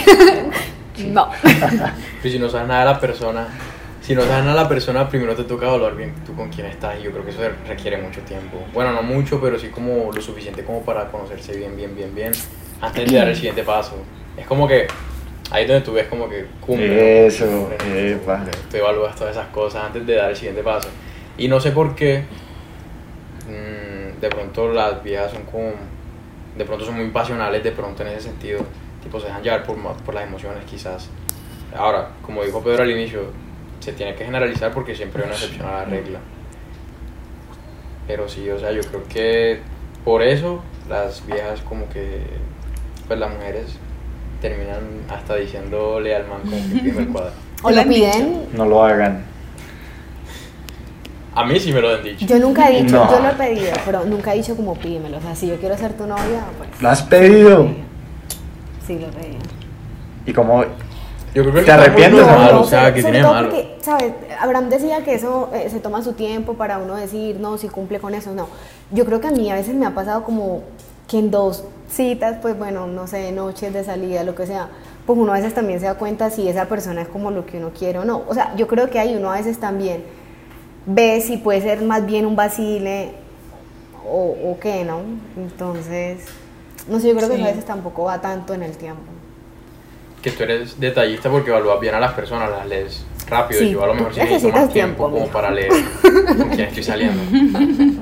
No. 1.08 1.28
Y 2.22 2.30
si 2.30 2.38
no 2.38 2.48
sabes 2.48 2.68
nada 2.68 2.80
de 2.80 2.86
la 2.86 3.00
persona, 3.00 3.48
si 4.10 4.16
no 4.16 4.26
nada 4.26 4.44
de 4.44 4.54
la 4.54 4.68
persona, 4.68 5.08
primero 5.08 5.36
te 5.36 5.44
toca 5.44 5.66
evaluar 5.68 5.94
bien 5.94 6.12
tú 6.26 6.34
con 6.34 6.48
quién 6.48 6.66
estás. 6.66 6.98
Y 6.98 7.04
yo 7.04 7.12
creo 7.12 7.24
que 7.24 7.30
eso 7.30 7.42
requiere 7.68 7.96
mucho 7.96 8.20
tiempo. 8.22 8.56
Bueno, 8.74 8.92
no 8.92 9.04
mucho, 9.04 9.40
pero 9.40 9.56
sí 9.56 9.68
como 9.68 10.10
lo 10.12 10.20
suficiente 10.20 10.64
como 10.64 10.84
para 10.84 11.06
conocerse 11.12 11.56
bien, 11.56 11.76
bien, 11.76 11.94
bien, 11.94 12.12
bien. 12.12 12.32
Antes 12.80 13.08
de 13.08 13.16
dar 13.16 13.28
el 13.28 13.36
siguiente 13.36 13.62
paso. 13.62 14.02
Es 14.36 14.48
como 14.48 14.66
que 14.66 14.88
ahí 15.52 15.62
es 15.62 15.68
donde 15.68 15.84
tú 15.84 15.92
ves 15.92 16.08
como 16.08 16.28
que 16.28 16.44
cumple. 16.60 16.88
¿no? 16.88 17.00
Eso, 17.00 17.46
Cumple, 17.46 18.12
epa. 18.14 18.38
cumple. 18.38 18.58
Tú 18.68 18.76
evalúas 18.78 19.14
todas 19.14 19.36
esas 19.36 19.46
cosas 19.50 19.84
antes 19.84 20.04
de 20.04 20.16
dar 20.16 20.30
el 20.30 20.36
siguiente 20.36 20.64
paso. 20.64 20.88
Y 21.38 21.46
no 21.46 21.60
sé 21.60 21.70
por 21.70 21.94
qué 21.94 22.24
mm, 23.46 24.20
de 24.20 24.28
pronto 24.28 24.72
las 24.72 25.04
viejas 25.04 25.30
son 25.30 25.44
como 25.44 25.70
de 26.58 26.64
pronto 26.64 26.84
son 26.84 26.96
muy 26.96 27.10
pasionales 27.10 27.62
de 27.62 27.70
pronto 27.70 28.02
en 28.02 28.08
ese 28.08 28.22
sentido 28.22 28.66
tipo 29.04 29.20
se 29.20 29.26
dejan 29.28 29.40
llevar 29.44 29.62
por, 29.62 29.76
por 30.04 30.14
las 30.14 30.24
emociones 30.24 30.64
quizás 30.64 31.08
ahora 31.76 32.08
como 32.22 32.42
dijo 32.42 32.60
Pedro 32.60 32.82
al 32.82 32.90
inicio 32.90 33.30
se 33.80 33.92
tiene 33.92 34.14
que 34.14 34.24
generalizar 34.24 34.72
porque 34.72 34.94
siempre 34.94 35.22
hay 35.22 35.28
una 35.28 35.36
excepción 35.36 35.66
a 35.68 35.72
la 35.72 35.84
regla 35.84 36.18
pero 38.06 38.28
sí 38.28 38.48
o 38.50 38.58
sea 38.58 38.72
yo 38.72 38.80
creo 38.82 39.04
que 39.08 39.60
por 40.04 40.22
eso 40.22 40.62
las 40.88 41.24
viejas 41.26 41.60
como 41.62 41.88
que 41.88 42.22
pues 43.06 43.18
las 43.18 43.30
mujeres 43.32 43.76
terminan 44.40 44.80
hasta 45.08 45.36
diciéndole 45.36 46.14
al 46.14 46.26
man 46.26 46.40
como 46.42 46.52
que 46.56 46.80
pídeme 46.80 47.02
el 47.02 47.08
cuadro 47.12 47.32
O 47.62 47.68
¿Te 47.68 47.76
lo 47.76 47.88
piden. 47.88 48.46
No 48.54 48.64
lo 48.66 48.82
hagan. 48.84 49.24
a 51.34 51.44
mí 51.44 51.60
sí 51.60 51.72
me 51.72 51.80
lo 51.80 51.94
han 51.94 52.02
dicho 52.02 52.26
Yo 52.26 52.38
nunca 52.38 52.70
he 52.70 52.82
dicho, 52.82 52.96
No. 52.96 53.10
yo 53.10 53.20
lo 53.22 53.28
he 53.30 53.34
pedido, 53.34 53.72
pero 53.84 54.04
nunca 54.04 54.32
he 54.34 54.38
dicho 54.38 54.56
como 54.56 54.74
pídemelo. 54.76 55.18
O 55.18 55.20
sea, 55.20 55.34
si 55.36 55.46
yo 55.48 55.56
quiero 55.56 55.76
ser 55.76 55.92
tu 55.92 56.06
novia, 56.06 56.44
pues. 56.58 56.70
¿Lo 56.82 56.88
has 56.88 57.02
pedido? 57.02 57.68
Sí, 58.86 58.98
lo 58.98 59.06
he 59.08 59.10
pedido. 59.12 59.38
Y 60.26 60.32
como, 60.32 60.64
yo 61.34 61.42
creo 61.42 61.54
que 61.54 61.62
¿Te 61.62 61.72
arrepientes 61.72 62.20
o 62.20 62.26
no? 62.26 62.30
normal, 62.32 62.54
no, 62.54 62.60
o 62.62 62.64
sea 62.64 62.80
sobre- 62.80 62.94
que 62.94 63.00
sobre 63.02 63.12
tiene 63.12 63.24
todo 63.26 63.34
malo 63.34 63.48
porque, 63.50 63.76
¿sabes? 63.82 64.12
Abraham 64.40 64.68
decía 64.68 65.04
que 65.04 65.14
eso 65.14 65.48
eh, 65.54 65.68
se 65.70 65.80
toma 65.80 66.02
su 66.02 66.12
tiempo 66.14 66.54
para 66.54 66.78
uno 66.78 66.96
decir, 66.96 67.38
no, 67.40 67.56
si 67.58 67.68
cumple 67.68 68.00
con 68.00 68.14
eso, 68.14 68.32
no. 68.32 68.48
Yo 68.90 69.04
creo 69.06 69.20
que 69.20 69.28
a 69.28 69.30
mí 69.30 69.50
a 69.50 69.54
veces 69.54 69.74
me 69.74 69.86
ha 69.86 69.94
pasado 69.94 70.24
como 70.24 70.62
que 71.08 71.18
en 71.18 71.30
dos 71.30 71.64
citas, 71.88 72.36
pues 72.42 72.56
bueno, 72.58 72.86
no 72.86 73.06
sé, 73.06 73.30
noches 73.32 73.72
de 73.72 73.84
salida, 73.84 74.22
lo 74.24 74.34
que 74.34 74.46
sea, 74.46 74.68
pues 75.06 75.18
uno 75.18 75.32
a 75.32 75.36
veces 75.36 75.54
también 75.54 75.80
se 75.80 75.86
da 75.86 75.94
cuenta 75.94 76.30
si 76.30 76.48
esa 76.48 76.66
persona 76.66 77.02
es 77.02 77.08
como 77.08 77.30
lo 77.30 77.46
que 77.46 77.58
uno 77.58 77.70
quiere 77.76 77.98
o 77.98 78.04
no. 78.04 78.22
O 78.28 78.34
sea, 78.34 78.54
yo 78.56 78.66
creo 78.66 78.90
que 78.90 78.98
ahí 78.98 79.14
uno 79.16 79.30
a 79.32 79.36
veces 79.36 79.58
también 79.58 80.04
ve 80.86 81.20
si 81.20 81.36
puede 81.36 81.60
ser 81.62 81.82
más 81.82 82.06
bien 82.06 82.26
un 82.26 82.36
vacile 82.36 83.12
o, 84.08 84.34
o 84.52 84.58
qué, 84.60 84.84
¿no? 84.84 85.00
Entonces, 85.36 86.20
no 86.88 86.98
sé, 87.00 87.08
yo 87.08 87.16
creo 87.16 87.28
que 87.28 87.36
Sí. 87.36 87.42
a 87.42 87.46
veces 87.46 87.64
tampoco 87.64 88.04
va 88.04 88.20
tanto 88.20 88.54
en 88.54 88.62
el 88.62 88.76
tiempo. 88.76 89.02
Que 90.22 90.30
tú 90.30 90.42
eres 90.42 90.78
detallista 90.78 91.30
porque 91.30 91.50
evalúas 91.50 91.80
bien 91.80 91.94
a 91.94 92.00
las 92.00 92.12
personas, 92.12 92.50
las 92.50 92.66
lees 92.66 93.04
rápido. 93.28 93.60
Sí, 93.60 93.70
yo 93.70 93.84
a 93.84 93.86
lo 93.88 93.94
mejor 93.94 94.14
sí 94.14 94.20
necesito 94.20 94.52
más 94.52 94.72
tiempo, 94.72 95.06
tiempo, 95.06 95.10
como 95.10 95.26
para 95.28 95.50
leer 95.50 95.70
con 96.02 96.48
quién 96.50 96.68
estoy 96.68 96.82
saliendo. 96.82 97.22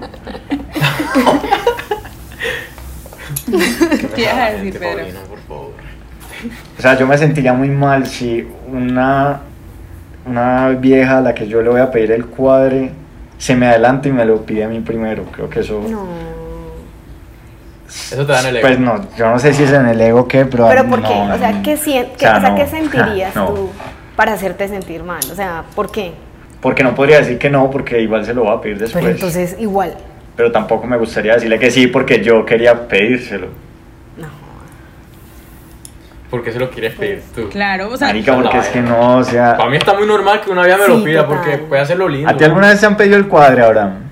¿Qué 3.47 3.57
me 3.57 4.09
¿Qué 4.15 4.23
ibas 4.23 4.35
a 4.35 4.51
decir, 4.51 4.79
Pedro? 4.79 4.97
Paulina, 4.97 5.21
por 5.29 5.39
favor? 5.41 5.73
o 6.79 6.83
sea, 6.83 6.97
yo 6.99 7.07
me 7.07 7.19
sentiría 7.19 7.53
muy 7.53 7.69
mal 7.69 8.07
si 8.07 8.47
una, 8.69 9.41
una 10.27 10.69
vieja 10.71 11.19
a 11.19 11.21
la 11.21 11.35
que 11.35 11.49
yo 11.49 11.63
le 11.63 11.69
voy 11.69 11.81
a 11.81 11.91
pedir 11.91 12.13
el 12.13 12.27
cuadre 12.27 12.93
se 13.39 13.55
me 13.55 13.67
adelanta 13.67 14.09
y 14.09 14.13
me 14.13 14.25
lo 14.25 14.45
pide 14.45 14.65
a 14.65 14.69
mí 14.69 14.81
primero. 14.81 15.25
Creo 15.33 15.49
que 15.49 15.61
eso... 15.61 15.83
No. 15.89 16.38
Eso 17.89 18.27
te 18.27 18.33
da 18.33 18.41
en 18.41 18.47
el 18.49 18.57
ego. 18.57 18.67
Pues 18.69 18.79
no, 18.79 19.17
yo 19.17 19.31
no 19.31 19.39
sé 19.39 19.53
si 19.55 19.63
es 19.65 19.73
en 19.73 19.87
el 19.87 20.01
ego 20.01 20.21
o 20.21 20.29
qué, 20.29 20.45
pero... 20.45 20.69
Pero 20.69 20.85
¿por 20.87 21.03
qué? 21.03 21.09
no, 21.15 21.35
o 21.35 21.39
sea. 21.39 21.63
¿qué, 21.63 21.77
sien- 21.77 22.09
O 22.15 22.19
sea, 22.19 22.37
o 22.37 22.41
sea, 22.41 22.51
no. 22.51 22.55
¿qué 22.57 22.67
sentirías 22.71 23.35
No. 23.35 23.47
tú 23.49 23.71
para 24.15 24.35
hacerte 24.35 24.69
sentir 24.69 25.03
mal? 25.03 25.21
O 25.33 25.35
sea, 25.35 25.65
¿por 25.75 25.91
qué? 25.91 26.13
Porque 26.61 26.83
no 26.83 26.95
podría 26.95 27.19
decir 27.19 27.39
que 27.39 27.49
no, 27.51 27.71
porque 27.71 28.01
igual 28.01 28.25
se 28.27 28.35
lo 28.35 28.45
va 28.45 28.55
a 28.55 28.61
pedir 28.61 28.79
después. 28.79 29.03
Pero 29.03 29.15
entonces 29.15 29.57
igual. 29.59 29.95
Pero 30.37 30.53
tampoco 30.53 30.87
me 30.87 30.97
gustaría 30.99 31.35
decirle 31.35 31.59
que 31.59 31.71
sí, 31.71 31.87
porque 31.87 32.23
yo 32.23 32.45
quería 32.45 32.87
pedírselo. 32.89 33.47
No. 34.17 34.29
¿Por 36.31 36.43
qué 36.45 36.53
se 36.53 36.59
lo 36.59 36.69
quieres 36.71 36.95
pedir 36.95 37.23
tú? 37.35 37.49
Claro, 37.49 37.89
o 37.91 37.97
sea, 37.97 38.09
Marica, 38.09 38.35
porque 38.37 38.59
es 38.59 38.69
que 38.69 38.81
no, 38.83 39.17
o 39.19 39.25
sea... 39.25 39.57
Para 39.57 39.71
mí 39.71 39.77
está 39.79 39.95
muy 39.95 40.07
normal 40.07 40.41
que 40.43 40.51
una 40.51 40.63
vieja 40.65 40.79
me 40.79 40.85
Sí, 40.87 40.91
lo 40.99 41.05
pida 41.05 41.23
total. 41.25 41.39
porque 41.39 41.59
puede 41.59 41.81
hacerlo 41.83 42.09
lindo. 42.09 42.29
¿A 42.29 42.37
ti 42.37 42.45
alguna 42.45 42.69
vez 42.69 42.81
te 42.81 42.87
han 42.87 42.97
pedido 42.97 43.17
el 43.17 43.29
cuadre, 43.29 43.63
Abraham? 43.63 44.08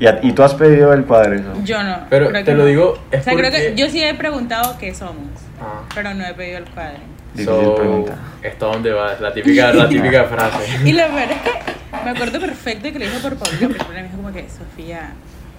¿Y, 0.00 0.06
a- 0.06 0.18
y 0.22 0.32
tú 0.32 0.42
has 0.42 0.54
pedido 0.54 0.92
el 0.92 1.04
cuadre? 1.04 1.36
eso? 1.36 1.52
yo 1.62 1.82
no. 1.84 1.98
Pero 2.10 2.28
creo 2.30 2.40
te 2.40 2.50
que 2.50 2.56
lo 2.56 2.62
no. 2.64 2.68
digo, 2.68 2.98
es 3.12 3.20
O 3.20 3.22
sea, 3.24 3.34
creo 3.34 3.50
que 3.52 3.58
porque- 3.58 3.74
yo 3.76 3.88
sí 3.90 4.02
he 4.02 4.14
preguntado 4.14 4.76
qué 4.78 4.94
somos, 4.94 5.28
Ah. 5.60 5.82
pero 5.94 6.12
no 6.14 6.24
he 6.26 6.34
pedido 6.34 6.58
el 6.58 6.64
cuadre. 6.64 6.96
Difícil 7.34 7.54
So, 7.64 7.74
pregunta. 7.76 8.14
¿Esto 8.42 8.66
dónde 8.72 8.90
va? 8.92 9.14
La 9.20 9.32
típica, 9.32 9.72
la 9.72 9.88
típica 9.88 10.24
frase. 10.30 10.64
Y 10.84 10.92
lo 10.92 11.06
peor 11.06 11.30
es 11.30 11.42
que 11.42 12.04
me 12.04 12.10
acuerdo 12.10 12.40
perfecto 12.40 12.90
que 12.92 12.98
lo 12.98 13.04
dijo 13.04 13.18
por 13.20 13.36
Paulina, 13.36 13.68
pero 13.68 13.78
Paulina 13.84 14.02
me 14.02 14.08
dijo 14.08 14.16
como 14.16 14.32
que, 14.32 14.46
Sofía, 14.48 15.12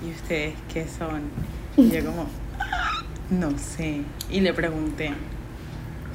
¿y 0.05 0.09
ustedes 0.11 0.55
qué 0.73 0.85
son? 0.87 1.21
Y 1.77 1.89
yo 1.91 2.03
como, 2.05 2.25
no 3.29 3.57
sé. 3.57 4.01
Y 4.29 4.41
le 4.41 4.53
pregunté. 4.53 5.13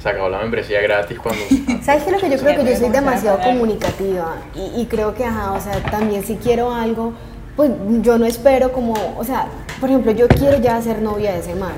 Se 0.03 0.09
acabó 0.09 0.29
la 0.29 0.37
membresía 0.39 0.79
gratis 0.81 1.17
cuando... 1.17 1.41
¿Sabes 1.81 2.03
qué? 2.03 2.11
Lo 2.11 2.19
que 2.19 2.29
yo 2.29 2.37
creo 2.37 2.63
que 2.63 2.69
yo 2.71 2.77
soy 2.77 2.89
demasiado 2.89 3.39
comunicativa 3.39 4.35
y, 4.53 4.81
y 4.81 4.85
creo 4.85 5.15
que, 5.15 5.25
ajá, 5.25 5.53
o 5.53 5.59
sea, 5.59 5.81
también 5.85 6.23
si 6.23 6.35
quiero 6.35 6.71
algo, 6.75 7.13
pues 7.57 7.71
yo 8.03 8.17
no 8.19 8.25
espero 8.25 8.71
como, 8.71 8.93
o 9.17 9.23
sea, 9.23 9.47
por 9.81 9.89
ejemplo, 9.89 10.11
yo 10.11 10.27
quiero 10.27 10.59
ya 10.59 10.79
ser 10.81 11.01
novia 11.01 11.33
de 11.33 11.39
ese 11.39 11.55
man. 11.55 11.73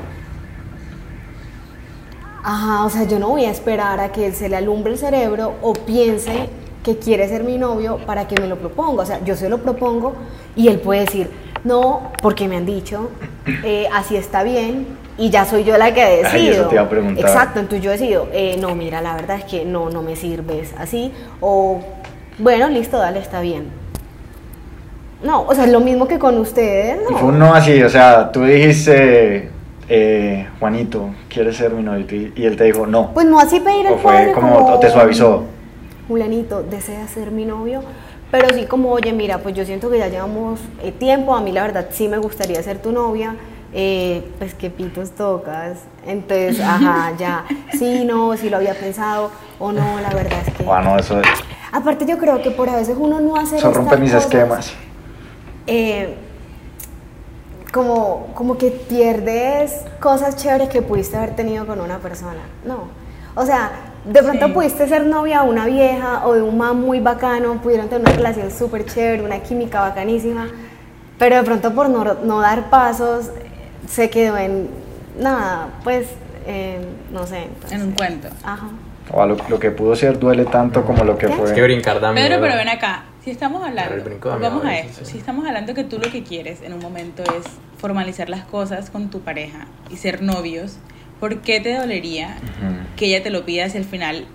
Ajá, 2.43 2.85
o 2.85 2.89
sea, 2.89 3.03
yo 3.05 3.17
no 3.17 3.29
voy 3.29 3.45
a 3.45 3.49
esperar 3.49 3.99
a 4.01 4.11
que 4.11 4.31
se 4.33 4.49
le 4.49 4.57
alumbre 4.57 4.91
el 4.91 4.97
cerebro 4.99 5.55
o 5.61 5.73
piense 5.73 6.49
que 6.83 6.97
quiere 6.97 7.27
ser 7.29 7.43
mi 7.43 7.57
novio 7.57 7.97
para 8.05 8.27
que 8.27 8.39
me 8.39 8.47
lo 8.47 8.57
proponga. 8.57 9.03
O 9.03 9.05
sea, 9.05 9.23
yo 9.23 9.35
se 9.37 9.49
lo 9.49 9.59
propongo 9.59 10.15
y 10.55 10.67
él 10.67 10.79
puede 10.79 11.01
decir, 11.01 11.29
no, 11.63 12.11
porque 12.21 12.49
me 12.49 12.57
han 12.57 12.65
dicho, 12.65 13.09
eh, 13.63 13.87
así 13.93 14.17
está 14.17 14.43
bien 14.43 14.85
y 15.17 15.29
ya 15.29 15.45
soy 15.45 15.63
yo 15.63 15.77
la 15.77 15.93
que 15.93 16.01
Ay, 16.01 16.23
decido. 16.23 16.53
eso 16.53 16.67
te 16.67 16.75
iba 16.75 16.83
a 16.83 16.89
preguntar. 16.89 17.25
Exacto, 17.25 17.59
entonces 17.59 17.83
yo 17.83 17.91
decido, 17.91 18.27
eh, 18.33 18.57
no, 18.59 18.75
mira, 18.75 19.01
la 19.01 19.15
verdad 19.15 19.37
es 19.37 19.45
que 19.45 19.63
no, 19.63 19.89
no 19.89 20.01
me 20.01 20.17
sirves 20.17 20.73
así. 20.77 21.13
O, 21.39 21.79
bueno, 22.37 22.67
listo, 22.67 22.97
dale, 22.97 23.19
está 23.19 23.39
bien. 23.39 23.78
No, 25.23 25.41
o 25.41 25.53
sea, 25.53 25.65
es 25.65 25.71
lo 25.71 25.81
mismo 25.81 26.07
que 26.07 26.17
con 26.17 26.37
ustedes, 26.37 26.99
Y 27.09 27.13
¿no? 27.13 27.19
fue 27.19 27.29
un 27.29 27.39
no 27.39 27.53
así, 27.53 27.81
o 27.83 27.89
sea, 27.89 28.31
tú 28.31 28.43
dijiste, 28.43 29.49
eh, 29.89 30.47
Juanito, 30.59 31.09
¿quieres 31.27 31.57
ser 31.57 31.73
mi 31.73 31.83
novio? 31.83 32.05
Y 32.09 32.33
Y 32.35 32.45
él 32.45 32.55
te 32.55 32.63
dijo, 32.65 32.87
no. 32.87 33.11
Pues 33.13 33.25
no 33.25 33.39
así 33.39 33.59
pedir 33.59 33.87
el 33.87 33.93
O 33.93 33.97
fue 33.97 34.31
como, 34.33 34.73
o 34.73 34.79
te 34.79 34.89
suavizó. 34.89 35.43
Julianito, 36.07 36.63
¿desea 36.63 37.07
ser 37.07 37.31
mi 37.31 37.45
novio? 37.45 37.83
Pero 38.31 38.47
sí 38.53 38.65
como, 38.65 38.91
oye, 38.91 39.11
mira, 39.11 39.39
pues 39.39 39.55
yo 39.55 39.65
siento 39.65 39.89
que 39.89 39.97
ya 39.97 40.07
llevamos 40.07 40.59
eh, 40.83 40.91
tiempo, 40.91 41.35
a 41.35 41.41
mí 41.41 41.51
la 41.51 41.63
verdad 41.63 41.87
sí 41.89 42.07
me 42.07 42.17
gustaría 42.17 42.61
ser 42.61 42.79
tu 42.79 42.91
novia, 42.91 43.35
eh, 43.73 44.23
pues 44.37 44.53
qué 44.53 44.69
pitos 44.69 45.11
tocas, 45.11 45.79
entonces, 46.05 46.59
ajá, 46.63 47.13
ya, 47.17 47.45
sí, 47.77 48.05
no, 48.05 48.37
sí 48.37 48.49
lo 48.49 48.57
había 48.57 48.75
pensado, 48.75 49.31
o 49.57 49.71
no, 49.71 49.99
la 49.99 50.09
verdad 50.13 50.39
es 50.45 50.53
que... 50.53 50.63
Bueno, 50.63 50.97
eso, 50.97 51.19
Aparte 51.71 52.05
yo 52.05 52.17
creo 52.17 52.41
que 52.41 52.51
por 52.51 52.69
a 52.69 52.75
veces 52.75 52.95
uno 52.99 53.19
no 53.19 53.35
hace 53.35 53.57
eso 53.57 53.71
rompe 53.71 53.97
mis 53.97 54.13
esquemas. 54.13 54.73
Eh, 55.67 56.15
como, 57.73 58.31
como 58.33 58.57
que 58.57 58.71
pierdes 58.71 59.73
cosas 59.99 60.35
chéveres 60.37 60.69
que 60.69 60.81
pudiste 60.81 61.17
haber 61.17 61.35
tenido 61.35 61.65
con 61.67 61.79
una 61.81 61.99
persona. 61.99 62.39
No. 62.65 62.85
O 63.35 63.45
sea, 63.45 63.71
de 64.05 64.23
pronto 64.23 64.47
Sí. 64.47 64.53
pudiste 64.53 64.87
ser 64.87 65.05
novia 65.05 65.43
de 65.43 65.49
una 65.49 65.65
vieja 65.67 66.25
o 66.25 66.33
de 66.33 66.41
un 66.41 66.57
man 66.57 66.79
muy 66.79 66.99
bacano, 66.99 67.61
pudieron 67.61 67.87
tener 67.87 68.01
una 68.07 68.11
relación 68.15 68.49
súper 68.51 68.85
chévere, 68.85 69.23
una 69.23 69.39
química 69.39 69.81
bacanísima, 69.81 70.47
pero 71.19 71.35
de 71.35 71.43
pronto 71.43 71.73
por 71.75 71.89
no, 71.89 72.03
no 72.23 72.39
dar 72.41 72.69
pasos 72.71 73.27
eh, 73.27 73.31
se 73.87 74.09
quedó 74.09 74.37
en 74.37 74.69
nada, 75.19 75.67
pues, 75.83 76.07
eh, 76.47 76.79
no 77.11 77.27
sé. 77.27 77.43
entonces- 77.43 77.71
En 77.79 77.87
un 77.87 77.91
cuento. 77.93 78.29
Ajá. 78.43 78.67
O 79.11 79.21
a 79.21 79.25
lo, 79.27 79.37
lo 79.47 79.59
que 79.59 79.71
pudo 79.71 79.95
ser 79.95 80.17
duele 80.19 80.45
tanto 80.45 80.85
como 80.85 81.03
lo 81.03 81.17
que 81.17 81.27
¿Qué? 81.27 81.33
fue. 81.33 81.45
Es 81.45 81.51
que 81.51 81.61
brincar 81.61 81.99
da 81.99 82.13
Pedro, 82.13 82.29
miedo. 82.37 82.41
pero 82.41 82.55
ven 82.55 82.69
acá. 82.69 83.03
Si 83.29 83.33
estamos 83.33 83.63
hablando, 83.63 84.03
vamos 84.41 84.65
a 84.65 84.69
veces, 84.69 84.89
esto. 84.93 85.05
sí. 85.05 85.11
Si 85.11 85.17
estamos 85.19 85.45
hablando 85.45 85.75
que 85.75 85.83
tú 85.83 85.99
lo 86.03 86.11
que 86.11 86.23
quieres 86.23 86.63
en 86.63 86.73
un 86.73 86.79
momento 86.79 87.21
es 87.21 87.45
formalizar 87.77 88.27
las 88.27 88.43
cosas 88.43 88.89
con 88.89 89.11
tu 89.11 89.19
pareja 89.21 89.67
y 89.91 89.97
ser 89.97 90.23
novios, 90.23 90.77
¿por 91.19 91.41
qué 91.41 91.59
te 91.59 91.75
dolería 91.77 92.37
Ujú. 92.37 92.73
que 92.97 93.05
ella 93.05 93.21
te 93.21 93.29
lo 93.29 93.45
pida 93.45 93.69
si 93.69 93.77
al 93.77 93.83
final 93.85 94.25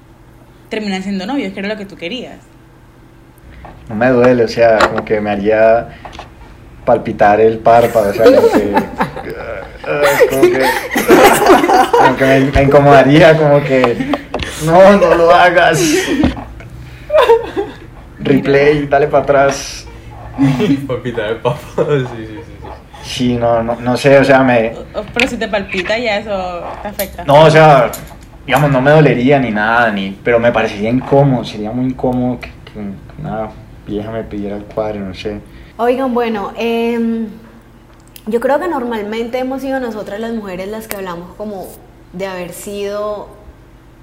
terminan 0.68 1.02
siendo 1.02 1.26
novios, 1.26 1.52
que 1.52 1.58
era 1.58 1.68
lo 1.68 1.76
que 1.76 1.86
tú 1.86 1.96
querías? 1.96 2.36
No 3.88 3.96
me 3.96 4.10
duele, 4.10 4.44
o 4.44 4.48
sea, 4.48 4.78
como 4.78 5.04
que 5.04 5.20
me 5.20 5.30
haría 5.30 5.88
palpitar 6.84 7.40
el 7.40 7.58
párpado, 7.58 8.10
o 8.10 8.12
sea, 8.12 8.26
como 8.26 8.48
que, 8.52 8.74
como 10.30 10.42
que, 10.42 10.66
como 11.98 12.16
que 12.16 12.24
me, 12.26 12.40
me 12.52 12.62
incomodaría, 12.62 13.36
como 13.36 13.60
que, 13.64 14.12
no, 14.64 14.96
no 14.98 15.14
lo 15.16 15.32
hagas. 15.34 15.82
Replay, 18.24 18.86
dale 18.86 19.06
para 19.08 19.22
atrás. 19.22 19.86
Papita 20.86 21.22
de 21.28 21.34
papa. 21.36 21.58
Sí, 21.76 22.06
sí, 22.16 22.26
sí. 22.26 22.40
sí. 22.62 22.68
Sí, 23.02 23.36
no, 23.36 23.62
no, 23.62 23.76
no 23.80 23.96
sé, 23.98 24.18
o 24.18 24.24
sea, 24.24 24.42
me, 24.42 24.72
Pero 25.12 25.28
si 25.28 25.36
te 25.36 25.46
palpita 25.46 25.98
ya 25.98 26.18
eso 26.18 26.62
te 26.80 26.88
afecta. 26.88 27.24
no, 27.26 27.42
o 27.44 27.50
sea, 27.50 27.90
digamos, 28.46 28.70
no 28.70 28.80
me 28.80 28.92
dolería 28.92 29.38
ni 29.38 29.50
nada, 29.50 29.90
ni, 29.92 30.16
pero 30.24 30.38
me 30.38 30.50
parecería 30.50 30.88
incómodo, 30.88 31.44
sería 31.44 31.70
muy 31.70 31.84
incómodo 31.86 32.40
que, 32.40 32.48
que 32.48 32.80
una 33.20 33.50
vieja 33.86 34.10
me 34.10 34.24
pidiera 34.24 34.56
el 34.56 34.64
cuadro, 34.64 35.00
no 35.00 35.12
sé. 35.14 35.38
Oigan, 35.76 36.14
bueno, 36.14 36.52
em, 36.56 37.26
yo 38.26 38.40
creo 38.40 38.58
que 38.58 38.68
normalmente 38.68 39.38
hemos 39.38 39.60
sido 39.60 39.80
nosotras 39.80 40.18
las 40.18 40.32
mujeres 40.32 40.68
las 40.68 40.88
que 40.88 40.96
hablamos 40.96 41.34
como 41.36 41.66
de 42.14 42.26
haber 42.26 42.52
sido, 42.54 43.28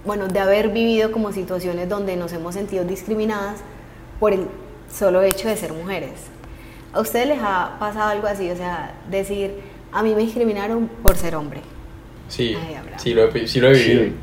bueno, 0.05 0.27
de 0.27 0.39
haber 0.39 0.69
vivido 0.69 1.11
como 1.11 1.31
situaciones 1.31 1.89
donde 1.89 2.15
nos 2.17 2.33
hemos 2.33 2.53
sentido 2.53 2.83
discriminadas 2.83 3.63
por 4.21 4.33
el 4.33 4.45
solo 4.89 5.23
hecho 5.23 5.49
de 5.49 5.57
ser 5.57 5.73
mujeres. 5.73 6.11
¿A 6.93 7.01
ustedes 7.01 7.27
les 7.27 7.39
ha 7.41 7.77
pasado 7.79 8.11
algo 8.11 8.27
así? 8.27 8.51
O 8.51 8.55
sea, 8.55 8.93
decir, 9.09 9.55
a 9.91 10.03
mí 10.03 10.13
me 10.13 10.21
discriminaron 10.21 10.87
por 11.01 11.17
ser 11.17 11.35
hombre. 11.35 11.61
Sí, 12.29 12.55
Ay, 12.55 12.77
sí 12.97 13.15
lo, 13.15 13.25
he, 13.25 13.47
sí 13.47 13.59
lo 13.59 13.69
he 13.69 13.73
vivido. 13.73 14.03
Sí. 14.03 14.13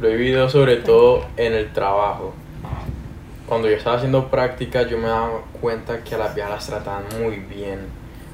Lo 0.00 0.08
he 0.08 0.16
vivido 0.16 0.50
sobre 0.50 0.76
todo 0.78 1.24
en 1.36 1.54
el 1.54 1.72
trabajo. 1.72 2.34
Cuando 3.46 3.70
yo 3.70 3.76
estaba 3.76 3.96
haciendo 3.96 4.26
prácticas 4.26 4.90
yo 4.90 4.98
me 4.98 5.06
daba 5.06 5.42
cuenta 5.60 6.02
que 6.02 6.16
a 6.16 6.18
las 6.18 6.34
viejas 6.34 6.52
las 6.52 6.66
trataban 6.66 7.04
muy 7.22 7.36
bien. 7.36 7.86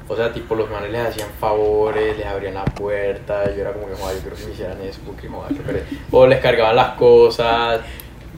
O 0.07 0.15
sea, 0.15 0.33
tipo 0.33 0.55
los 0.55 0.71
manes 0.71 0.91
les 0.91 1.07
hacían 1.07 1.29
favores, 1.39 2.17
les 2.17 2.25
abrían 2.25 2.55
la 2.55 2.65
puerta, 2.65 3.45
yo 3.53 3.61
era 3.61 3.73
como 3.73 3.87
que, 3.87 3.93
joder, 3.93 4.17
yo 4.17 4.23
creo 4.23 4.35
que 4.37 4.45
me 4.45 4.51
hicieran 4.53 4.81
eso, 4.81 4.99
porque 5.05 5.27
joder, 5.29 5.55
qué 5.55 5.61
pereza". 5.61 5.85
O 6.11 6.25
les 6.25 6.39
cargaban 6.39 6.75
las 6.75 6.95
cosas 6.95 7.81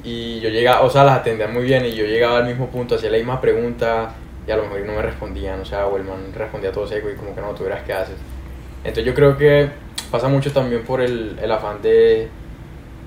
y 0.06 0.40
yo 0.40 0.50
llegaba, 0.50 0.82
o 0.82 0.90
sea, 0.90 1.04
las 1.04 1.18
atendían 1.18 1.52
muy 1.52 1.64
bien 1.64 1.84
y 1.84 1.96
yo 1.96 2.06
llegaba 2.06 2.38
al 2.38 2.46
mismo 2.46 2.70
punto, 2.70 2.96
hacía 2.96 3.10
la 3.10 3.18
misma 3.18 3.42
pregunta 3.42 4.14
y 4.48 4.52
a 4.52 4.56
lo 4.56 4.64
mejor 4.64 4.82
no 4.82 4.94
me 4.94 5.02
respondían, 5.02 5.60
o 5.60 5.66
sea, 5.66 5.88
o 5.88 5.98
el 5.98 6.04
man 6.04 6.32
respondía 6.34 6.72
todo 6.72 6.86
seco 6.86 7.10
y 7.10 7.16
como 7.16 7.34
que 7.34 7.42
no, 7.42 7.52
tú 7.56 7.64
verás 7.64 7.82
qué 7.84 7.94
haces. 7.94 8.16
Entonces 8.84 9.04
yo 9.04 9.16
creo 9.16 9.36
que 9.36 9.68
pasa 10.12 10.28
mucho 10.28 10.52
también 10.52 10.84
por 10.84 11.02
el, 11.02 11.40
el 11.42 11.52
afán 11.52 11.82
de, 11.82 12.30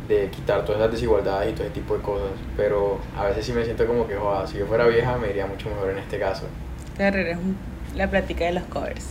de 0.08 0.28
quitar 0.30 0.64
todas 0.64 0.80
esas 0.80 0.90
desigualdades 0.90 1.52
y 1.52 1.52
todo 1.54 1.64
ese 1.64 1.74
tipo 1.74 1.96
de 1.96 2.02
cosas, 2.02 2.30
pero 2.56 2.98
a 3.16 3.26
veces 3.26 3.46
sí 3.46 3.52
me 3.52 3.64
siento 3.64 3.86
como 3.86 4.08
que, 4.08 4.16
joder, 4.16 4.48
si 4.48 4.58
yo 4.58 4.66
fuera 4.66 4.84
vieja 4.88 5.16
me 5.18 5.30
iría 5.30 5.46
mucho 5.46 5.68
mejor 5.68 5.90
en 5.90 5.98
este 5.98 6.18
caso. 6.18 6.46
Es 6.98 7.96
la 7.96 8.10
plática 8.10 8.44
de 8.46 8.52
los 8.52 8.64
covers. 8.64 9.06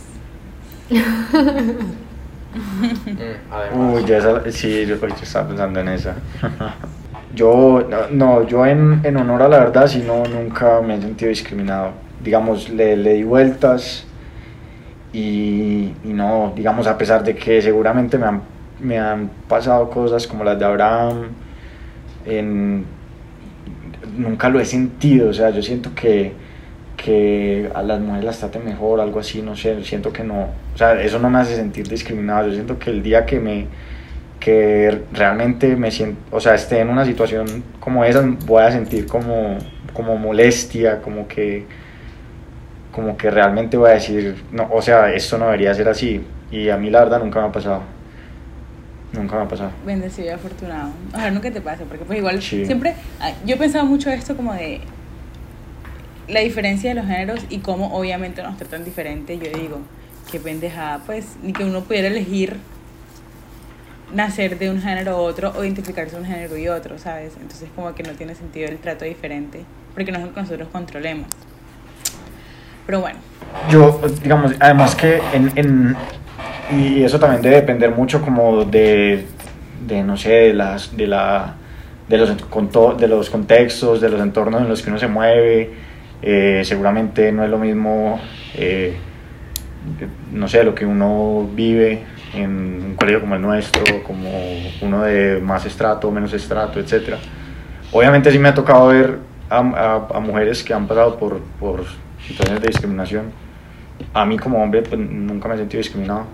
Mm, 2.48 3.52
además, 3.52 3.94
Uy, 3.94 4.04
ya 4.06 4.16
esa, 4.16 4.50
sí, 4.50 4.86
yo, 4.86 4.96
yo 4.96 5.06
estaba 5.06 5.48
pensando 5.48 5.80
en 5.80 5.88
esa. 5.88 6.16
yo, 7.34 7.88
no, 8.10 8.46
yo 8.46 8.66
en, 8.66 9.00
en 9.04 9.16
honor 9.16 9.42
a 9.42 9.48
la 9.48 9.58
verdad, 9.58 9.86
sí, 9.86 10.02
no, 10.06 10.24
nunca 10.24 10.80
me 10.80 10.96
he 10.96 11.00
sentido 11.00 11.28
discriminado. 11.28 11.92
Digamos, 12.22 12.68
le, 12.68 12.96
le 12.96 13.14
di 13.14 13.22
vueltas 13.22 14.06
y, 15.12 15.92
y 16.04 16.12
no, 16.12 16.52
digamos, 16.56 16.86
a 16.86 16.98
pesar 16.98 17.22
de 17.24 17.34
que 17.34 17.62
seguramente 17.62 18.18
me 18.18 18.26
han, 18.26 18.42
me 18.80 18.98
han 18.98 19.30
pasado 19.48 19.90
cosas 19.90 20.26
como 20.26 20.44
las 20.44 20.58
de 20.58 20.64
Abraham, 20.64 21.28
en, 22.26 22.84
nunca 24.16 24.48
lo 24.48 24.60
he 24.60 24.64
sentido, 24.64 25.30
o 25.30 25.32
sea, 25.32 25.50
yo 25.50 25.62
siento 25.62 25.90
que, 25.94 26.32
que 26.96 27.70
a 27.74 27.82
las 27.82 28.00
mujeres 28.00 28.24
las 28.24 28.38
traten 28.38 28.64
mejor, 28.64 29.00
algo 29.00 29.20
así, 29.20 29.42
no 29.42 29.56
sé, 29.56 29.82
siento 29.84 30.12
que 30.12 30.24
no, 30.24 30.48
o 30.74 30.76
sea, 30.78 31.00
eso 31.00 31.18
no 31.18 31.30
me 31.30 31.38
hace 31.38 31.56
sentir 31.56 31.88
discriminado, 31.88 32.48
yo 32.48 32.54
siento 32.54 32.78
que 32.78 32.90
el 32.90 33.02
día 33.02 33.24
que 33.24 33.40
me, 33.40 33.66
que 34.40 35.02
realmente 35.12 35.74
me 35.76 35.90
siento, 35.90 36.18
o 36.36 36.40
sea, 36.40 36.54
esté 36.54 36.80
en 36.80 36.88
una 36.88 37.04
situación 37.04 37.64
como 37.80 38.04
esa, 38.04 38.22
voy 38.46 38.62
a 38.62 38.70
sentir 38.70 39.06
como, 39.06 39.58
como 39.92 40.16
molestia, 40.16 41.00
como 41.02 41.26
que, 41.26 41.66
como 42.92 43.16
que 43.16 43.30
realmente 43.30 43.76
voy 43.76 43.90
a 43.90 43.94
decir, 43.94 44.36
no, 44.52 44.68
o 44.72 44.80
sea, 44.82 45.12
esto 45.12 45.38
no 45.38 45.46
debería 45.46 45.74
ser 45.74 45.88
así, 45.88 46.22
y 46.50 46.68
a 46.68 46.76
mí 46.76 46.88
la 46.90 47.00
verdad 47.00 47.20
nunca 47.20 47.40
me 47.40 47.48
ha 47.48 47.52
pasado, 47.52 47.82
nunca 49.12 49.36
me 49.36 49.42
ha 49.42 49.48
pasado. 49.48 49.70
Bendecido 49.84 50.28
y 50.28 50.30
afortunado. 50.30 50.90
Ojalá 51.12 51.30
nunca 51.30 51.50
te 51.50 51.60
pase, 51.60 51.84
porque 51.84 52.04
pues 52.04 52.18
igual 52.18 52.40
Sí. 52.40 52.64
siempre, 52.64 52.94
ah, 53.20 53.32
yo 53.44 53.56
he 53.56 53.58
pensado 53.58 53.84
mucho 53.86 54.08
esto 54.10 54.36
como 54.36 54.54
de 54.54 54.80
la 56.28 56.40
diferencia 56.40 56.90
de 56.90 56.94
los 56.94 57.06
géneros 57.06 57.44
y 57.48 57.58
cómo 57.58 57.94
obviamente 57.96 58.42
nos 58.42 58.56
tratan 58.56 58.84
diferente. 58.84 59.38
Yo 59.38 59.46
digo, 59.58 59.80
qué 60.30 60.38
pendejada, 60.38 61.00
pues, 61.06 61.36
ni 61.42 61.52
que 61.52 61.64
uno 61.64 61.82
pudiera 61.82 62.08
elegir 62.08 62.56
nacer 64.12 64.58
de 64.58 64.70
un 64.70 64.80
género 64.80 65.16
u 65.16 65.20
otro 65.20 65.52
o 65.56 65.64
identificarse 65.64 66.16
un 66.16 66.24
género 66.24 66.56
y 66.56 66.68
otro, 66.68 66.98
¿sabes? 66.98 67.32
Entonces 67.40 67.68
como 67.74 67.94
que 67.94 68.02
no 68.02 68.12
tiene 68.12 68.34
sentido 68.34 68.68
el 68.68 68.78
trato 68.78 69.04
diferente, 69.04 69.60
porque 69.94 70.12
no 70.12 70.18
es 70.18 70.24
lo 70.24 70.34
que 70.34 70.40
nosotros 70.40 70.68
controlemos. 70.72 71.26
Pero 72.86 73.00
bueno, 73.00 73.18
Yo, 73.70 74.00
digamos, 74.22 74.54
además 74.60 74.94
que 74.94 75.20
en, 75.32 75.52
en- 75.56 75.96
y 76.70 77.02
eso 77.02 77.18
también 77.18 77.42
debe 77.42 77.56
depender 77.56 77.90
mucho 77.90 78.22
como 78.22 78.64
de, 78.64 79.26
de 79.86 80.02
no 80.02 80.16
sé, 80.16 80.30
de, 80.30 80.54
las, 80.54 80.96
de, 80.96 81.06
la, 81.06 81.54
de, 82.08 82.18
los, 82.18 82.30
de 82.98 83.08
los 83.08 83.30
contextos, 83.30 84.00
de 84.00 84.08
los 84.08 84.20
entornos 84.20 84.62
en 84.62 84.68
los 84.68 84.82
que 84.82 84.90
uno 84.90 84.98
se 84.98 85.08
mueve. 85.08 85.70
Eh, 86.22 86.62
seguramente 86.64 87.30
no 87.30 87.44
es 87.44 87.50
lo 87.50 87.58
mismo, 87.58 88.20
eh, 88.54 88.96
no 90.32 90.48
sé, 90.48 90.64
lo 90.64 90.74
que 90.74 90.84
uno 90.84 91.48
vive 91.54 92.02
en 92.34 92.82
un 92.90 92.94
colegio 92.94 93.20
como 93.20 93.34
el 93.36 93.42
nuestro, 93.42 93.82
como 94.04 94.30
uno 94.82 95.02
de 95.02 95.40
más 95.40 95.64
estrato, 95.66 96.10
menos 96.10 96.32
estrato, 96.32 96.78
etc. 96.80 97.14
Obviamente 97.92 98.30
sí 98.30 98.38
me 98.38 98.48
ha 98.48 98.54
tocado 98.54 98.88
ver 98.88 99.18
a, 99.50 99.58
a- 99.58 100.16
a 100.16 100.20
mujeres 100.20 100.62
que 100.62 100.74
han 100.74 100.86
pasado 100.86 101.16
por, 101.16 101.40
por 101.58 101.84
situaciones 102.26 102.60
de 102.62 102.68
discriminación. 102.68 103.24
A 104.14 104.24
mí 104.26 104.36
como 104.38 104.62
hombre 104.62 104.82
pues, 104.82 105.00
nunca 105.00 105.48
me 105.48 105.54
he 105.54 105.58
sentido 105.58 105.78
discriminado. 105.78 106.24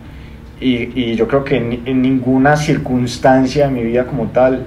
Y, 0.60 0.90
y 1.00 1.14
yo 1.16 1.26
creo 1.28 1.44
que 1.44 1.56
en, 1.56 1.82
en 1.86 2.02
ninguna 2.02 2.56
circunstancia 2.56 3.66
de 3.66 3.72
mi 3.72 3.82
vida 3.82 4.04
como 4.06 4.26
tal 4.28 4.64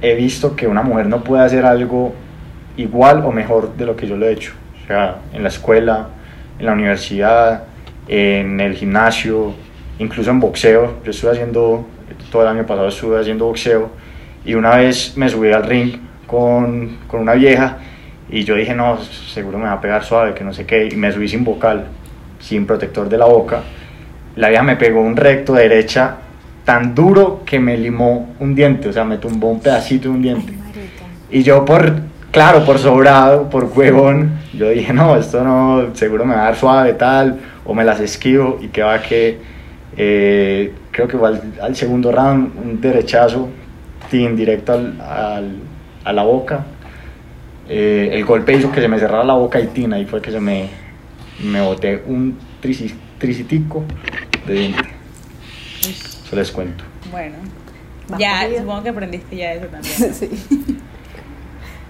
he 0.00 0.14
visto 0.14 0.54
que 0.56 0.66
una 0.66 0.82
mujer 0.82 1.06
no 1.06 1.22
pueda 1.24 1.44
hacer 1.44 1.64
algo 1.66 2.14
igual 2.76 3.24
o 3.24 3.32
mejor 3.32 3.74
de 3.76 3.84
lo 3.86 3.96
que 3.96 4.06
yo 4.06 4.16
lo 4.16 4.26
he 4.26 4.32
hecho. 4.32 4.52
O 4.84 4.86
sea, 4.86 5.16
en 5.32 5.42
la 5.42 5.48
escuela, 5.48 6.08
en 6.58 6.66
la 6.66 6.72
universidad, 6.72 7.64
en 8.06 8.60
el 8.60 8.74
gimnasio, 8.74 9.52
incluso 9.98 10.30
en 10.30 10.40
boxeo. 10.40 10.98
Yo 11.04 11.10
estuve 11.10 11.32
haciendo, 11.32 11.86
todo 12.30 12.42
el 12.42 12.48
año 12.48 12.66
pasado 12.66 12.88
estuve 12.88 13.20
haciendo 13.20 13.46
boxeo 13.46 13.90
y 14.44 14.54
una 14.54 14.76
vez 14.76 15.16
me 15.16 15.28
subí 15.28 15.52
al 15.52 15.64
ring 15.64 15.96
con, 16.26 16.98
con 17.06 17.20
una 17.20 17.34
vieja 17.34 17.78
y 18.30 18.44
yo 18.44 18.54
dije, 18.54 18.74
no, 18.74 18.98
seguro 18.98 19.58
me 19.58 19.64
va 19.64 19.72
a 19.72 19.80
pegar 19.80 20.04
suave, 20.04 20.34
que 20.34 20.44
no 20.44 20.52
sé 20.52 20.66
qué, 20.66 20.88
y 20.90 20.96
me 20.96 21.10
subí 21.10 21.28
sin 21.28 21.44
vocal, 21.44 21.86
sin 22.38 22.66
protector 22.66 23.08
de 23.08 23.16
la 23.16 23.24
boca. 23.24 23.62
La 24.36 24.48
vieja 24.48 24.62
me 24.62 24.76
pegó 24.76 25.00
un 25.00 25.16
recto 25.16 25.54
de 25.54 25.62
derecha 25.62 26.16
tan 26.64 26.94
duro 26.94 27.42
que 27.46 27.58
me 27.58 27.78
limó 27.78 28.34
un 28.38 28.54
diente, 28.54 28.88
o 28.90 28.92
sea, 28.92 29.04
me 29.04 29.16
tumbó 29.16 29.48
un 29.48 29.60
pedacito 29.60 30.10
de 30.10 30.14
un 30.14 30.22
diente. 30.22 30.52
Ay. 30.52 30.90
Y 31.30 31.42
yo 31.42 31.64
por, 31.64 31.94
claro, 32.30 32.64
por 32.66 32.78
sobrado, 32.78 33.48
por 33.48 33.64
huevón, 33.64 34.32
yo 34.52 34.68
dije, 34.68 34.92
no, 34.92 35.16
esto 35.16 35.42
no, 35.42 35.94
seguro 35.94 36.26
me 36.26 36.34
va 36.34 36.42
a 36.42 36.44
dar 36.44 36.56
suave 36.56 36.92
tal, 36.92 37.38
o 37.64 37.72
me 37.72 37.84
las 37.84 38.00
esquivo, 38.00 38.58
y 38.60 38.68
que 38.68 38.82
va 38.82 39.00
que, 39.00 39.38
eh, 39.98 40.72
creo 40.92 41.08
que 41.08 41.18
fue 41.18 41.28
al, 41.28 41.52
al 41.60 41.74
segundo 41.76 42.10
round, 42.12 42.52
un 42.56 42.80
derechazo, 42.80 43.48
tin, 44.10 44.36
directo 44.36 44.72
al, 44.72 45.00
al- 45.00 45.56
a 46.04 46.12
la 46.12 46.22
boca. 46.22 46.64
Eh, 47.68 48.10
el 48.12 48.24
golpe 48.24 48.54
hizo 48.54 48.70
que 48.72 48.80
se 48.80 48.88
me 48.88 48.98
cerrara 48.98 49.24
la 49.24 49.34
boca 49.34 49.60
y 49.60 49.66
tin, 49.66 49.92
ahí 49.92 50.06
fue 50.06 50.22
que 50.22 50.30
se 50.30 50.40
me, 50.40 50.68
me 51.44 51.60
boté 51.60 52.02
un 52.06 52.38
trici- 52.62 52.94
tricitico 53.18 53.84
de 54.46 54.54
diente. 54.54 54.82
Eso 55.80 56.36
les 56.36 56.50
cuento. 56.50 56.84
Bueno. 57.10 57.34
¿Vas 58.08 58.18
Ya, 58.18 58.48
supongo 58.58 58.82
que 58.84 58.88
aprendiste 58.88 59.36
ya 59.36 59.52
eso 59.52 59.66
también. 59.66 59.94
Sí. 60.14 60.30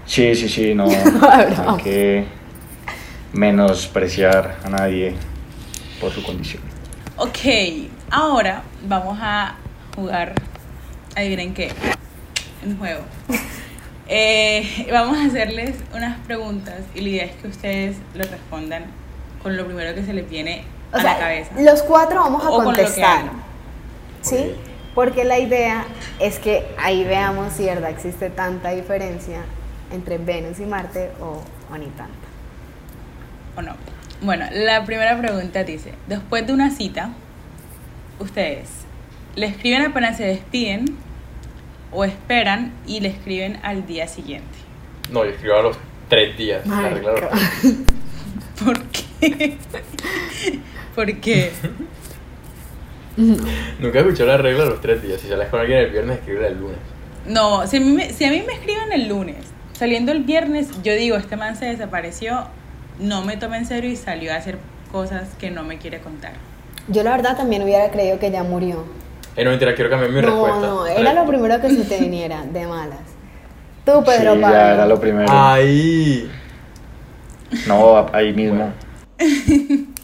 Sí, 0.05 0.35
sí, 0.35 0.49
sí, 0.49 0.73
no 0.73 0.85
Abraham. 1.21 1.75
hay 1.77 1.83
que 1.83 2.23
menospreciar 3.33 4.57
a 4.65 4.69
nadie 4.69 5.13
por 6.01 6.11
su 6.11 6.23
condición. 6.23 6.63
Ok, 7.17 7.37
ahora 8.11 8.63
vamos 8.87 9.17
a 9.21 9.55
jugar. 9.95 10.33
Adivinen 11.15 11.53
qué. 11.53 11.71
Un 12.65 12.77
juego. 12.77 13.01
Eh, 14.11 14.87
vamos 14.91 15.19
a 15.19 15.25
hacerles 15.25 15.75
unas 15.93 16.17
preguntas 16.21 16.79
y 16.95 17.01
la 17.01 17.09
idea 17.09 17.25
es 17.25 17.31
que 17.35 17.47
ustedes 17.47 17.97
lo 18.15 18.23
respondan 18.23 18.85
con 19.43 19.55
lo 19.55 19.67
primero 19.67 19.93
que 19.93 20.03
se 20.03 20.13
les 20.13 20.27
viene 20.27 20.63
O 20.91 20.97
a 20.97 21.01
sea, 21.01 21.13
la 21.13 21.19
cabeza. 21.19 21.51
los 21.59 21.83
cuatro 21.83 22.19
vamos 22.19 22.43
a 22.43 22.49
O 22.49 22.63
contestar. 22.63 23.25
¿Sí? 24.23 24.55
Porque 24.95 25.25
la 25.25 25.37
idea 25.37 25.85
es 26.19 26.39
que 26.39 26.65
ahí 26.79 27.03
veamos 27.03 27.53
si 27.53 27.65
verdad 27.65 27.91
existe 27.91 28.31
tanta 28.31 28.71
diferencia 28.71 29.41
entre 29.91 30.17
Venus 30.17 30.59
y 30.59 30.65
Marte 30.65 31.11
o, 31.21 31.43
o 31.71 31.77
ni 31.77 31.85
tanta. 31.89 32.13
¿O 33.57 33.61
no? 33.61 33.75
Bueno, 34.23 34.45
la 34.51 34.85
primera 34.85 35.19
pregunta 35.19 35.63
dice, 35.63 35.93
después 36.07 36.47
de 36.47 36.53
una 36.53 36.71
cita, 36.71 37.11
ustedes 38.19 38.85
le 39.35 39.47
escriben 39.47 39.83
apenas 39.83 40.17
se 40.17 40.25
despiden 40.25 40.97
o 41.91 42.03
esperan 42.03 42.73
y 42.85 42.99
le 42.99 43.09
escriben 43.09 43.59
al 43.63 43.87
día 43.87 44.07
siguiente. 44.07 44.57
No, 45.11 45.23
yo 45.23 45.31
escribo 45.31 45.55
a 45.55 45.61
los 45.63 45.77
tres 46.07 46.37
días. 46.37 46.61
¿Por 48.63 48.79
qué? 48.83 49.57
¿Por 50.95 51.19
qué? 51.19 51.51
Nunca 53.17 53.99
escuché 53.99 54.25
la 54.25 54.37
regla 54.37 54.65
de 54.65 54.69
los 54.69 54.81
tres 54.81 55.01
días. 55.01 55.19
Si 55.21 55.27
sales 55.27 55.49
con 55.49 55.59
alguien 55.59 55.79
el 55.79 55.89
viernes, 55.91 56.19
escribe 56.19 56.47
el 56.47 56.59
lunes. 56.59 56.77
No, 57.25 57.65
si 57.67 57.77
a, 57.77 57.79
mí 57.79 57.91
me, 57.91 58.11
si 58.11 58.25
a 58.25 58.31
mí 58.31 58.43
me 58.45 58.53
escriben 58.53 58.91
el 58.91 59.07
lunes, 59.07 59.37
saliendo 59.73 60.11
el 60.11 60.23
viernes, 60.23 60.69
yo 60.83 60.93
digo, 60.93 61.17
este 61.17 61.37
man 61.37 61.55
se 61.55 61.65
desapareció, 61.65 62.47
no 62.99 63.23
me 63.23 63.37
toma 63.37 63.57
en 63.57 63.65
serio 63.65 63.89
y 63.89 63.95
salió 63.95 64.33
a 64.33 64.35
hacer 64.35 64.57
cosas 64.91 65.29
que 65.39 65.51
no 65.51 65.63
me 65.63 65.77
quiere 65.77 65.99
contar. 65.99 66.33
Yo 66.89 67.03
la 67.03 67.11
verdad 67.11 67.37
también 67.37 67.63
hubiera 67.63 67.89
creído 67.91 68.19
que 68.19 68.31
ya 68.31 68.43
murió. 68.43 68.83
Eh, 69.35 69.43
no, 69.43 69.51
mentira, 69.51 69.73
quiero 69.75 69.89
cambiar 69.89 70.11
mi 70.11 70.21
no, 70.21 70.27
respuesta. 70.27 70.59
no, 70.67 70.85
Sale- 70.85 70.99
era 71.01 71.13
lo 71.13 71.25
primero 71.25 71.61
que 71.61 71.69
se 71.69 71.83
te 71.85 71.97
viniera, 72.01 72.43
de 72.43 72.67
malas. 72.67 72.99
Tú, 73.85 74.03
Pedro 74.03 74.33
sí, 74.35 74.41
Pablo. 74.41 74.49
ya 74.57 74.73
era 74.73 74.85
lo 74.85 74.99
primero. 74.99 75.27
Ahí. 75.31 76.29
No, 77.67 78.07
ahí 78.13 78.33
mismo. 78.33 78.71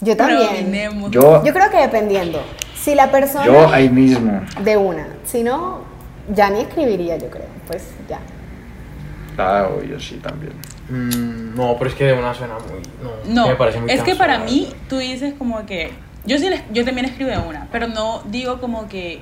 Yo 0.01 0.15
también. 0.17 0.71
Yo, 1.11 1.43
Yo 1.43 1.53
creo 1.53 1.69
que 1.69 1.77
dependiendo. 1.77 2.41
Si 2.75 2.93
la 2.95 3.09
persona 3.11 3.45
yo 3.45 3.67
ahí 3.73 3.89
mismo. 3.89 4.41
de 4.61 4.77
una, 4.77 5.07
si 5.23 5.41
no, 5.43 5.79
ya 6.33 6.49
ni 6.51 6.61
escribiría, 6.61 7.17
yo 7.17 7.29
creo. 7.29 7.45
Pues 7.67 7.83
ya. 8.07 8.19
Ah, 9.37 9.67
yo 9.89 9.99
sí 9.99 10.15
también. 10.17 10.53
Mm, 10.89 11.55
no, 11.55 11.75
pero 11.77 11.89
es 11.89 11.95
que 11.95 12.05
de 12.05 12.13
una 12.13 12.33
suena 12.33 12.53
muy. 12.55 12.81
No, 13.03 13.41
No, 13.43 13.47
me 13.49 13.55
parece 13.55 13.79
muy 13.79 13.89
es 13.91 14.01
que 14.03 14.15
para 14.15 14.37
mí 14.39 14.71
tú 14.87 14.97
dices 14.97 15.33
como 15.37 15.65
que 15.65 15.91
yo 16.25 16.37
sí 16.37 16.49
les- 16.49 16.63
yo 16.73 16.83
también 16.85 17.05
escribo 17.05 17.29
de 17.31 17.37
una, 17.37 17.67
pero 17.71 17.87
no 17.87 18.21
digo 18.25 18.59
como 18.59 18.87
que 18.87 19.21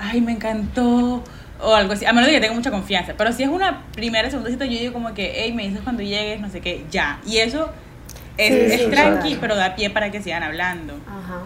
ay, 0.00 0.20
me 0.20 0.32
encantó 0.32 1.22
o 1.60 1.74
algo 1.74 1.92
así, 1.92 2.04
a 2.06 2.12
menos 2.12 2.26
de 2.28 2.34
que 2.34 2.40
tenga 2.40 2.54
mucha 2.54 2.70
confianza, 2.70 3.14
pero 3.18 3.32
si 3.32 3.42
es 3.42 3.48
una 3.48 3.82
primera, 3.92 4.30
segunda 4.30 4.50
cita, 4.50 4.64
yo 4.64 4.78
digo 4.78 4.92
como 4.92 5.12
que, 5.14 5.32
hey, 5.34 5.52
me 5.52 5.64
dices 5.66 5.80
cuando 5.82 6.02
llegues, 6.02 6.40
no 6.40 6.48
sé 6.50 6.60
qué, 6.60 6.84
ya. 6.90 7.18
Y 7.26 7.38
eso 7.38 7.70
es, 8.36 8.54
Sí, 8.54 8.74
es 8.76 8.80
sí, 8.84 8.90
tranqui, 8.90 9.28
claro. 9.30 9.40
pero 9.40 9.56
da 9.56 9.74
pie 9.74 9.90
para 9.90 10.10
que 10.12 10.22
sigan 10.22 10.44
hablando. 10.44 10.94
Ajá. 11.08 11.40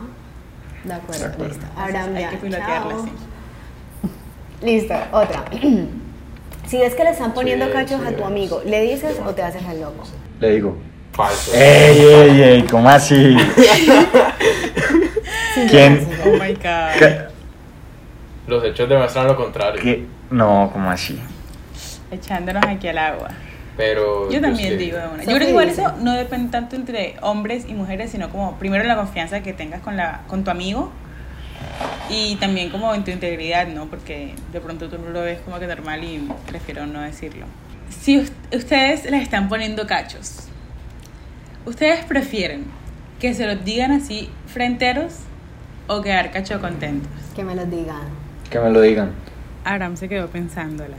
De 0.85 0.93
acuerdo, 0.93 1.21
De 1.21 1.27
acuerdo. 1.33 1.49
listo. 1.55 1.65
Entonces, 1.67 1.97
Ahora 1.97 2.19
hay 2.19 2.27
que 2.27 2.37
pilotearla 2.37 2.95
así. 2.95 3.11
Listo, 4.63 4.95
otra. 5.13 5.45
si 6.67 6.77
ves 6.79 6.95
que 6.95 7.05
le 7.05 7.11
están 7.11 7.33
poniendo 7.33 7.67
Sí, 7.67 7.73
cachos 7.73 8.01
sí, 8.07 8.13
a 8.13 8.17
tu 8.17 8.25
amigo, 8.25 8.61
¿le 8.67 8.83
dices 8.83 9.17
o 9.25 9.35
te 9.35 9.43
haces 9.43 9.63
el 9.71 9.81
loco? 9.81 10.05
Le 10.41 10.51
digo. 10.51 10.77
Falso. 11.13 11.53
¡Ey, 11.55 12.01
ey, 12.01 12.43
ey! 12.43 12.63
¿Cómo 12.63 12.89
así? 12.89 13.15
¿Quién? 15.71 16.09
Oh 16.25 16.31
my 16.33 16.55
god. 16.55 16.99
¿Qué? 16.99 17.21
Los 18.47 18.65
hechos 18.65 18.89
demuestran 18.89 19.27
lo 19.27 19.37
contrario. 19.37 19.81
¿Qué? 19.83 20.07
No, 20.31 20.71
¿cómo 20.73 20.91
así? 20.91 21.21
Echándonos 22.11 22.65
aquí 22.67 22.89
al 22.89 22.99
agua. 22.99 23.29
Pero. 23.77 24.31
Yo 24.31 24.41
también 24.41 24.71
sí. 24.71 24.77
digo 24.77 24.99
de 24.99 25.07
una. 25.07 25.19
Yo 25.25 25.33
creo 25.33 25.39
que 25.41 25.51
igual 25.51 25.69
eso 25.69 25.93
no 26.01 26.13
depende 26.15 26.51
tanto 26.51 26.77
entre 26.77 27.17
hombres 27.23 27.65
y 27.69 27.75
mujeres, 27.75 28.11
sino 28.11 28.31
como 28.31 28.59
primero 28.59 28.85
la 28.85 28.97
confianza 28.97 29.43
que 29.43 29.53
tengas 29.53 29.81
con, 29.81 29.97
la, 29.97 30.23
con 30.29 30.45
tu 30.45 30.51
amigo 30.51 30.91
y 32.11 32.37
también 32.37 32.71
como 32.71 32.95
en 32.95 33.05
tu 33.05 33.11
integridad, 33.11 33.67
¿no? 33.69 33.87
Porque 33.87 34.35
de 34.53 34.61
pronto 34.61 34.89
tú 34.89 34.99
lo 35.13 35.23
ves 35.23 35.41
como 35.41 35.59
que 35.59 35.67
normal 35.67 36.05
y 36.05 36.29
prefiero 36.47 36.87
no 36.87 37.01
decirlo. 37.03 37.47
Si 37.89 38.19
us- 38.19 38.33
ustedes 38.55 39.11
les 39.11 39.23
están 39.23 39.49
poniendo 39.49 39.87
cachos, 39.87 40.49
¿ustedes 41.65 42.05
prefieren 42.05 42.65
que 43.21 43.35
se 43.35 43.47
los 43.47 43.65
digan 43.65 43.93
así 43.93 44.29
frenteros 44.47 45.15
o 45.87 46.03
quedar 46.03 46.31
cacho 46.31 46.61
contentos? 46.61 47.11
Que 47.35 47.45
me 47.45 47.55
lo 47.55 47.65
digan. 47.67 48.09
Que 48.51 48.59
me 48.59 48.71
lo 48.71 48.81
digan. 48.81 49.13
Aram 49.65 49.97
se 49.97 50.09
quedó 50.09 50.29
pensándola. 50.29 50.97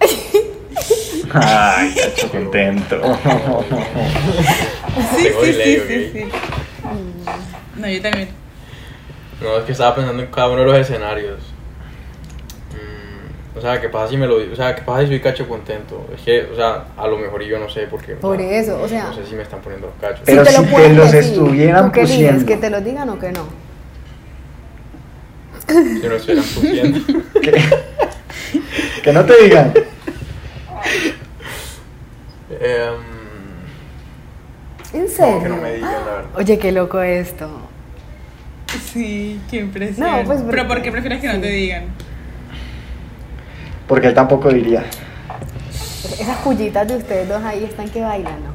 Ay, 1.32 1.94
cacho 1.94 2.30
contento. 2.30 3.00
Sí, 5.16 5.28
sí, 5.44 5.76
sí, 5.86 6.10
sí. 6.12 6.24
No, 7.76 7.88
yo 7.88 8.02
también. 8.02 8.28
No, 9.40 9.58
es 9.58 9.64
que 9.64 9.72
estaba 9.72 9.94
pensando 9.94 10.22
en 10.22 10.30
cada 10.30 10.48
uno 10.50 10.62
de 10.62 10.66
los 10.66 10.78
escenarios. 10.78 11.40
O 13.56 13.60
sea, 13.60 13.80
¿qué 13.80 13.88
pasa 13.88 14.08
si 14.10 14.16
me 14.16 14.26
lo 14.28 14.36
O 14.36 14.56
sea, 14.56 14.74
¿qué 14.76 14.82
pasa 14.82 15.02
si 15.02 15.08
soy 15.08 15.20
cacho 15.20 15.48
contento? 15.48 16.06
Es 16.14 16.20
que, 16.22 16.42
o 16.52 16.54
sea, 16.54 16.84
a 16.96 17.06
lo 17.08 17.18
mejor 17.18 17.42
yo 17.42 17.58
no 17.58 17.68
sé 17.68 17.86
porque. 17.90 18.14
Por 18.14 18.40
eso, 18.40 18.80
o 18.80 18.88
sea- 18.88 19.04
No 19.08 19.14
sé 19.14 19.26
si 19.26 19.34
me 19.34 19.42
están 19.42 19.60
poniendo 19.60 19.88
los 19.88 19.96
cachos. 20.00 20.20
Pero 20.24 20.44
si 20.44 20.62
te 20.62 20.68
pueden 20.70 20.96
los 20.96 21.10
decir, 21.10 21.32
estuvieran 21.32 21.86
¿tú 21.86 21.92
qué 21.92 22.00
dices? 22.02 22.16
pusiendo. 22.16 22.46
¿Que 22.46 22.56
te 22.56 22.70
lo 22.70 22.80
digan 22.80 23.08
o 23.08 23.18
que 23.18 23.32
no? 23.32 23.46
Yo 26.02 26.08
no 26.08 26.14
estoy 26.16 26.36
pusiendo. 26.36 26.98
¿Qué? 27.42 27.52
Que 29.02 29.12
no 29.12 29.24
te 29.24 29.42
digan. 29.44 29.72
Em, 32.60 32.94
¿En 34.92 35.08
serio? 35.08 35.42
que 35.42 35.48
no 35.48 35.56
me 35.56 35.74
digan, 35.74 35.92
la 35.92 35.98
verdad. 36.12 36.30
Oye, 36.36 36.58
qué 36.58 36.72
loco 36.72 37.00
esto. 37.00 37.48
Sí, 38.92 39.40
qué 39.50 39.58
impresión. 39.58 40.06
No, 40.08 40.24
pues, 40.24 40.42
Pero 40.48 40.66
¿por 40.68 40.82
qué 40.82 40.90
prefieres 40.92 41.20
que 41.20 41.28
no 41.28 41.40
te 41.40 41.48
digan? 41.48 41.84
Porque 43.90 44.06
él 44.06 44.14
tampoco 44.14 44.50
diría. 44.50 44.84
Esas 46.20 46.36
cullitas 46.44 46.86
de 46.86 46.94
ustedes 46.94 47.28
dos 47.28 47.42
ahí 47.42 47.64
están 47.64 47.88
que 47.88 48.00
bailan, 48.00 48.36
no. 48.44 48.50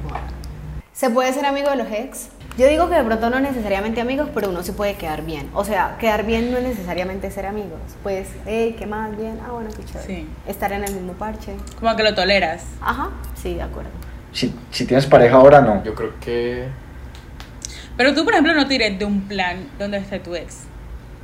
¿Se 0.94 1.10
puede 1.10 1.34
ser 1.34 1.46
amigo 1.46 1.70
de 1.72 1.76
los 1.76 1.92
ex? 1.92 2.30
Yo 2.58 2.70
digo 2.70 2.88
que 2.88 2.96
de 2.96 3.04
pronto 3.04 3.30
no 3.30 3.42
necesariamente 3.42 4.00
amigos, 4.00 4.30
pero 4.34 4.48
uno 4.48 4.64
sí 4.64 4.72
puede 4.72 4.94
quedar 4.94 5.26
bien. 5.26 5.50
O 5.54 5.66
sea, 5.66 5.98
quedar 6.00 6.26
bien 6.26 6.52
no 6.52 6.58
es 6.58 6.64
necesariamente 6.64 7.30
ser 7.32 7.48
amigos. 7.48 7.82
Pues, 8.02 8.30
hey, 8.46 8.78
¿qué 8.80 8.86
más? 8.86 9.18
Bien. 9.18 9.38
Ah, 9.46 9.52
bueno, 9.52 9.72
qué 9.76 9.84
chévere. 9.84 10.08
Sí. 10.08 10.28
Estar 10.48 10.72
en 10.72 10.86
el 10.86 10.94
mismo 10.94 11.12
parche. 11.12 11.52
Como 11.82 11.94
que 11.98 12.04
lo 12.04 12.16
toleras. 12.16 12.64
Ajá, 12.80 13.10
sí, 13.36 13.56
de 13.56 13.64
acuerdo. 13.64 13.90
Si, 14.32 14.56
si 14.72 14.86
tienes 14.86 15.06
pareja 15.06 15.36
ahora, 15.36 15.60
no. 15.60 15.84
Yo 15.84 15.96
creo 15.96 16.14
que. 16.22 16.70
Pero 17.98 18.14
tú, 18.14 18.24
por 18.24 18.32
ejemplo, 18.36 18.54
no 18.54 18.70
te 18.70 18.76
irás 18.76 18.98
de 18.98 19.04
un 19.04 19.28
plan 19.28 19.68
donde 19.78 19.98
esté 19.98 20.20
tu 20.20 20.34
ex. 20.34 20.60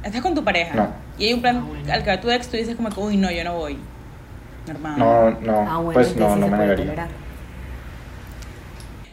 Estás 0.03 0.19
con 0.19 0.35
tu 0.35 0.43
pareja. 0.43 0.75
No. 0.75 0.89
Y 1.17 1.27
hay 1.27 1.33
un 1.33 1.41
plan 1.41 1.65
al 1.89 2.03
que 2.03 2.09
va 2.09 2.19
tu 2.19 2.29
ex, 2.29 2.49
tú 2.49 2.57
dices 2.57 2.75
como 2.75 2.89
que, 2.89 2.99
uy, 2.99 3.15
no, 3.15 3.31
yo 3.31 3.45
no 3.45 3.55
voy. 3.55 3.77
No, 4.97 5.31
no, 5.31 5.65
ah, 5.67 5.77
bueno, 5.77 5.93
pues 5.93 6.15
no, 6.15 6.33
sí 6.33 6.39
no 6.39 6.47
me 6.47 6.57
negaría. 6.57 6.85
tolerar. 6.85 7.09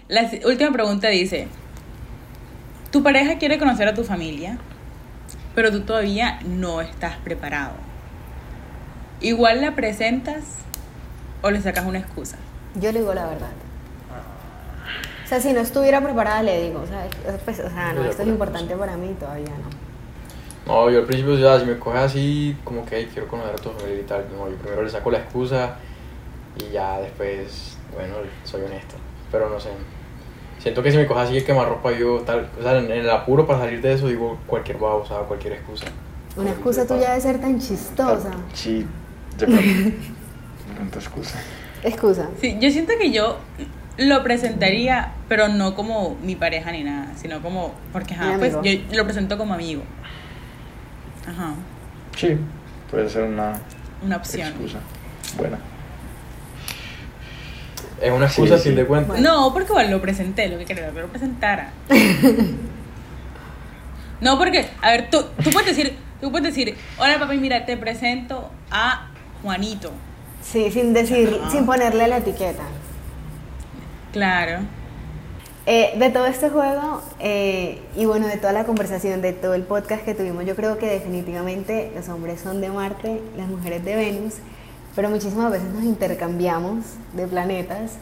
La 0.09 0.31
última 0.47 0.73
pregunta 0.73 1.09
dice, 1.09 1.49
tu 2.91 3.03
pareja 3.03 3.39
quiere 3.39 3.59
conocer 3.59 3.89
a 3.89 3.95
tu 3.95 4.05
familia, 4.05 4.59
pero 5.55 5.71
tú 5.71 5.81
todavía 5.81 6.39
no 6.45 6.81
estás 6.81 7.17
preparado. 7.17 7.73
Igual 9.21 9.61
la 9.61 9.75
presentas 9.75 10.45
o 11.43 11.51
le 11.51 11.61
sacas 11.61 11.85
una 11.85 11.99
excusa. 11.99 12.37
Yo 12.75 12.93
le 12.93 13.01
digo 13.01 13.15
la 13.15 13.27
verdad. 13.27 13.51
O 15.25 15.29
sea, 15.29 15.41
si 15.41 15.53
no 15.53 15.61
estuviera 15.61 16.01
preparada, 16.01 16.43
le 16.43 16.63
digo, 16.63 16.85
¿sabes? 16.87 17.41
Pues, 17.45 17.61
o 17.61 17.69
sea, 17.69 17.93
no, 17.93 18.05
esto 18.05 18.23
es 18.23 18.29
importante 18.29 18.75
para 18.77 18.97
mí, 18.97 19.15
todavía 19.19 19.51
no. 19.51 19.88
No, 20.69 20.91
yo 20.91 20.99
al 21.01 21.07
principio, 21.07 21.35
ya, 21.39 21.59
si 21.59 21.65
me 21.67 21.79
coges 21.79 22.01
así, 22.03 22.57
como 22.63 22.85
que 22.85 22.95
"Ay, 22.97 23.09
quiero 23.13 23.27
conocer 23.27 23.55
a 23.55 23.57
tu 23.57 23.71
familia 23.71 24.01
y 24.01 24.05
tal, 24.05 24.27
no, 24.37 24.49
yo 24.49 24.57
primero 24.57 24.83
le 24.83 24.91
saco 24.91 25.11
la 25.11 25.19
excusa 25.19 25.77
y 26.59 26.73
ya 26.73 27.01
después, 27.01 27.79
bueno, 27.95 28.15
soy 28.45 28.61
honesto. 28.63 28.95
Pero 29.33 29.49
no 29.49 29.59
sé. 29.59 29.71
Siento 30.59 30.83
que 30.83 30.91
si 30.91 30.99
me 30.99 31.07
coges 31.07 31.25
así, 31.25 31.39
es 31.39 31.45
quemarropa 31.45 31.91
yo, 31.93 32.19
tal. 32.21 32.49
O 32.59 32.63
sea, 32.63 32.77
en, 32.79 32.85
en 32.87 32.99
el 33.01 33.11
apuro 33.11 33.47
para 33.47 33.61
salir 33.61 33.81
de 33.81 33.95
eso, 33.95 34.09
digo 34.09 34.39
cualquier 34.47 34.77
babosa, 34.79 35.15
cualquier 35.21 35.55
excusa. 35.55 35.87
Una 36.37 36.51
excusa 36.51 36.87
tuya 36.87 37.15
de 37.15 37.21
ser 37.21 37.41
tan 37.41 37.59
chistosa. 37.59 38.31
Sí, 38.53 38.87
de 39.39 39.47
pronto. 39.47 39.63
Tanta 40.77 40.99
excusa. 40.99 41.39
Excusa. 41.83 42.29
Sí, 42.41 42.59
yo 42.61 42.71
siento 42.71 42.93
que 43.01 43.11
yo 43.11 43.39
lo 43.97 44.23
presentaría, 44.23 45.13
pero 45.29 45.49
no 45.49 45.75
como 45.75 46.17
mi 46.23 46.37
pareja 46.37 46.71
ni 46.73 46.85
nada, 46.85 47.13
sino 47.17 47.41
como, 47.41 47.73
porque 47.93 48.15
ajá, 48.15 48.37
pues 48.39 48.55
yo 48.63 48.97
lo 48.97 49.05
presento 49.05 49.39
como 49.39 49.55
amigo. 49.55 49.83
Ajá, 51.29 51.55
Sí, 52.17 52.37
puede 52.91 53.09
ser 53.09 53.25
una 53.25 53.55
una 54.03 54.17
opción. 54.17 54.49
excusa. 54.49 54.79
Buena. 55.37 55.59
Es 58.01 58.13
una 58.13 58.27
excusa 58.27 58.57
Sí, 58.59 58.65
sin 58.65 58.73
sí. 58.73 58.77
de 58.77 58.87
cuenta. 58.87 59.13
Bueno. 59.13 59.31
No, 59.31 59.53
porque 59.53 59.71
igual 59.73 59.91
lo 59.91 60.01
presenté, 60.01 60.49
lo 60.49 60.59
que 60.59 60.65
quería 60.65 60.91
que 60.91 61.01
lo 61.01 61.09
presentara. 61.09 61.73
no, 64.21 64.39
porque, 64.39 64.69
a 64.83 64.91
ver, 64.91 65.11
tú, 65.11 65.25
tú 65.43 65.51
puedes 65.51 65.77
decir, 65.77 65.97
tú 66.21 66.31
puedes 66.31 66.55
decir, 66.55 66.77
hola 66.99 67.19
papi, 67.19 67.39
mira, 67.39 67.67
te 67.67 67.77
presento 67.77 68.51
a 68.71 69.09
Juanito. 69.43 69.91
Sí, 70.43 70.71
sin 70.71 70.93
decir, 70.95 71.37
Ajá. 71.41 71.51
sin 71.51 71.67
ponerle 71.67 72.07
la 72.09 72.19
etiqueta. 72.19 72.63
Claro. 74.13 74.61
Eh, 75.71 75.93
de 75.99 76.09
todo 76.09 76.25
este 76.25 76.49
juego 76.49 77.03
eh, 77.21 77.79
y 77.95 78.07
bueno, 78.07 78.27
de 78.27 78.39
toda 78.39 78.55
la 78.55 78.65
conversación, 78.65 79.21
de 79.21 79.35
todo 79.35 79.53
el 79.53 79.65
podcast 79.65 80.03
que 80.03 80.15
tuvimos, 80.15 80.47
yo 80.47 80.57
creo 80.57 80.79
que 80.79 80.87
definitivamente 80.87 81.93
los 81.95 82.09
hombres 82.09 82.41
son 82.41 82.63
de 82.63 82.71
Marte, 82.71 83.21
las 83.37 83.49
mujeres 83.49 83.85
de 83.85 83.95
Venus, 83.95 84.37
pero 84.97 85.11
muchísimas 85.11 85.53
veces 85.53 85.69
nos 85.69 85.83
intercambiamos 85.85 86.87
de 87.13 87.27
planetas 87.27 87.99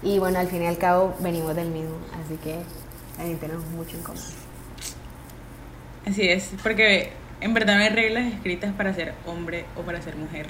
y 0.00 0.20
bueno, 0.20 0.38
al 0.38 0.46
fin 0.46 0.62
y 0.62 0.66
al 0.68 0.78
cabo 0.78 1.12
venimos 1.18 1.56
del 1.56 1.70
mismo, 1.70 1.96
así 2.24 2.36
que 2.36 2.54
también 3.16 3.38
tenemos 3.38 3.66
mucho 3.66 3.96
en 3.96 4.02
común. 4.04 4.22
Así 6.06 6.28
es, 6.28 6.52
porque 6.62 7.10
en 7.40 7.52
verdad 7.52 7.78
no 7.78 7.82
hay 7.82 7.88
reglas 7.88 8.32
escritas 8.32 8.72
para 8.74 8.94
ser 8.94 9.14
hombre 9.26 9.64
o 9.76 9.82
para 9.82 10.00
ser 10.02 10.14
mujer. 10.14 10.46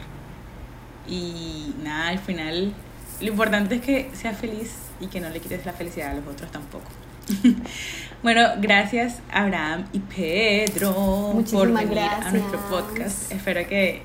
Y 1.07 1.75
nada, 1.83 2.09
al 2.09 2.19
final 2.19 2.75
lo 3.23 3.27
importante 3.27 3.77
es 3.77 3.81
que 3.81 4.11
seas 4.13 4.37
feliz 4.37 4.88
y 5.01 5.07
que 5.07 5.21
no 5.21 5.29
le 5.31 5.41
quites 5.41 5.65
la 5.67 5.73
felicidad 5.73 6.11
a 6.11 6.15
los 6.15 6.27
otros 6.27 6.51
tampoco. 6.51 6.85
bueno, 8.23 8.43
gracias 8.59 9.21
Abraham 9.31 9.85
y 9.93 9.99
Pedro 10.01 10.93
por 10.95 11.35
Muchísimas 11.35 11.85
venir 11.85 11.99
a 11.99 12.07
gracias. 12.21 12.33
nuestro 12.33 12.61
podcast. 12.71 13.31
Espero 13.33 13.69
que 13.69 14.03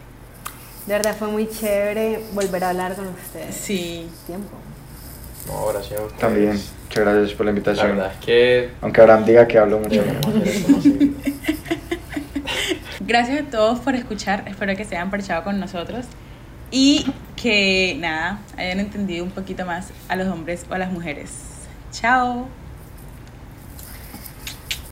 De 0.86 0.94
verdad 0.94 1.16
fue 1.18 1.30
muy 1.30 1.48
chévere 1.50 2.20
volver 2.34 2.64
a 2.66 2.70
hablar 2.72 2.96
con 2.96 3.08
ustedes. 3.08 3.56
sí. 3.56 4.10
Tiempo. 4.28 4.50
No, 5.48 5.68
gracias 5.74 6.00
a 6.00 6.04
ustedes. 6.04 6.20
También, 6.22 6.50
muchas 6.52 7.04
gracias 7.06 7.34
por 7.34 7.46
la 7.46 7.52
La 7.52 7.58
invitación. 7.58 7.88
verdad 7.98 8.12
es 8.14 8.26
que 8.26 8.70
Aunque 8.82 9.02
Abraham 9.02 9.26
diga 9.26 9.48
que 9.48 9.58
hablo 9.58 9.80
mucho. 9.80 10.04
Gracias 13.06 13.42
a 13.42 13.50
todos 13.50 13.80
por 13.80 13.96
escuchar. 13.96 14.44
Espero 14.48 14.76
que 14.76 14.86
se 14.86 14.96
hayan 14.96 15.10
parchado 15.12 15.44
con 15.44 15.60
nosotros 15.60 16.06
y 16.74 17.06
que 17.36 17.96
nada, 18.00 18.40
hayan 18.58 18.80
entendido 18.80 19.24
un 19.24 19.30
poquito 19.32 19.64
más 19.64 19.92
a 20.10 20.16
los 20.16 20.28
hombres 20.28 20.66
o 20.70 20.74
a 20.74 20.80
las 20.80 20.92
mujeres. 20.92 21.30
Chao. 21.92 22.48